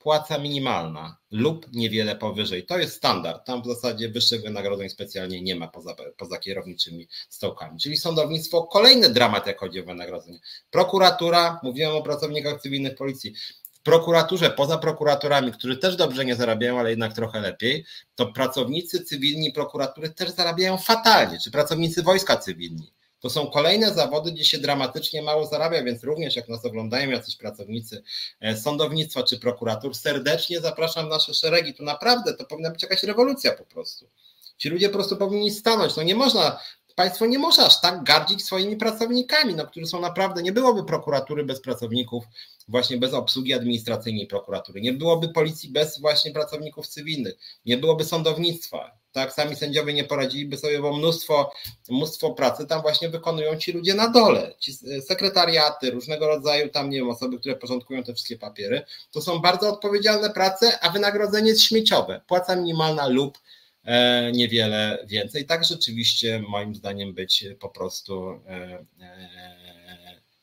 [0.00, 2.66] płaca minimalna lub niewiele powyżej.
[2.66, 3.46] To jest standard.
[3.46, 7.80] Tam w zasadzie wyższych wynagrodzeń specjalnie nie ma poza, poza kierowniczymi stołkami.
[7.80, 10.38] Czyli sądownictwo, kolejny dramat, jak chodzi o wynagrodzenie.
[10.70, 13.34] Prokuratura, mówiłem o pracownikach cywilnych policji.
[13.72, 19.04] W prokuraturze, poza prokuratorami, którzy też dobrze nie zarabiają, ale jednak trochę lepiej, to pracownicy
[19.04, 22.92] cywilni prokuratury też zarabiają fatalnie, czy pracownicy wojska cywilni.
[23.20, 27.36] To są kolejne zawody, gdzie się dramatycznie mało zarabia, więc również jak nas oglądają jacyś
[27.36, 28.02] pracownicy
[28.40, 31.74] e, sądownictwa czy prokuratur, serdecznie zapraszam nasze szeregi.
[31.74, 34.08] Tu naprawdę to powinna być jakaś rewolucja po prostu.
[34.56, 35.96] Ci ludzie po prostu powinni stanąć.
[35.96, 36.60] No nie można
[37.00, 41.44] państwo nie może aż tak gardzić swoimi pracownikami, no, którzy są naprawdę, nie byłoby prokuratury
[41.44, 42.24] bez pracowników,
[42.68, 47.34] właśnie bez obsługi administracyjnej prokuratury, nie byłoby policji bez właśnie pracowników cywilnych,
[47.64, 51.52] nie byłoby sądownictwa, tak, sami sędziowie nie poradziliby sobie, bo mnóstwo,
[51.88, 54.72] mnóstwo pracy tam właśnie wykonują ci ludzie na dole, ci
[55.08, 59.68] sekretariaty, różnego rodzaju tam, nie wiem, osoby, które porządkują te wszystkie papiery, to są bardzo
[59.72, 63.38] odpowiedzialne prace, a wynagrodzenie jest śmieciowe, płaca minimalna lub
[63.84, 65.46] E, niewiele więcej.
[65.46, 69.59] Tak rzeczywiście moim zdaniem być po prostu e, e,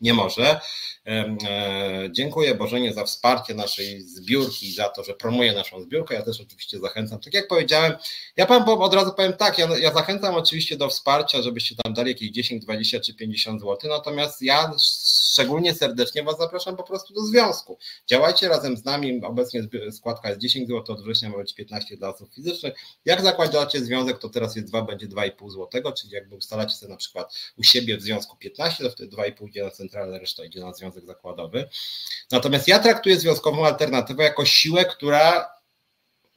[0.01, 0.59] nie może.
[1.07, 1.37] E,
[2.11, 6.15] dziękuję Bożenie za wsparcie naszej zbiórki, za to, że promuje naszą zbiórkę.
[6.15, 7.19] Ja też oczywiście zachęcam.
[7.19, 7.93] Tak jak powiedziałem,
[8.37, 12.11] ja Wam od razu powiem tak, ja, ja zachęcam oczywiście do wsparcia, żebyście tam dali
[12.11, 14.71] jakieś 10, 20 czy 50 zł, natomiast ja
[15.31, 17.77] szczególnie serdecznie Was zapraszam po prostu do związku.
[18.07, 19.61] Działajcie razem z nami, obecnie
[19.91, 22.73] składka jest 10 zł, od września ma być 15 dla osób fizycznych.
[23.05, 26.97] Jak zakładacie związek, to teraz jest 2, będzie 2,5 zł, czyli jakby ustalacie sobie na
[26.97, 30.73] przykład u siebie w związku 15, to wtedy 2,5 idzie na centralę, reszta idzie na
[30.73, 31.69] związek zakładowy.
[32.31, 35.49] Natomiast ja traktuję związkową alternatywę jako siłę, która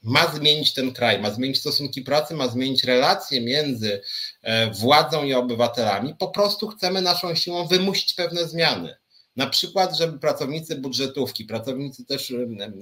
[0.03, 4.03] ma zmienić ten kraj, ma zmienić stosunki pracy, ma zmienić relacje między
[4.43, 6.15] e, władzą i obywatelami.
[6.15, 8.97] Po prostu chcemy naszą siłą wymusić pewne zmiany.
[9.37, 12.33] Na przykład, żeby pracownicy budżetówki, pracownicy też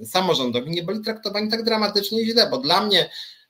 [0.05, 3.09] samorządowi nie byli traktowani tak dramatycznie źle, bo dla mnie,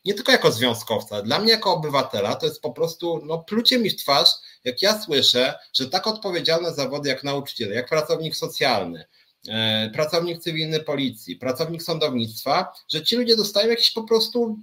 [0.10, 3.90] nie tylko jako związkowca, dla mnie jako obywatela, to jest po prostu no, plucie mi
[3.90, 4.30] w twarz,
[4.64, 9.06] jak ja słyszę, że tak odpowiedzialne zawody jak nauczyciel, jak pracownik socjalny,
[9.48, 14.60] E, pracownik cywilny policji, pracownik sądownictwa, że ci ludzie dostają jakieś po prostu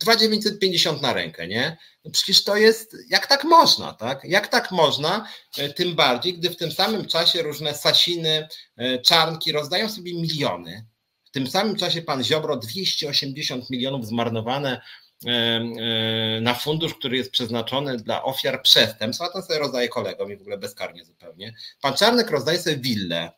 [0.00, 1.76] 2,950 na rękę, nie?
[2.04, 4.24] No przecież to jest, jak tak można, tak?
[4.24, 5.28] Jak tak można,
[5.58, 10.86] e, tym bardziej, gdy w tym samym czasie różne Sasiny, e, Czarnki rozdają sobie miliony.
[11.30, 14.80] W tym samym czasie pan Ziobro 280 milionów zmarnowane
[16.40, 20.58] na fundusz, który jest przeznaczony dla ofiar przestępstw, a sobie rozdaje kolegom i w ogóle
[20.58, 21.54] bezkarnie zupełnie.
[21.80, 23.30] Pan Czarnek rozdaje sobie willę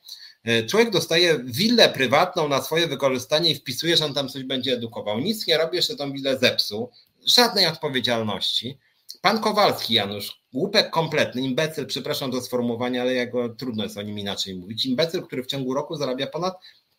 [0.44, 4.72] E, człowiek dostaje willę prywatną na swoje wykorzystanie i wpisuje, że on tam coś będzie
[4.72, 5.20] edukował.
[5.20, 6.90] Nic nie robi, jeszcze tą willę zepsuł.
[7.26, 8.78] Żadnej odpowiedzialności.
[9.20, 14.18] Pan Kowalski Janusz, głupek kompletny, imbecyl, przepraszam do sformułowania, ale jego trudno jest o nim
[14.18, 14.86] inaczej mówić.
[14.86, 16.54] Imbecyl, który w ciągu roku zarabia ponad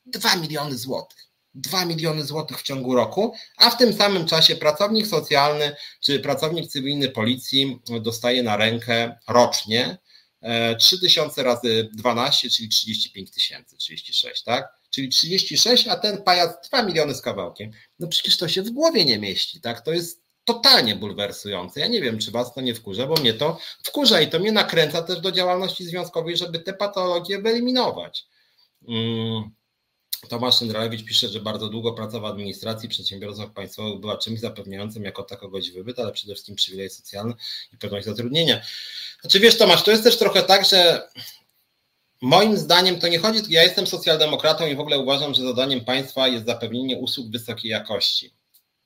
[0.06, 1.24] 2 miliony złotych.
[1.56, 6.72] 2 miliony złotych w ciągu roku, a w tym samym czasie pracownik socjalny czy pracownik
[6.72, 9.98] cywilny policji dostaje na rękę rocznie
[10.80, 14.74] 3000 e, razy 12, czyli 35 tysięcy, 36, tak?
[14.90, 17.72] Czyli 36, a ten pajac 2 miliony z kawałkiem.
[18.00, 19.82] No przecież to się w głowie nie mieści, tak?
[19.82, 21.80] To jest totalnie bulwersujące.
[21.80, 24.52] Ja nie wiem, czy was to nie wkurza, bo mnie to wkurza i to mnie
[24.52, 28.26] nakręca też do działalności związkowej, żeby te patologie wyeliminować.
[28.86, 29.52] Hmm.
[30.30, 35.24] Tomasz Szyndralewicz pisze, że bardzo długo praca w administracji przedsiębiorstwach państwowych była czymś zapewniającym jako
[35.24, 37.34] tako godziwy byt, ale przede wszystkim przywilej socjalny
[37.74, 38.62] i pewność zatrudnienia.
[39.22, 41.10] Znaczy wiesz Tomasz, to jest też trochę tak, że
[42.22, 46.28] moim zdaniem to nie chodzi, ja jestem socjaldemokratą i w ogóle uważam, że zadaniem państwa
[46.28, 48.34] jest zapewnienie usług wysokiej jakości.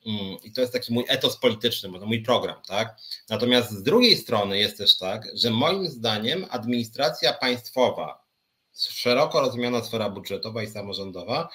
[0.06, 2.96] Mm, I to jest taki mój etos polityczny, mój program, tak?
[3.28, 8.27] Natomiast z drugiej strony jest też tak, że moim zdaniem administracja państwowa,
[8.78, 11.48] szeroko rozumiana sfera budżetowa i samorządowa,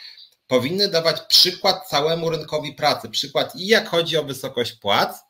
[0.48, 3.10] powinny dawać przykład całemu rynkowi pracy.
[3.10, 5.24] Przykład i jak chodzi o wysokość płac,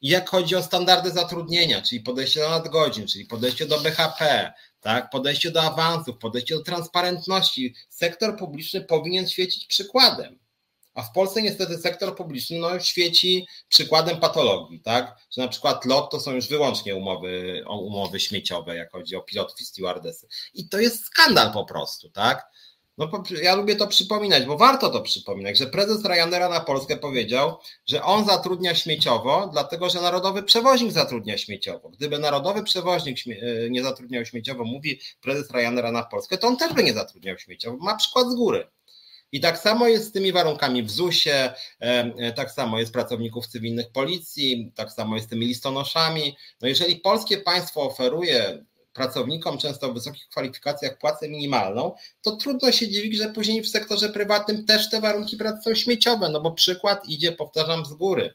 [0.00, 5.10] i jak chodzi o standardy zatrudnienia, czyli podejście do nadgodzin, czyli podejście do BHP, tak,
[5.10, 10.38] podejście do awansów, podejście do transparentności, sektor publiczny powinien świecić przykładem.
[10.96, 15.16] A w Polsce niestety sektor publiczny no, świeci przykładem patologii, tak?
[15.36, 19.60] Że na przykład LOT to są już wyłącznie umowy, umowy śmieciowe, jak chodzi o pilotów
[19.60, 20.28] i stewardesy.
[20.54, 22.46] I to jest skandal po prostu, tak?
[22.98, 23.10] No,
[23.42, 28.02] ja lubię to przypominać, bo warto to przypominać, że prezes Ryanaira na Polskę powiedział, że
[28.02, 31.88] on zatrudnia śmieciowo, dlatego że narodowy przewoźnik zatrudnia śmieciowo.
[31.88, 36.72] Gdyby narodowy przewoźnik e, nie zatrudniał śmieciowo, mówi prezes Ryanaira na Polskę, to on też
[36.72, 37.76] by nie zatrudniał śmieciowo.
[37.76, 38.68] Ma przykład z góry.
[39.32, 43.46] I tak samo jest z tymi warunkami w ZUS-ie, e, e, tak samo jest pracowników
[43.46, 46.36] cywilnych policji, tak samo jest z tymi listonoszami.
[46.60, 52.88] No jeżeli polskie państwo oferuje pracownikom często o wysokich kwalifikacjach płacę minimalną, to trudno się
[52.88, 57.08] dziwić, że później w sektorze prywatnym też te warunki pracy są śmieciowe, no bo przykład
[57.08, 58.34] idzie, powtarzam, z góry.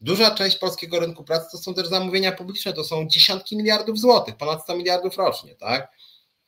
[0.00, 4.36] Duża część polskiego rynku pracy to są też zamówienia publiczne, to są dziesiątki miliardów złotych,
[4.36, 5.92] ponad 100 miliardów rocznie, tak?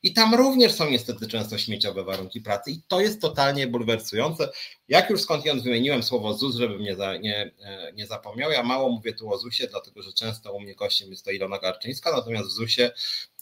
[0.02, 4.48] I tam również są niestety często śmieciowe warunki pracy i to jest totalnie bulwersujące.
[4.90, 8.90] Jak już skądinąd wymieniłem słowo ZUS, żebym nie, za, nie, e, nie zapomniał, ja mało
[8.90, 12.48] mówię tu o ZUSie, dlatego że często u mnie gościem jest to Ilona Garczyńska, natomiast
[12.48, 12.90] w ZUSie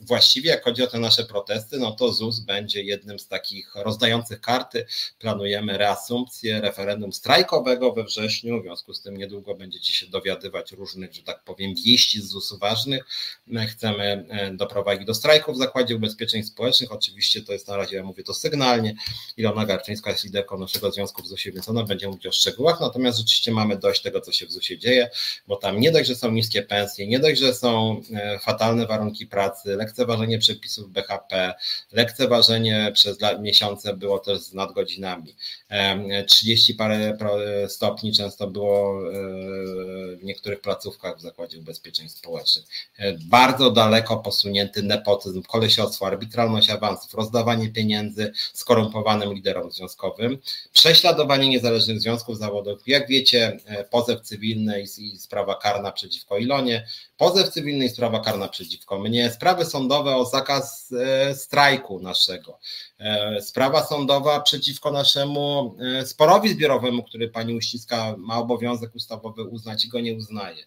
[0.01, 4.41] właściwie jak chodzi o te nasze protesty, no to ZUS będzie jednym z takich rozdających
[4.41, 4.87] karty.
[5.19, 11.15] Planujemy reasumpcję referendum strajkowego we wrześniu, w związku z tym niedługo będziecie się dowiadywać różnych,
[11.15, 13.05] że tak powiem, wieści z ZUS-u ważnych.
[13.47, 17.97] My chcemy e, doprowadzić do strajku w Zakładzie Ubezpieczeń Społecznych, oczywiście to jest na razie,
[17.97, 18.95] ja mówię to sygnalnie.
[19.37, 23.19] Ilona Garczyńska jest liderką naszego związku ZUS ZUS-ie, więc ona będzie mówić o szczegółach, natomiast
[23.19, 25.11] rzeczywiście mamy dość tego, co się w ZUS-ie dzieje,
[25.47, 29.27] bo tam nie dość, że są niskie pensje, nie dość, że są e, fatalne warunki
[29.27, 31.55] pracy, lekceważenie przepisów BHP,
[31.93, 35.35] lekceważenie przez miesiące było też z nadgodzinami.
[36.27, 37.19] 30 parę
[37.69, 39.01] stopni często było
[40.21, 42.65] w niektórych placówkach w Zakładzie Ubezpieczeń Społecznych.
[43.21, 50.39] Bardzo daleko posunięty nepotyzm, kolesiostwo, arbitralność awansów, rozdawanie pieniędzy skorumpowanym liderom związkowym,
[50.73, 52.87] prześladowanie niezależnych związków zawodowych.
[52.87, 56.87] Jak wiecie, e, pozew cywilny i sprawa karna przeciwko Ilonie,
[57.17, 62.59] pozew cywilny i sprawa karna przeciwko mnie, sprawy sądowe o zakaz e, strajku naszego,
[62.99, 69.89] e, sprawa sądowa przeciwko naszemu sporowi zbiorowemu, który pani Uściska ma obowiązek ustawowy uznać i
[69.89, 70.65] go nie uznaje.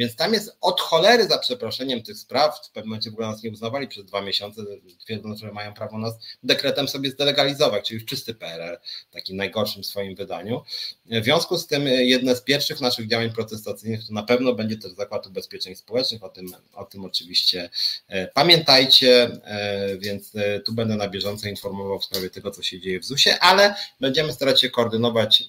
[0.00, 2.66] Więc tam jest od cholery za przeproszeniem tych spraw.
[2.66, 4.62] W pewnym momencie w ogóle nas nie uznawali przez dwa miesiące,
[4.98, 8.78] twierdząc, że mają prawo nas dekretem sobie zdelegalizować, czyli już czysty PRL,
[9.10, 10.62] takim najgorszym swoim wydaniu.
[11.06, 14.92] W związku z tym jedne z pierwszych naszych działań protestacyjnych to na pewno będzie też
[14.92, 17.70] Zakład Ubezpieczeń Społecznych, o tym, o tym oczywiście
[18.08, 22.80] e, pamiętajcie, e, więc e, tu będę na bieżąco informował w sprawie tego, co się
[22.80, 25.44] dzieje w ZUS-ie, ale będziemy starać się koordynować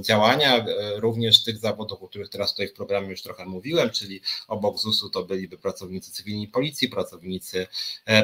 [0.00, 0.64] działania
[0.96, 5.10] również tych zawodów, o których teraz tutaj w programie już trochę mówiłem, czyli obok ZUS-u
[5.10, 7.66] to byliby pracownicy cywilni policji, pracownicy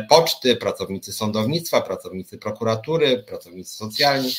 [0.08, 4.34] poczty, pracownicy sądownictwa, pracownicy prokuratury, pracownicy socjalni.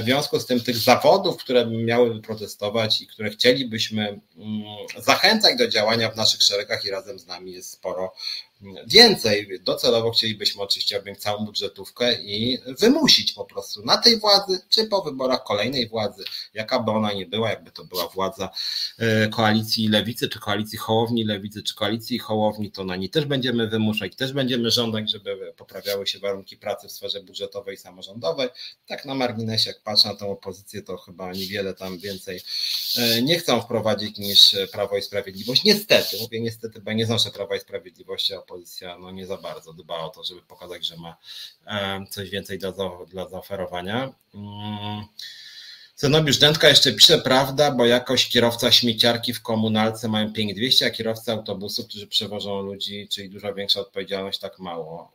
[0.00, 4.62] W związku z tym tych zawodów, które miałyby protestować i które chcielibyśmy mm,
[4.98, 8.12] zachęcać do działania w naszych szeregach i razem z nami jest sporo
[8.86, 14.86] Więcej, docelowo chcielibyśmy oczywiście objąć całą budżetówkę i wymusić po prostu na tej władzy, czy
[14.86, 16.24] po wyborach kolejnej władzy,
[16.54, 18.50] jaka by ona nie była, jakby to była władza
[18.98, 23.68] e, koalicji lewicy, czy koalicji Hołowni lewicy, czy koalicji Hołowni, to na niej też będziemy
[23.68, 28.48] wymuszać, też będziemy żądać, żeby poprawiały się warunki pracy w sferze budżetowej i samorządowej.
[28.86, 32.40] Tak na marginesie, jak patrzę na tę opozycję, to chyba niewiele tam więcej
[32.98, 35.64] e, nie chcą wprowadzić niż Prawo i Sprawiedliwość.
[35.64, 39.36] Niestety, mówię niestety, bo ja nie znoszę Prawa i Sprawiedliwości, a opozycja no nie za
[39.36, 41.16] bardzo dba o to, żeby pokazać, że ma
[41.66, 42.72] e, coś więcej dla,
[43.06, 44.12] dla zaoferowania.
[44.34, 45.04] Mm.
[45.96, 51.32] Zenobiusz Dętka jeszcze pisze, prawda, bo jakoś kierowca śmieciarki w komunalce mają 5200, a kierowcy
[51.32, 55.12] autobusów, którzy przewożą ludzi, czyli dużo większa odpowiedzialność, tak mało.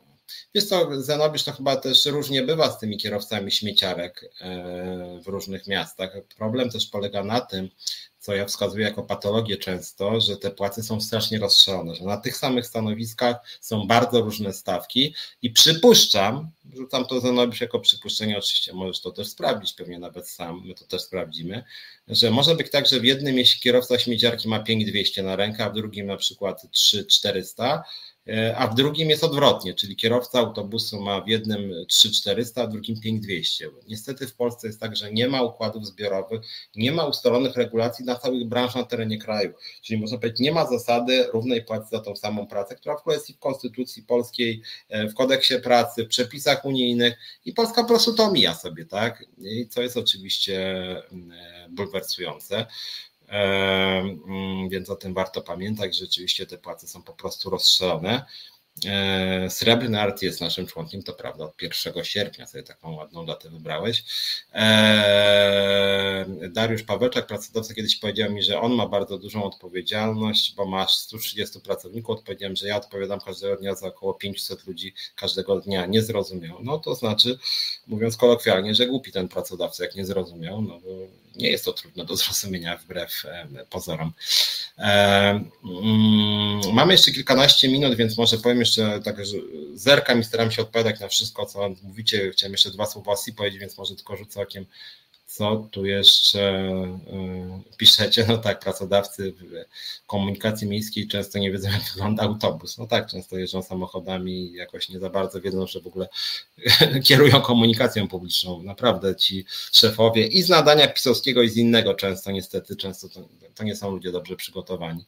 [0.56, 5.68] Wiesz co, Zenobiusz to chyba też różnie bywa z tymi kierowcami śmieciarek e, w różnych
[5.68, 6.12] miastach.
[6.38, 7.70] Problem też polega na tym,
[8.20, 12.38] co ja wskazuję jako patologię często, że te płace są strasznie rozszerzone, że na tych
[12.38, 19.02] samych stanowiskach są bardzo różne stawki i przypuszczam, rzucam to Zenobiusz jako przypuszczenie, oczywiście możesz
[19.02, 21.64] to też sprawdzić, pewnie nawet sam, my to też sprawdzimy,
[22.08, 25.70] że może być tak, że w jednym jeśli kierowca śmieciarki ma 5200 na rękę, a
[25.70, 27.84] w drugim na przykład 3400, E,
[28.56, 33.02] a w drugim jest odwrotnie, czyli kierowca autobusu ma w jednym 3400, a w drugim
[33.02, 33.70] 5200.
[33.88, 36.42] Niestety w Polsce jest tak, że nie ma układów zbiorowych,
[36.76, 39.54] nie ma ustalonych regulacji na całych branż na terenie kraju.
[39.82, 43.16] Czyli można powiedzieć, nie ma zasady równej płacy za tą samą pracę, która w ogóle
[43.16, 47.88] jest i w Konstytucji Polskiej, e, w kodeksie pracy, w przepisach unijnych i Polska po
[47.88, 49.26] prostu to omija sobie, tak?
[49.38, 50.80] I co jest oczywiście
[51.12, 52.66] mm, e, bulwersujące.
[53.30, 55.98] Mm, więc o tym warto pamiętać.
[55.98, 58.26] Rzeczywiście te płace są po prostu rozstrzelone.
[58.86, 63.50] E, Srebrny Art jest naszym członkiem, to prawda, od 1 sierpnia sobie taką ładną datę
[63.50, 64.04] wybrałeś.
[64.54, 70.96] E, Dariusz Pawełczak, pracodawca, kiedyś powiedział mi, że on ma bardzo dużą odpowiedzialność, bo masz
[70.96, 72.18] 130 pracowników.
[72.18, 75.86] Odpowiedziałem, że ja odpowiadam każdego dnia za około 500 ludzi każdego dnia.
[75.86, 76.58] Nie zrozumiał.
[76.64, 77.40] No to znaczy,
[77.88, 80.90] mówiąc kolokwialnie, że głupi ten pracodawca, jak nie zrozumiał, no bo
[81.36, 83.24] nie jest to trudne do zrozumienia wbrew
[83.70, 84.14] pozorom.
[84.78, 89.38] Mm, mamy jeszcze kilkanaście minut, więc może powiem jeszcze tak, że
[89.74, 92.32] zerkam i staram się odpowiadać na wszystko, co mówicie.
[92.32, 94.66] Chciałem jeszcze dwa słowa SI powiedzieć, więc może tylko rzucę okiem
[95.30, 98.26] co tu jeszcze e, piszecie?
[98.28, 99.34] No tak, pracodawcy
[100.08, 102.78] komunikacji miejskiej często nie wiedzą, jak wygląda autobus.
[102.78, 106.08] No tak, często jeżdżą samochodami i jakoś nie za bardzo wiedzą, że w ogóle
[107.08, 108.64] kierują komunikacją publiczną.
[108.64, 113.64] Naprawdę ci szefowie i z nadania pisowskiego, i z innego często, niestety, często to, to
[113.64, 115.06] nie są ludzie dobrze przygotowani.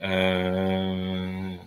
[0.00, 1.58] Eee...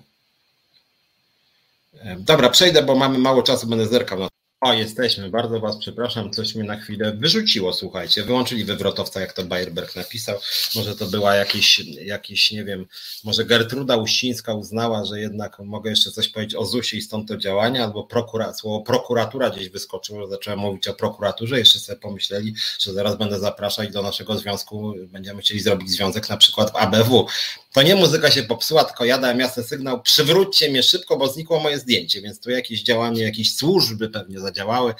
[2.17, 4.29] Dobra, przejdę, bo mamy mało czasu, będę zerkał na
[4.61, 5.29] o, jesteśmy.
[5.29, 8.23] Bardzo Was przepraszam, coś mnie na chwilę wyrzuciło, słuchajcie.
[8.23, 10.39] Wyłączyli wywrotowca, jak to Bayerberg napisał.
[10.75, 12.85] Może to była jakiś, jakiś, nie wiem,
[13.23, 17.38] może Gertruda Uścińska uznała, że jednak mogę jeszcze coś powiedzieć o ZUSie i stąd to
[17.38, 22.93] działanie, albo prokura, słowo prokuratura gdzieś wyskoczyło, zacząłem mówić o prokuraturze, jeszcze sobie pomyśleli, że
[22.93, 27.27] zaraz będę zapraszać do naszego związku, będziemy chcieli zrobić związek na przykład w ABW.
[27.73, 31.59] To nie muzyka się popsuła, tylko ja dałem jasny sygnał, przywróćcie mnie szybko, bo znikło
[31.59, 34.93] moje zdjęcie, więc tu jakieś działanie, jakieś służby pewnie zadziałały,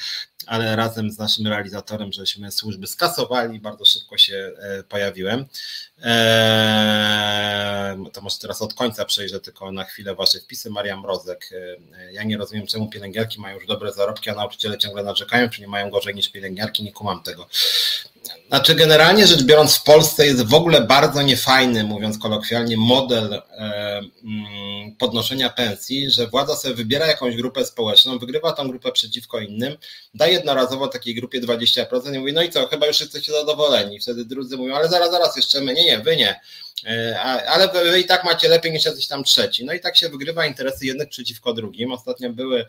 [0.46, 4.52] ale razem z naszym realizatorem, żeśmy służby skasowali, bardzo szybko się
[4.90, 5.46] pojawiłem.
[8.14, 10.70] To może teraz od końca przejrzę tylko na chwilę Wasze wpisy.
[10.70, 11.50] Maria Mrozek.
[12.12, 15.68] Ja nie rozumiem, czemu pielęgniarki mają już dobre zarobki, a nauczyciele ciągle narzekają, czy nie
[15.68, 17.48] mają gorzej niż pielęgniarki, nie kumam tego.
[18.48, 23.42] Znaczy, generalnie rzecz biorąc, w Polsce jest w ogóle bardzo niefajny, mówiąc kolokwialnie, model e,
[24.24, 29.78] mm, podnoszenia pensji, że władza sobie wybiera jakąś grupę społeczną, wygrywa tą grupę przeciwko innym,
[30.14, 34.00] da jednorazowo takiej grupie 20% i mówi, no i co, chyba już jesteście zadowoleni.
[34.00, 36.40] Wtedy drudzy mówią, ale zaraz, zaraz, jeszcze my, nie, nie, wy nie.
[36.86, 39.66] E, ale wy i tak macie lepiej niż jacyś tam trzeci.
[39.66, 41.92] No i tak się wygrywa interesy jednych przeciwko drugim.
[41.92, 42.66] Ostatnio były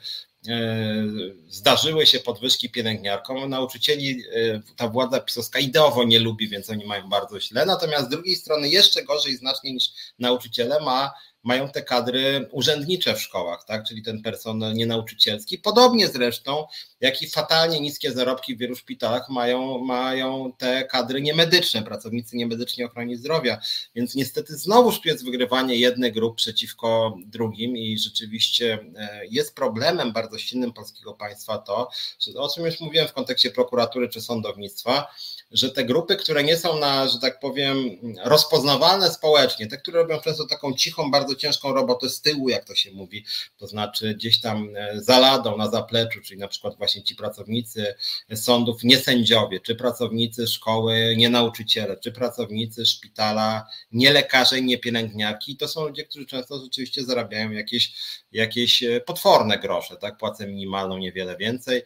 [0.49, 1.05] E,
[1.49, 3.51] zdarzyły się podwyżki pielęgniarkom.
[3.51, 7.67] Nauczycieli e, ta władza pisowska ideowo nie lubi, więc oni mają bardzo źle.
[7.67, 11.11] Natomiast z drugiej strony jeszcze gorzej znacznie niż nauczyciele ma
[11.43, 13.85] mają te kadry urzędnicze w szkołach, tak?
[13.89, 15.59] czyli ten personel nienauczycielski.
[15.59, 16.67] Podobnie zresztą,
[17.01, 22.85] jak i fatalnie niskie zarobki w wielu szpitalach mają, mają te kadry niemedyczne, pracownicy niemedyczni
[22.85, 23.61] ochrony zdrowia.
[23.95, 30.39] Więc niestety znowuż jest wygrywanie jednych grup przeciwko drugim i rzeczywiście e, jest problemem bardzo
[30.39, 31.91] silnym polskiego państwa to,
[32.37, 35.07] o czym już mówiłem w kontekście prokuratury czy sądownictwa,
[35.51, 37.77] że te grupy, które nie są na, że tak powiem,
[38.25, 42.75] rozpoznawalne społecznie, te, które robią często taką cichą, bardzo ciężką robotę z tyłu, jak to
[42.75, 43.25] się mówi,
[43.57, 47.95] to znaczy gdzieś tam e, za ladą, na zapleczu, czyli na przykład właśnie ci pracownicy
[48.35, 55.57] sądów, nie sędziowie, czy pracownicy szkoły, nie nauczyciele, czy pracownicy szpitala, nie lekarze, nie pielęgniarki,
[55.57, 57.95] to są ludzie, którzy często rzeczywiście zarabiają jakieś,
[58.33, 61.83] jakieś e, potworne grosze, tak, płacę minimalną, niewiele więcej.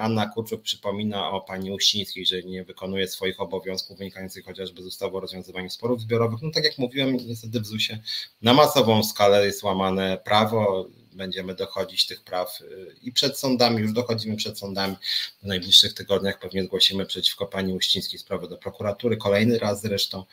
[0.00, 5.16] Anna Kurczuk przypomina o pani Uścińskiej, że nie wykonuje swoich obowiązków wynikających chociażby z ustawy
[5.16, 6.42] o rozwiązywaniu sporów zbiorowych.
[6.42, 7.98] No tak jak mówiłem, niestety w ZUS-ie
[8.42, 13.92] na masową skalę jest łamane prawo, będziemy dochodzić tych praw y, i przed sądami, już
[13.92, 14.96] dochodzimy przed sądami.
[15.42, 20.24] W najbliższych tygodniach pewnie zgłosimy przeciwko pani Uścińskiej sprawę do prokuratury, kolejny raz zresztą.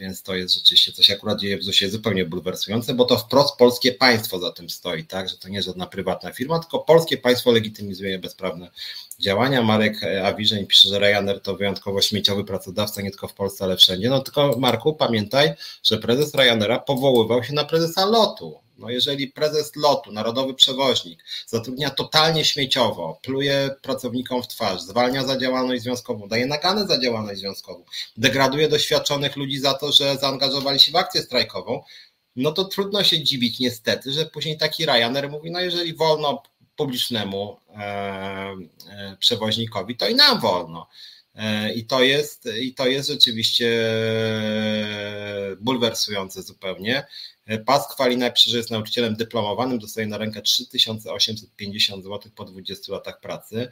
[0.00, 3.92] Więc to jest rzeczywiście coś akurat dzieje w ZUS-ie zupełnie bulwersujące, bo to wprost polskie
[3.92, 5.28] państwo za tym stoi, tak?
[5.28, 8.70] Że to nie żadna prywatna firma, tylko polskie państwo legitymizuje bezprawne
[9.18, 9.62] działania.
[9.62, 14.08] Marek Awiżeń pisze, że Ryanair to wyjątkowo śmieciowy pracodawca, nie tylko w Polsce, ale wszędzie.
[14.08, 18.63] No tylko Marku, pamiętaj, że prezes Ryanaira powoływał się na prezesa lotu.
[18.78, 25.38] No jeżeli prezes lotu, narodowy przewoźnik, zatrudnia totalnie śmieciowo, pluje pracownikom w twarz, zwalnia za
[25.38, 27.84] działalność związkową, daje nagany za działalność związkową,
[28.16, 31.82] degraduje doświadczonych ludzi za to, że zaangażowali się w akcję strajkową,
[32.36, 36.42] no to trudno się dziwić niestety, że później taki Ryanair mówi, no jeżeli wolno
[36.76, 40.88] publicznemu e, e, przewoźnikowi, to i nam wolno.
[41.34, 43.84] E, I to jest, i to jest rzeczywiście
[45.60, 47.06] bulwersujące zupełnie.
[47.66, 53.68] Pask napisze, że jest nauczycielem dyplomowanym, dostaje na rękę 3850 zł po 20 latach pracy.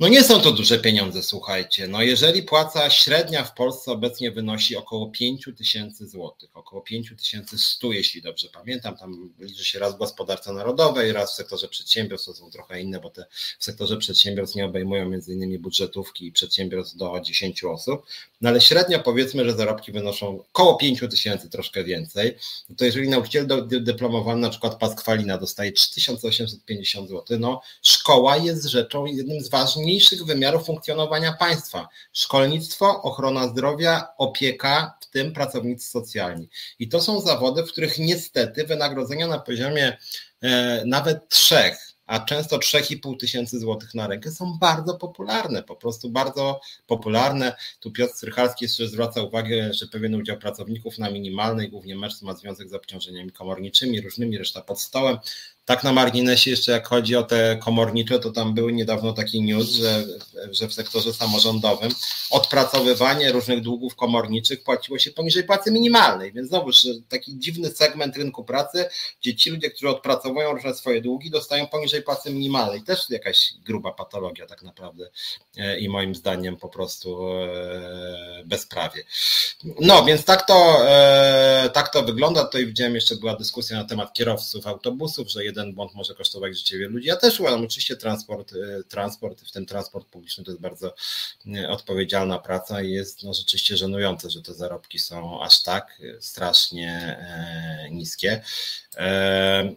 [0.00, 1.88] No nie są to duże pieniądze, słuchajcie.
[1.88, 8.22] No jeżeli płaca średnia w Polsce obecnie wynosi około 5 tysięcy złotych, około 5100, jeśli
[8.22, 12.50] dobrze pamiętam, tam liczy się raz w gospodarce narodowej, raz w sektorze przedsiębiorstw, to są
[12.50, 13.24] trochę inne, bo te
[13.58, 18.06] w sektorze przedsiębiorstw nie obejmują między innymi budżetówki i przedsiębiorstw do 10 osób,
[18.40, 22.36] no ale średnio powiedzmy, że zarobki wynoszą około 5 tysięcy, troszkę więcej,
[22.68, 29.06] no to jeżeli nauczyciel dyplomowany, na przykład Paskwalina dostaje 3850 zł, no szkoła jest rzeczą,
[29.06, 36.48] jednym z ważnych najważniejszych wymiarów funkcjonowania państwa: szkolnictwo, ochrona zdrowia, opieka, w tym pracownicy socjalni.
[36.78, 39.96] I to są zawody, w których niestety wynagrodzenia na poziomie
[40.42, 46.10] e, nawet trzech, a często 3,5 tysięcy złotych na rękę są bardzo popularne, po prostu
[46.10, 47.56] bardzo popularne.
[47.80, 52.34] Tu Piotr Strychalski jeszcze zwraca uwagę, że pewien udział pracowników na minimalnej, głównie mężczyzn, ma
[52.34, 55.18] związek z obciążeniami komorniczymi, różnymi, reszta pod stołem.
[55.64, 59.70] Tak na marginesie jeszcze jak chodzi o te komornicze, to tam był niedawno taki news,
[59.70, 60.04] że,
[60.50, 61.90] że w sektorze samorządowym
[62.30, 68.44] odpracowywanie różnych długów komorniczych płaciło się poniżej płacy minimalnej, więc znowuż taki dziwny segment rynku
[68.44, 68.84] pracy,
[69.20, 72.82] gdzie ci ludzie, którzy odpracowują różne swoje długi, dostają poniżej płacy minimalnej.
[72.82, 75.10] Też jakaś gruba patologia tak naprawdę
[75.56, 79.04] e, i moim zdaniem po prostu e, bezprawie.
[79.80, 82.44] No, więc tak to, e, tak to wygląda.
[82.44, 86.78] Tutaj widziałem jeszcze była dyskusja na temat kierowców autobusów, że jeden błąd może kosztować życie
[86.78, 87.08] wielu ludzi.
[87.08, 90.94] Ja też uważam, oczywiście transport, y, transport, w tym transport publiczny to jest bardzo
[91.46, 96.18] y, odpowiedzialna praca i jest no, rzeczywiście żenujące, że te zarobki są aż tak y,
[96.20, 97.16] strasznie
[97.90, 98.42] niskie.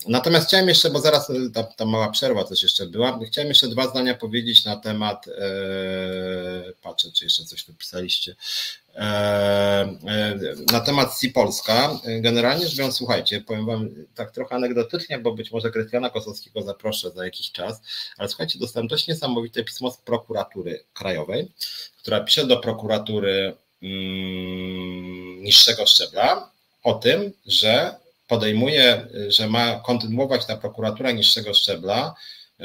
[0.07, 3.87] Natomiast chciałem jeszcze, bo zaraz ta, ta mała przerwa też jeszcze była, chciałem jeszcze dwa
[3.87, 5.25] zdania powiedzieć na temat,
[6.81, 8.35] patrzę, czy jeszcze coś wypisaliście,
[10.71, 11.99] na temat Si Polska.
[12.19, 17.11] Generalnie rzecz biorąc, słuchajcie, powiem Wam tak trochę anegdotycznie, bo być może Krystiana Kosowskiego zaproszę
[17.11, 17.81] za jakiś czas,
[18.17, 21.51] ale słuchajcie, dostałem dość niesamowite pismo z prokuratury krajowej,
[21.97, 26.51] która pisze do prokuratury mm, niższego szczebla
[26.83, 27.95] o tym, że
[28.27, 32.15] podejmuje, że ma kontynuować ta prokuratura niższego szczebla,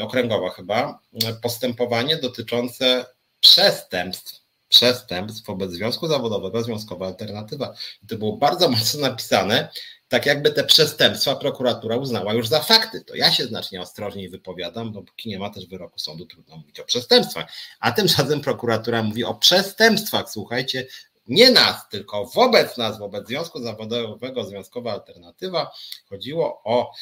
[0.01, 0.99] okręgowa chyba,
[1.43, 3.07] postępowanie dotyczące
[3.41, 7.75] przestępstw przestępstw wobec związku zawodowego, związkowa alternatywa.
[8.03, 9.69] I to było bardzo mocno napisane,
[10.09, 13.05] tak jakby te przestępstwa prokuratura uznała już za fakty.
[13.05, 16.81] To ja się znacznie ostrożniej wypowiadam, bo póki nie ma też wyroku sądu, trudno mówić
[16.81, 17.47] o przestępstwach.
[17.81, 20.87] A tymczasem prokuratura mówi o przestępstwach, słuchajcie,
[21.27, 25.73] nie nas, tylko wobec nas, wobec Związku Zawodowego, Związkowa Alternatywa.
[26.09, 26.93] Chodziło o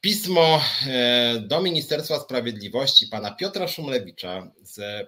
[0.00, 5.06] pismo e, do Ministerstwa Sprawiedliwości pana Piotra Szumlewicza z e,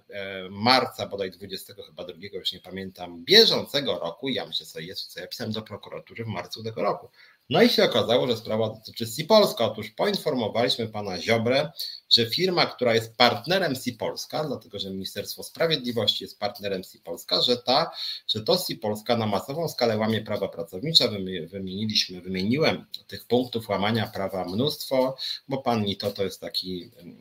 [0.51, 4.29] marca, bodaj 20 chyba drugiego, już nie pamiętam, bieżącego roku.
[4.29, 7.09] Ja myślę sobie, jest co ja pisałem do prokuratury w marcu tego roku.
[7.51, 9.65] No i się okazało, że sprawa dotyczy Sipolska.
[9.65, 11.71] Otóż poinformowaliśmy pana Ziobrę,
[12.11, 17.91] że firma, która jest partnerem Sipolska, dlatego że Ministerstwo Sprawiedliwości jest partnerem Sipolska, że ta,
[18.29, 21.09] że to Sipolska na masową skalę łamie prawa pracownicze.
[21.47, 25.17] Wymieniliśmy, wymieniłem tych punktów łamania prawa mnóstwo,
[25.49, 27.17] bo pan Nito to jest taki mm,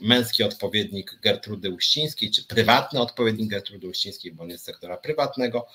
[0.00, 5.66] męski odpowiednik Gertrudy Uścińskiej, czy prywatny odpowiednik Gertrudy Uścińskiej, bo on jest sektora prywatnego.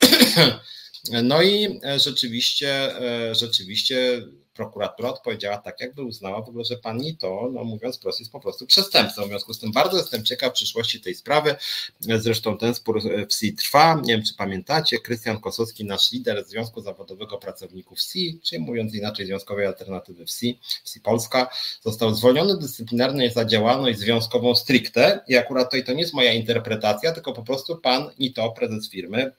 [1.22, 3.00] No i e, rzeczywiście,
[3.30, 4.22] e, rzeczywiście
[4.58, 8.40] prokuratura odpowiedziała tak, jakby uznała w ogóle, że pani to, no mówiąc prosto, jest po
[8.40, 9.24] prostu przestępcą.
[9.24, 11.54] W związku z tym bardzo jestem ciekaw przyszłości tej sprawy.
[12.00, 14.00] Zresztą ten spór w SI trwa.
[14.04, 19.26] Nie wiem, czy pamiętacie, Krystian Kosowski, nasz lider Związku Zawodowego Pracowników SI, czyli mówiąc inaczej
[19.26, 21.50] Związkowej Alternatywy SI, SI Polska,
[21.82, 26.32] został zwolniony dyscyplinarnie za działalność związkową stricte i akurat to, i to nie jest moja
[26.32, 29.32] interpretacja, tylko po prostu pan Nito, prezes firmy,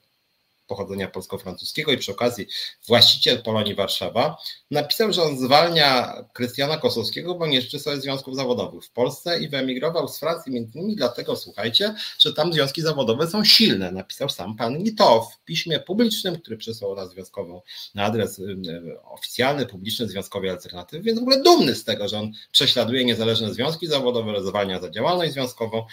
[0.69, 2.47] pochodzenia polsko-francuskiego i przy okazji
[2.87, 4.37] właściciel Polonii Warszawa,
[4.71, 9.49] napisał, że on zwalnia Krystiana Kosowskiego, bo nie życzy sobie związków zawodowych w Polsce i
[9.49, 13.91] wyemigrował z Francji między innymi dlatego, słuchajcie, że tam związki zawodowe są silne.
[13.91, 17.61] Napisał sam pan Nitow w piśmie publicznym, który przysłał na związkową,
[17.95, 22.19] na adres y, y, oficjalny, publiczny Związkowej Alternatywy, więc w ogóle dumny z tego, że
[22.19, 25.85] on prześladuje niezależne związki zawodowe, zwalnia za działalność związkową.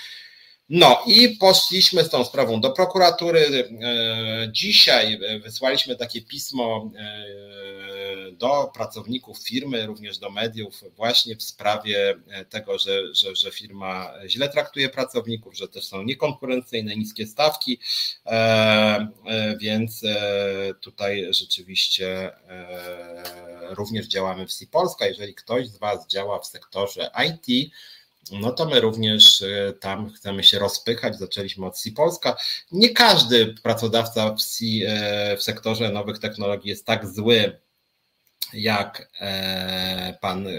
[0.68, 3.68] No i poszliśmy z tą sprawą do prokuratury.
[3.82, 12.14] E, dzisiaj wysłaliśmy takie pismo e, do pracowników firmy, również do mediów, właśnie w sprawie
[12.50, 17.78] tego, że, że, że firma źle traktuje pracowników, że też są niekonkurencyjne, niskie stawki,
[18.26, 19.08] e,
[19.60, 20.02] więc
[20.80, 22.32] tutaj rzeczywiście
[23.70, 25.06] również działamy w SI Polska.
[25.06, 27.72] Jeżeli ktoś z Was działa w sektorze IT,
[28.32, 31.18] no to my również y, tam chcemy się rozpychać.
[31.18, 32.36] Zaczęliśmy od C Polska.
[32.72, 37.60] Nie każdy pracodawca w, y, w sektorze nowych technologii jest tak zły,
[38.52, 40.52] jak e, pan e,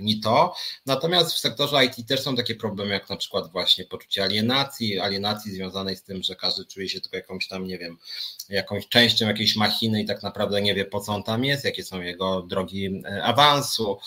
[0.00, 0.54] Nito.
[0.86, 5.52] Natomiast w sektorze IT też są takie problemy, jak na przykład właśnie poczucie alienacji, alienacji
[5.52, 7.98] związanej z tym, że każdy czuje się tylko jakąś tam, nie wiem,
[8.48, 11.84] jakąś częścią jakiejś machiny i tak naprawdę nie wie, po co on tam jest, jakie
[11.84, 13.98] są jego drogi e, awansu,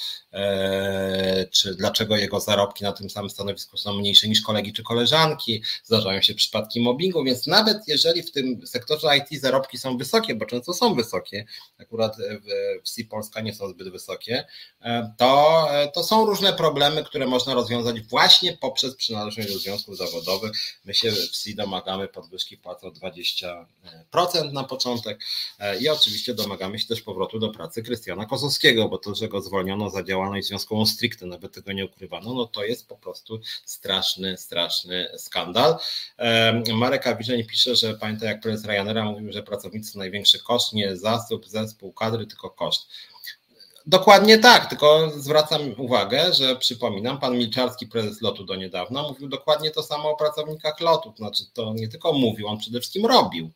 [1.52, 6.22] czy dlaczego jego zarobki na tym samym stanowisku są mniejsze niż kolegi czy koleżanki, zdarzają
[6.22, 10.74] się przypadki mobbingu, więc nawet jeżeli w tym sektorze IT zarobki są wysokie, bo często
[10.74, 11.46] są wysokie,
[11.80, 14.46] akurat w, w Polska nie są zbyt wysokie,
[14.82, 19.98] e, to, e, to są różne problemy, które można rozwiązać właśnie poprzez przynależność do związków
[19.98, 20.52] zawodowych.
[20.86, 25.20] My się w SI domagamy podwyżki płacy o 20% na początek
[25.60, 29.42] e, i oczywiście domagamy się też powrotu do pracy Krystiana Kozowskiego, bo to, że go
[29.42, 34.38] zwolniono za działalność związkową stricte, nawet tego nie ukrywano, no to jest po prostu straszny,
[34.38, 35.76] straszny skandal.
[36.74, 41.48] Marek Awiżeń pisze, że pamięta jak prezes Ryanaira mówił, że pracownicy największy koszt, nie zasób,
[41.48, 42.85] zespół, kadry, tylko koszt.
[43.88, 49.72] Dokładnie tak, tylko zwracam uwagę, że przypominam, pan Milczarski, prezes lotu do niedawna, mówił dokładnie
[49.72, 51.14] to samo o pracownikach lotu.
[51.18, 53.52] Znaczy, to nie tylko mówił, on przede wszystkim robił.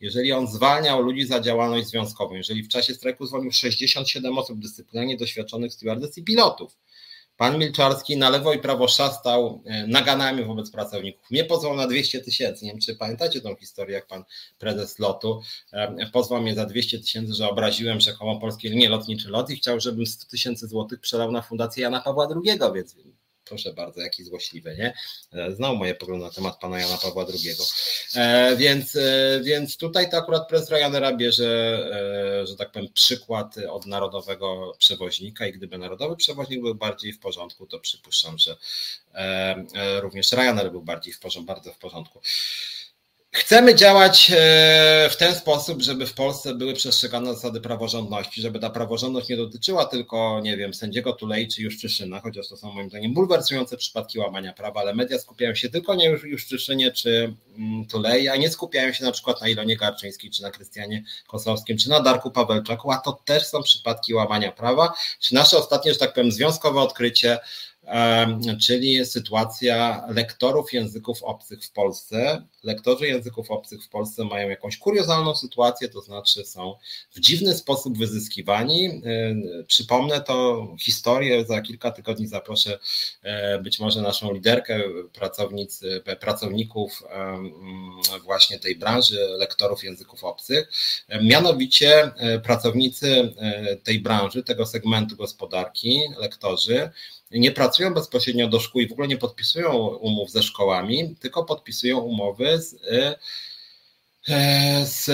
[0.00, 5.16] Jeżeli on zwalniał ludzi za działalność związkową, jeżeli w czasie strajku zwolnił 67 osób dyscyplinarnie
[5.16, 6.76] doświadczonych stewardess i pilotów,
[7.36, 11.30] Pan Milczarski na lewo i prawo szastał e, naganami wobec pracowników.
[11.30, 12.64] Mnie pozwał na 200 tysięcy.
[12.64, 14.24] Nie wiem, czy pamiętacie tą historię, jak pan
[14.58, 15.40] prezes lotu
[15.72, 19.80] e, pozwał mnie za 200 tysięcy, że obraziłem rzekomo polskie linie lotnicze lot i chciał,
[19.80, 22.96] żebym 100 tysięcy złotych przelał na fundację Jana Pawła II, więc
[23.52, 24.94] proszę bardzo, jaki złośliwy, nie?
[25.54, 27.54] Znał moje poglądy na temat pana Jana Pawła II.
[28.14, 31.78] E, więc, e, więc tutaj to akurat prezes Ryanaira bierze,
[32.42, 37.18] e, że tak powiem, przykład od narodowego przewoźnika i gdyby narodowy przewoźnik był bardziej w
[37.18, 38.56] porządku, to przypuszczam, że
[39.14, 42.20] e, e, również Ryanair był bardziej w porządku, bardzo w porządku.
[43.34, 48.70] Chcemy działać e, w ten sposób, żeby w Polsce były przestrzegane zasady praworządności, żeby ta
[48.70, 53.14] praworządność nie dotyczyła tylko, nie wiem, sędziego Tulei czy Juszczyszyna, chociaż to są moim zdaniem
[53.14, 58.36] bulwersujące przypadki łamania prawa, ale media skupiają się tylko na Juszczyszynie czy mm, Tulei, a
[58.36, 62.30] nie skupiają się na przykład na Ilonie Garczyńskiej, czy na Krystianie Kosowskim, czy na Darku
[62.30, 64.92] Pawełczaku, a to też są przypadki łamania prawa.
[65.20, 67.38] Czy nasze ostatnie, że tak powiem, związkowe odkrycie
[68.60, 72.42] czyli sytuacja lektorów języków obcych w Polsce.
[72.62, 76.74] Lektorzy języków obcych w Polsce mają jakąś kuriozalną sytuację, to znaczy są
[77.14, 79.02] w dziwny sposób wyzyskiwani.
[79.66, 82.78] Przypomnę to historię, za kilka tygodni zaproszę
[83.62, 84.80] być może naszą liderkę
[85.12, 85.80] pracownic,
[86.20, 87.02] pracowników
[88.24, 90.70] właśnie tej branży lektorów języków obcych.
[91.22, 96.90] Mianowicie e, pracownicy e, tej branży, tego segmentu gospodarki, lektorzy,
[97.32, 101.98] nie pracują bezpośrednio do szkół i w ogóle nie podpisują umów ze szkołami, tylko podpisują
[101.98, 103.14] umowy z, e,
[104.84, 105.10] z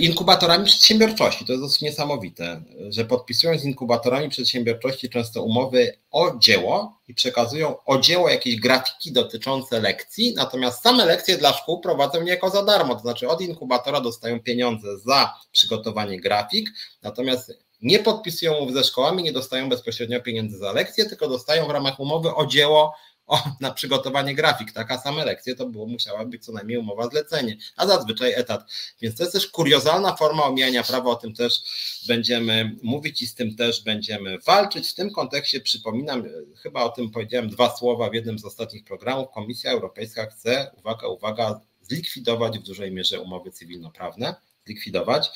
[0.00, 1.44] inkubatorami przedsiębiorczości.
[1.44, 7.84] To jest dosyć niesamowite, że podpisują z inkubatorami przedsiębiorczości często umowy o dzieło i przekazują
[7.84, 12.94] o dzieło jakieś grafiki dotyczące lekcji, natomiast same lekcje dla szkół prowadzą niejako za darmo,
[12.94, 16.70] to znaczy od inkubatora dostają pieniądze za przygotowanie grafik,
[17.02, 21.70] natomiast nie podpisują umów ze szkołami, nie dostają bezpośrednio pieniędzy za lekcje, tylko dostają w
[21.70, 22.94] ramach umowy o dzieło
[23.26, 24.72] o, na przygotowanie grafik.
[24.72, 28.64] Taka sama lekcja to było, musiała być co najmniej umowa zlecenie, a zazwyczaj etat.
[29.00, 31.60] Więc to jest też kuriozalna forma omijania prawa, o tym też
[32.08, 34.90] będziemy mówić i z tym też będziemy walczyć.
[34.90, 36.24] W tym kontekście przypominam,
[36.62, 39.28] chyba o tym powiedziałem dwa słowa w jednym z ostatnich programów.
[39.34, 44.34] Komisja Europejska chce, uwaga, uwaga, zlikwidować w dużej mierze umowy cywilnoprawne,
[44.64, 45.30] zlikwidować.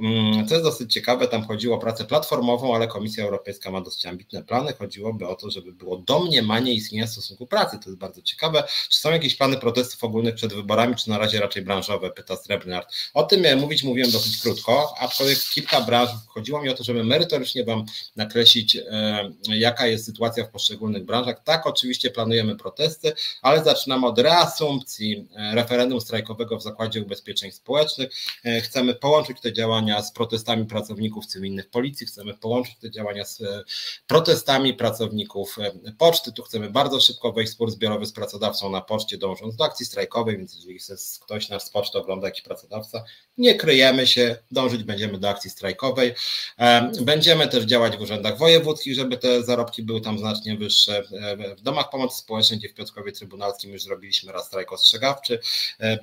[0.00, 4.06] Mm, co jest dosyć ciekawe, tam chodziło o pracę platformową, ale Komisja Europejska ma dosyć
[4.06, 4.72] ambitne plany.
[4.72, 7.78] Chodziłoby o to, żeby było domniemanie istnienia stosunku pracy.
[7.78, 8.64] To jest bardzo ciekawe.
[8.88, 12.10] Czy są jakieś plany protestów ogólnych przed wyborami, czy na razie raczej branżowe?
[12.10, 12.94] Pyta Srebrnard.
[13.14, 16.10] O tym mówić mówiłem dosyć krótko, aczkolwiek kilka branż.
[16.26, 17.84] Chodziło mi o to, żeby merytorycznie Wam
[18.16, 21.42] nakreślić, e, jaka jest sytuacja w poszczególnych branżach.
[21.44, 23.12] Tak, oczywiście planujemy protesty,
[23.42, 28.10] ale zaczynamy od reasumpcji e, referendum strajkowego w Zakładzie Ubezpieczeń Społecznych.
[28.44, 33.24] E, chcemy połączyć te działania działania z protestami pracowników cywilnych policji, chcemy połączyć te działania
[33.24, 33.64] z e,
[34.06, 36.32] protestami pracowników e, poczty.
[36.32, 39.86] Tu chcemy bardzo szybko wejść w spór zbiorowy z pracodawcą na poczcie, dążąc do akcji
[39.86, 40.78] strajkowej, więc jeżeli
[41.20, 43.04] ktoś nas z poczty ogląda, jakiś pracodawca,
[43.38, 46.14] nie kryjemy się, dążyć będziemy do akcji strajkowej.
[46.58, 51.02] E, będziemy też działać w urzędach wojewódzkich, żeby te zarobki były tam znacznie wyższe.
[51.58, 55.38] W domach pomocy społecznej, gdzie w Piotrkowie Trybunalskim już zrobiliśmy raz strajk ostrzegawczy.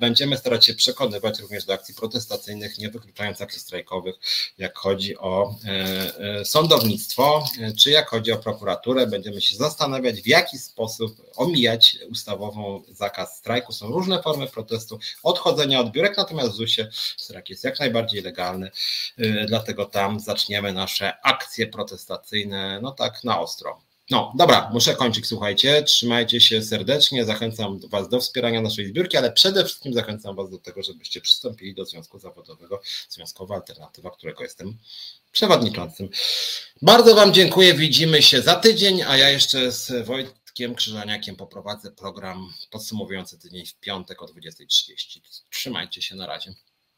[0.00, 4.14] Będziemy starać się przekonywać również do akcji protestacyjnych, nie wykluczając akcji strajkowej strajkowych,
[4.58, 9.06] jak chodzi o e, e, sądownictwo, e, czy jak chodzi o prokuraturę.
[9.06, 13.72] Będziemy się zastanawiać, w jaki sposób omijać ustawową zakaz strajku.
[13.72, 18.70] Są różne formy protestu, odchodzenia od biurek, natomiast w ZUS-ie strajk jest jak najbardziej legalny,
[19.46, 23.80] dlatego tam zaczniemy nasze akcje protestacyjne, no tak na ostro.
[24.10, 25.82] No, dobra, muszę kończyć, słuchajcie.
[25.82, 27.24] Trzymajcie się serdecznie.
[27.24, 31.74] Zachęcam Was do wspierania naszej zbiórki, ale przede wszystkim zachęcam Was do tego, żebyście przystąpili
[31.74, 34.78] do Związku Zawodowego Związkowa Alternatywa, którego jestem
[35.32, 36.08] przewodniczącym.
[36.82, 37.74] Bardzo Wam dziękuję.
[37.74, 43.74] Widzimy się za tydzień, a ja jeszcze z Wojtkiem Krzyżaniakiem poprowadzę program podsumowujący tydzień w
[43.74, 45.20] piątek o 20.30.
[45.50, 46.54] Trzymajcie się na razie.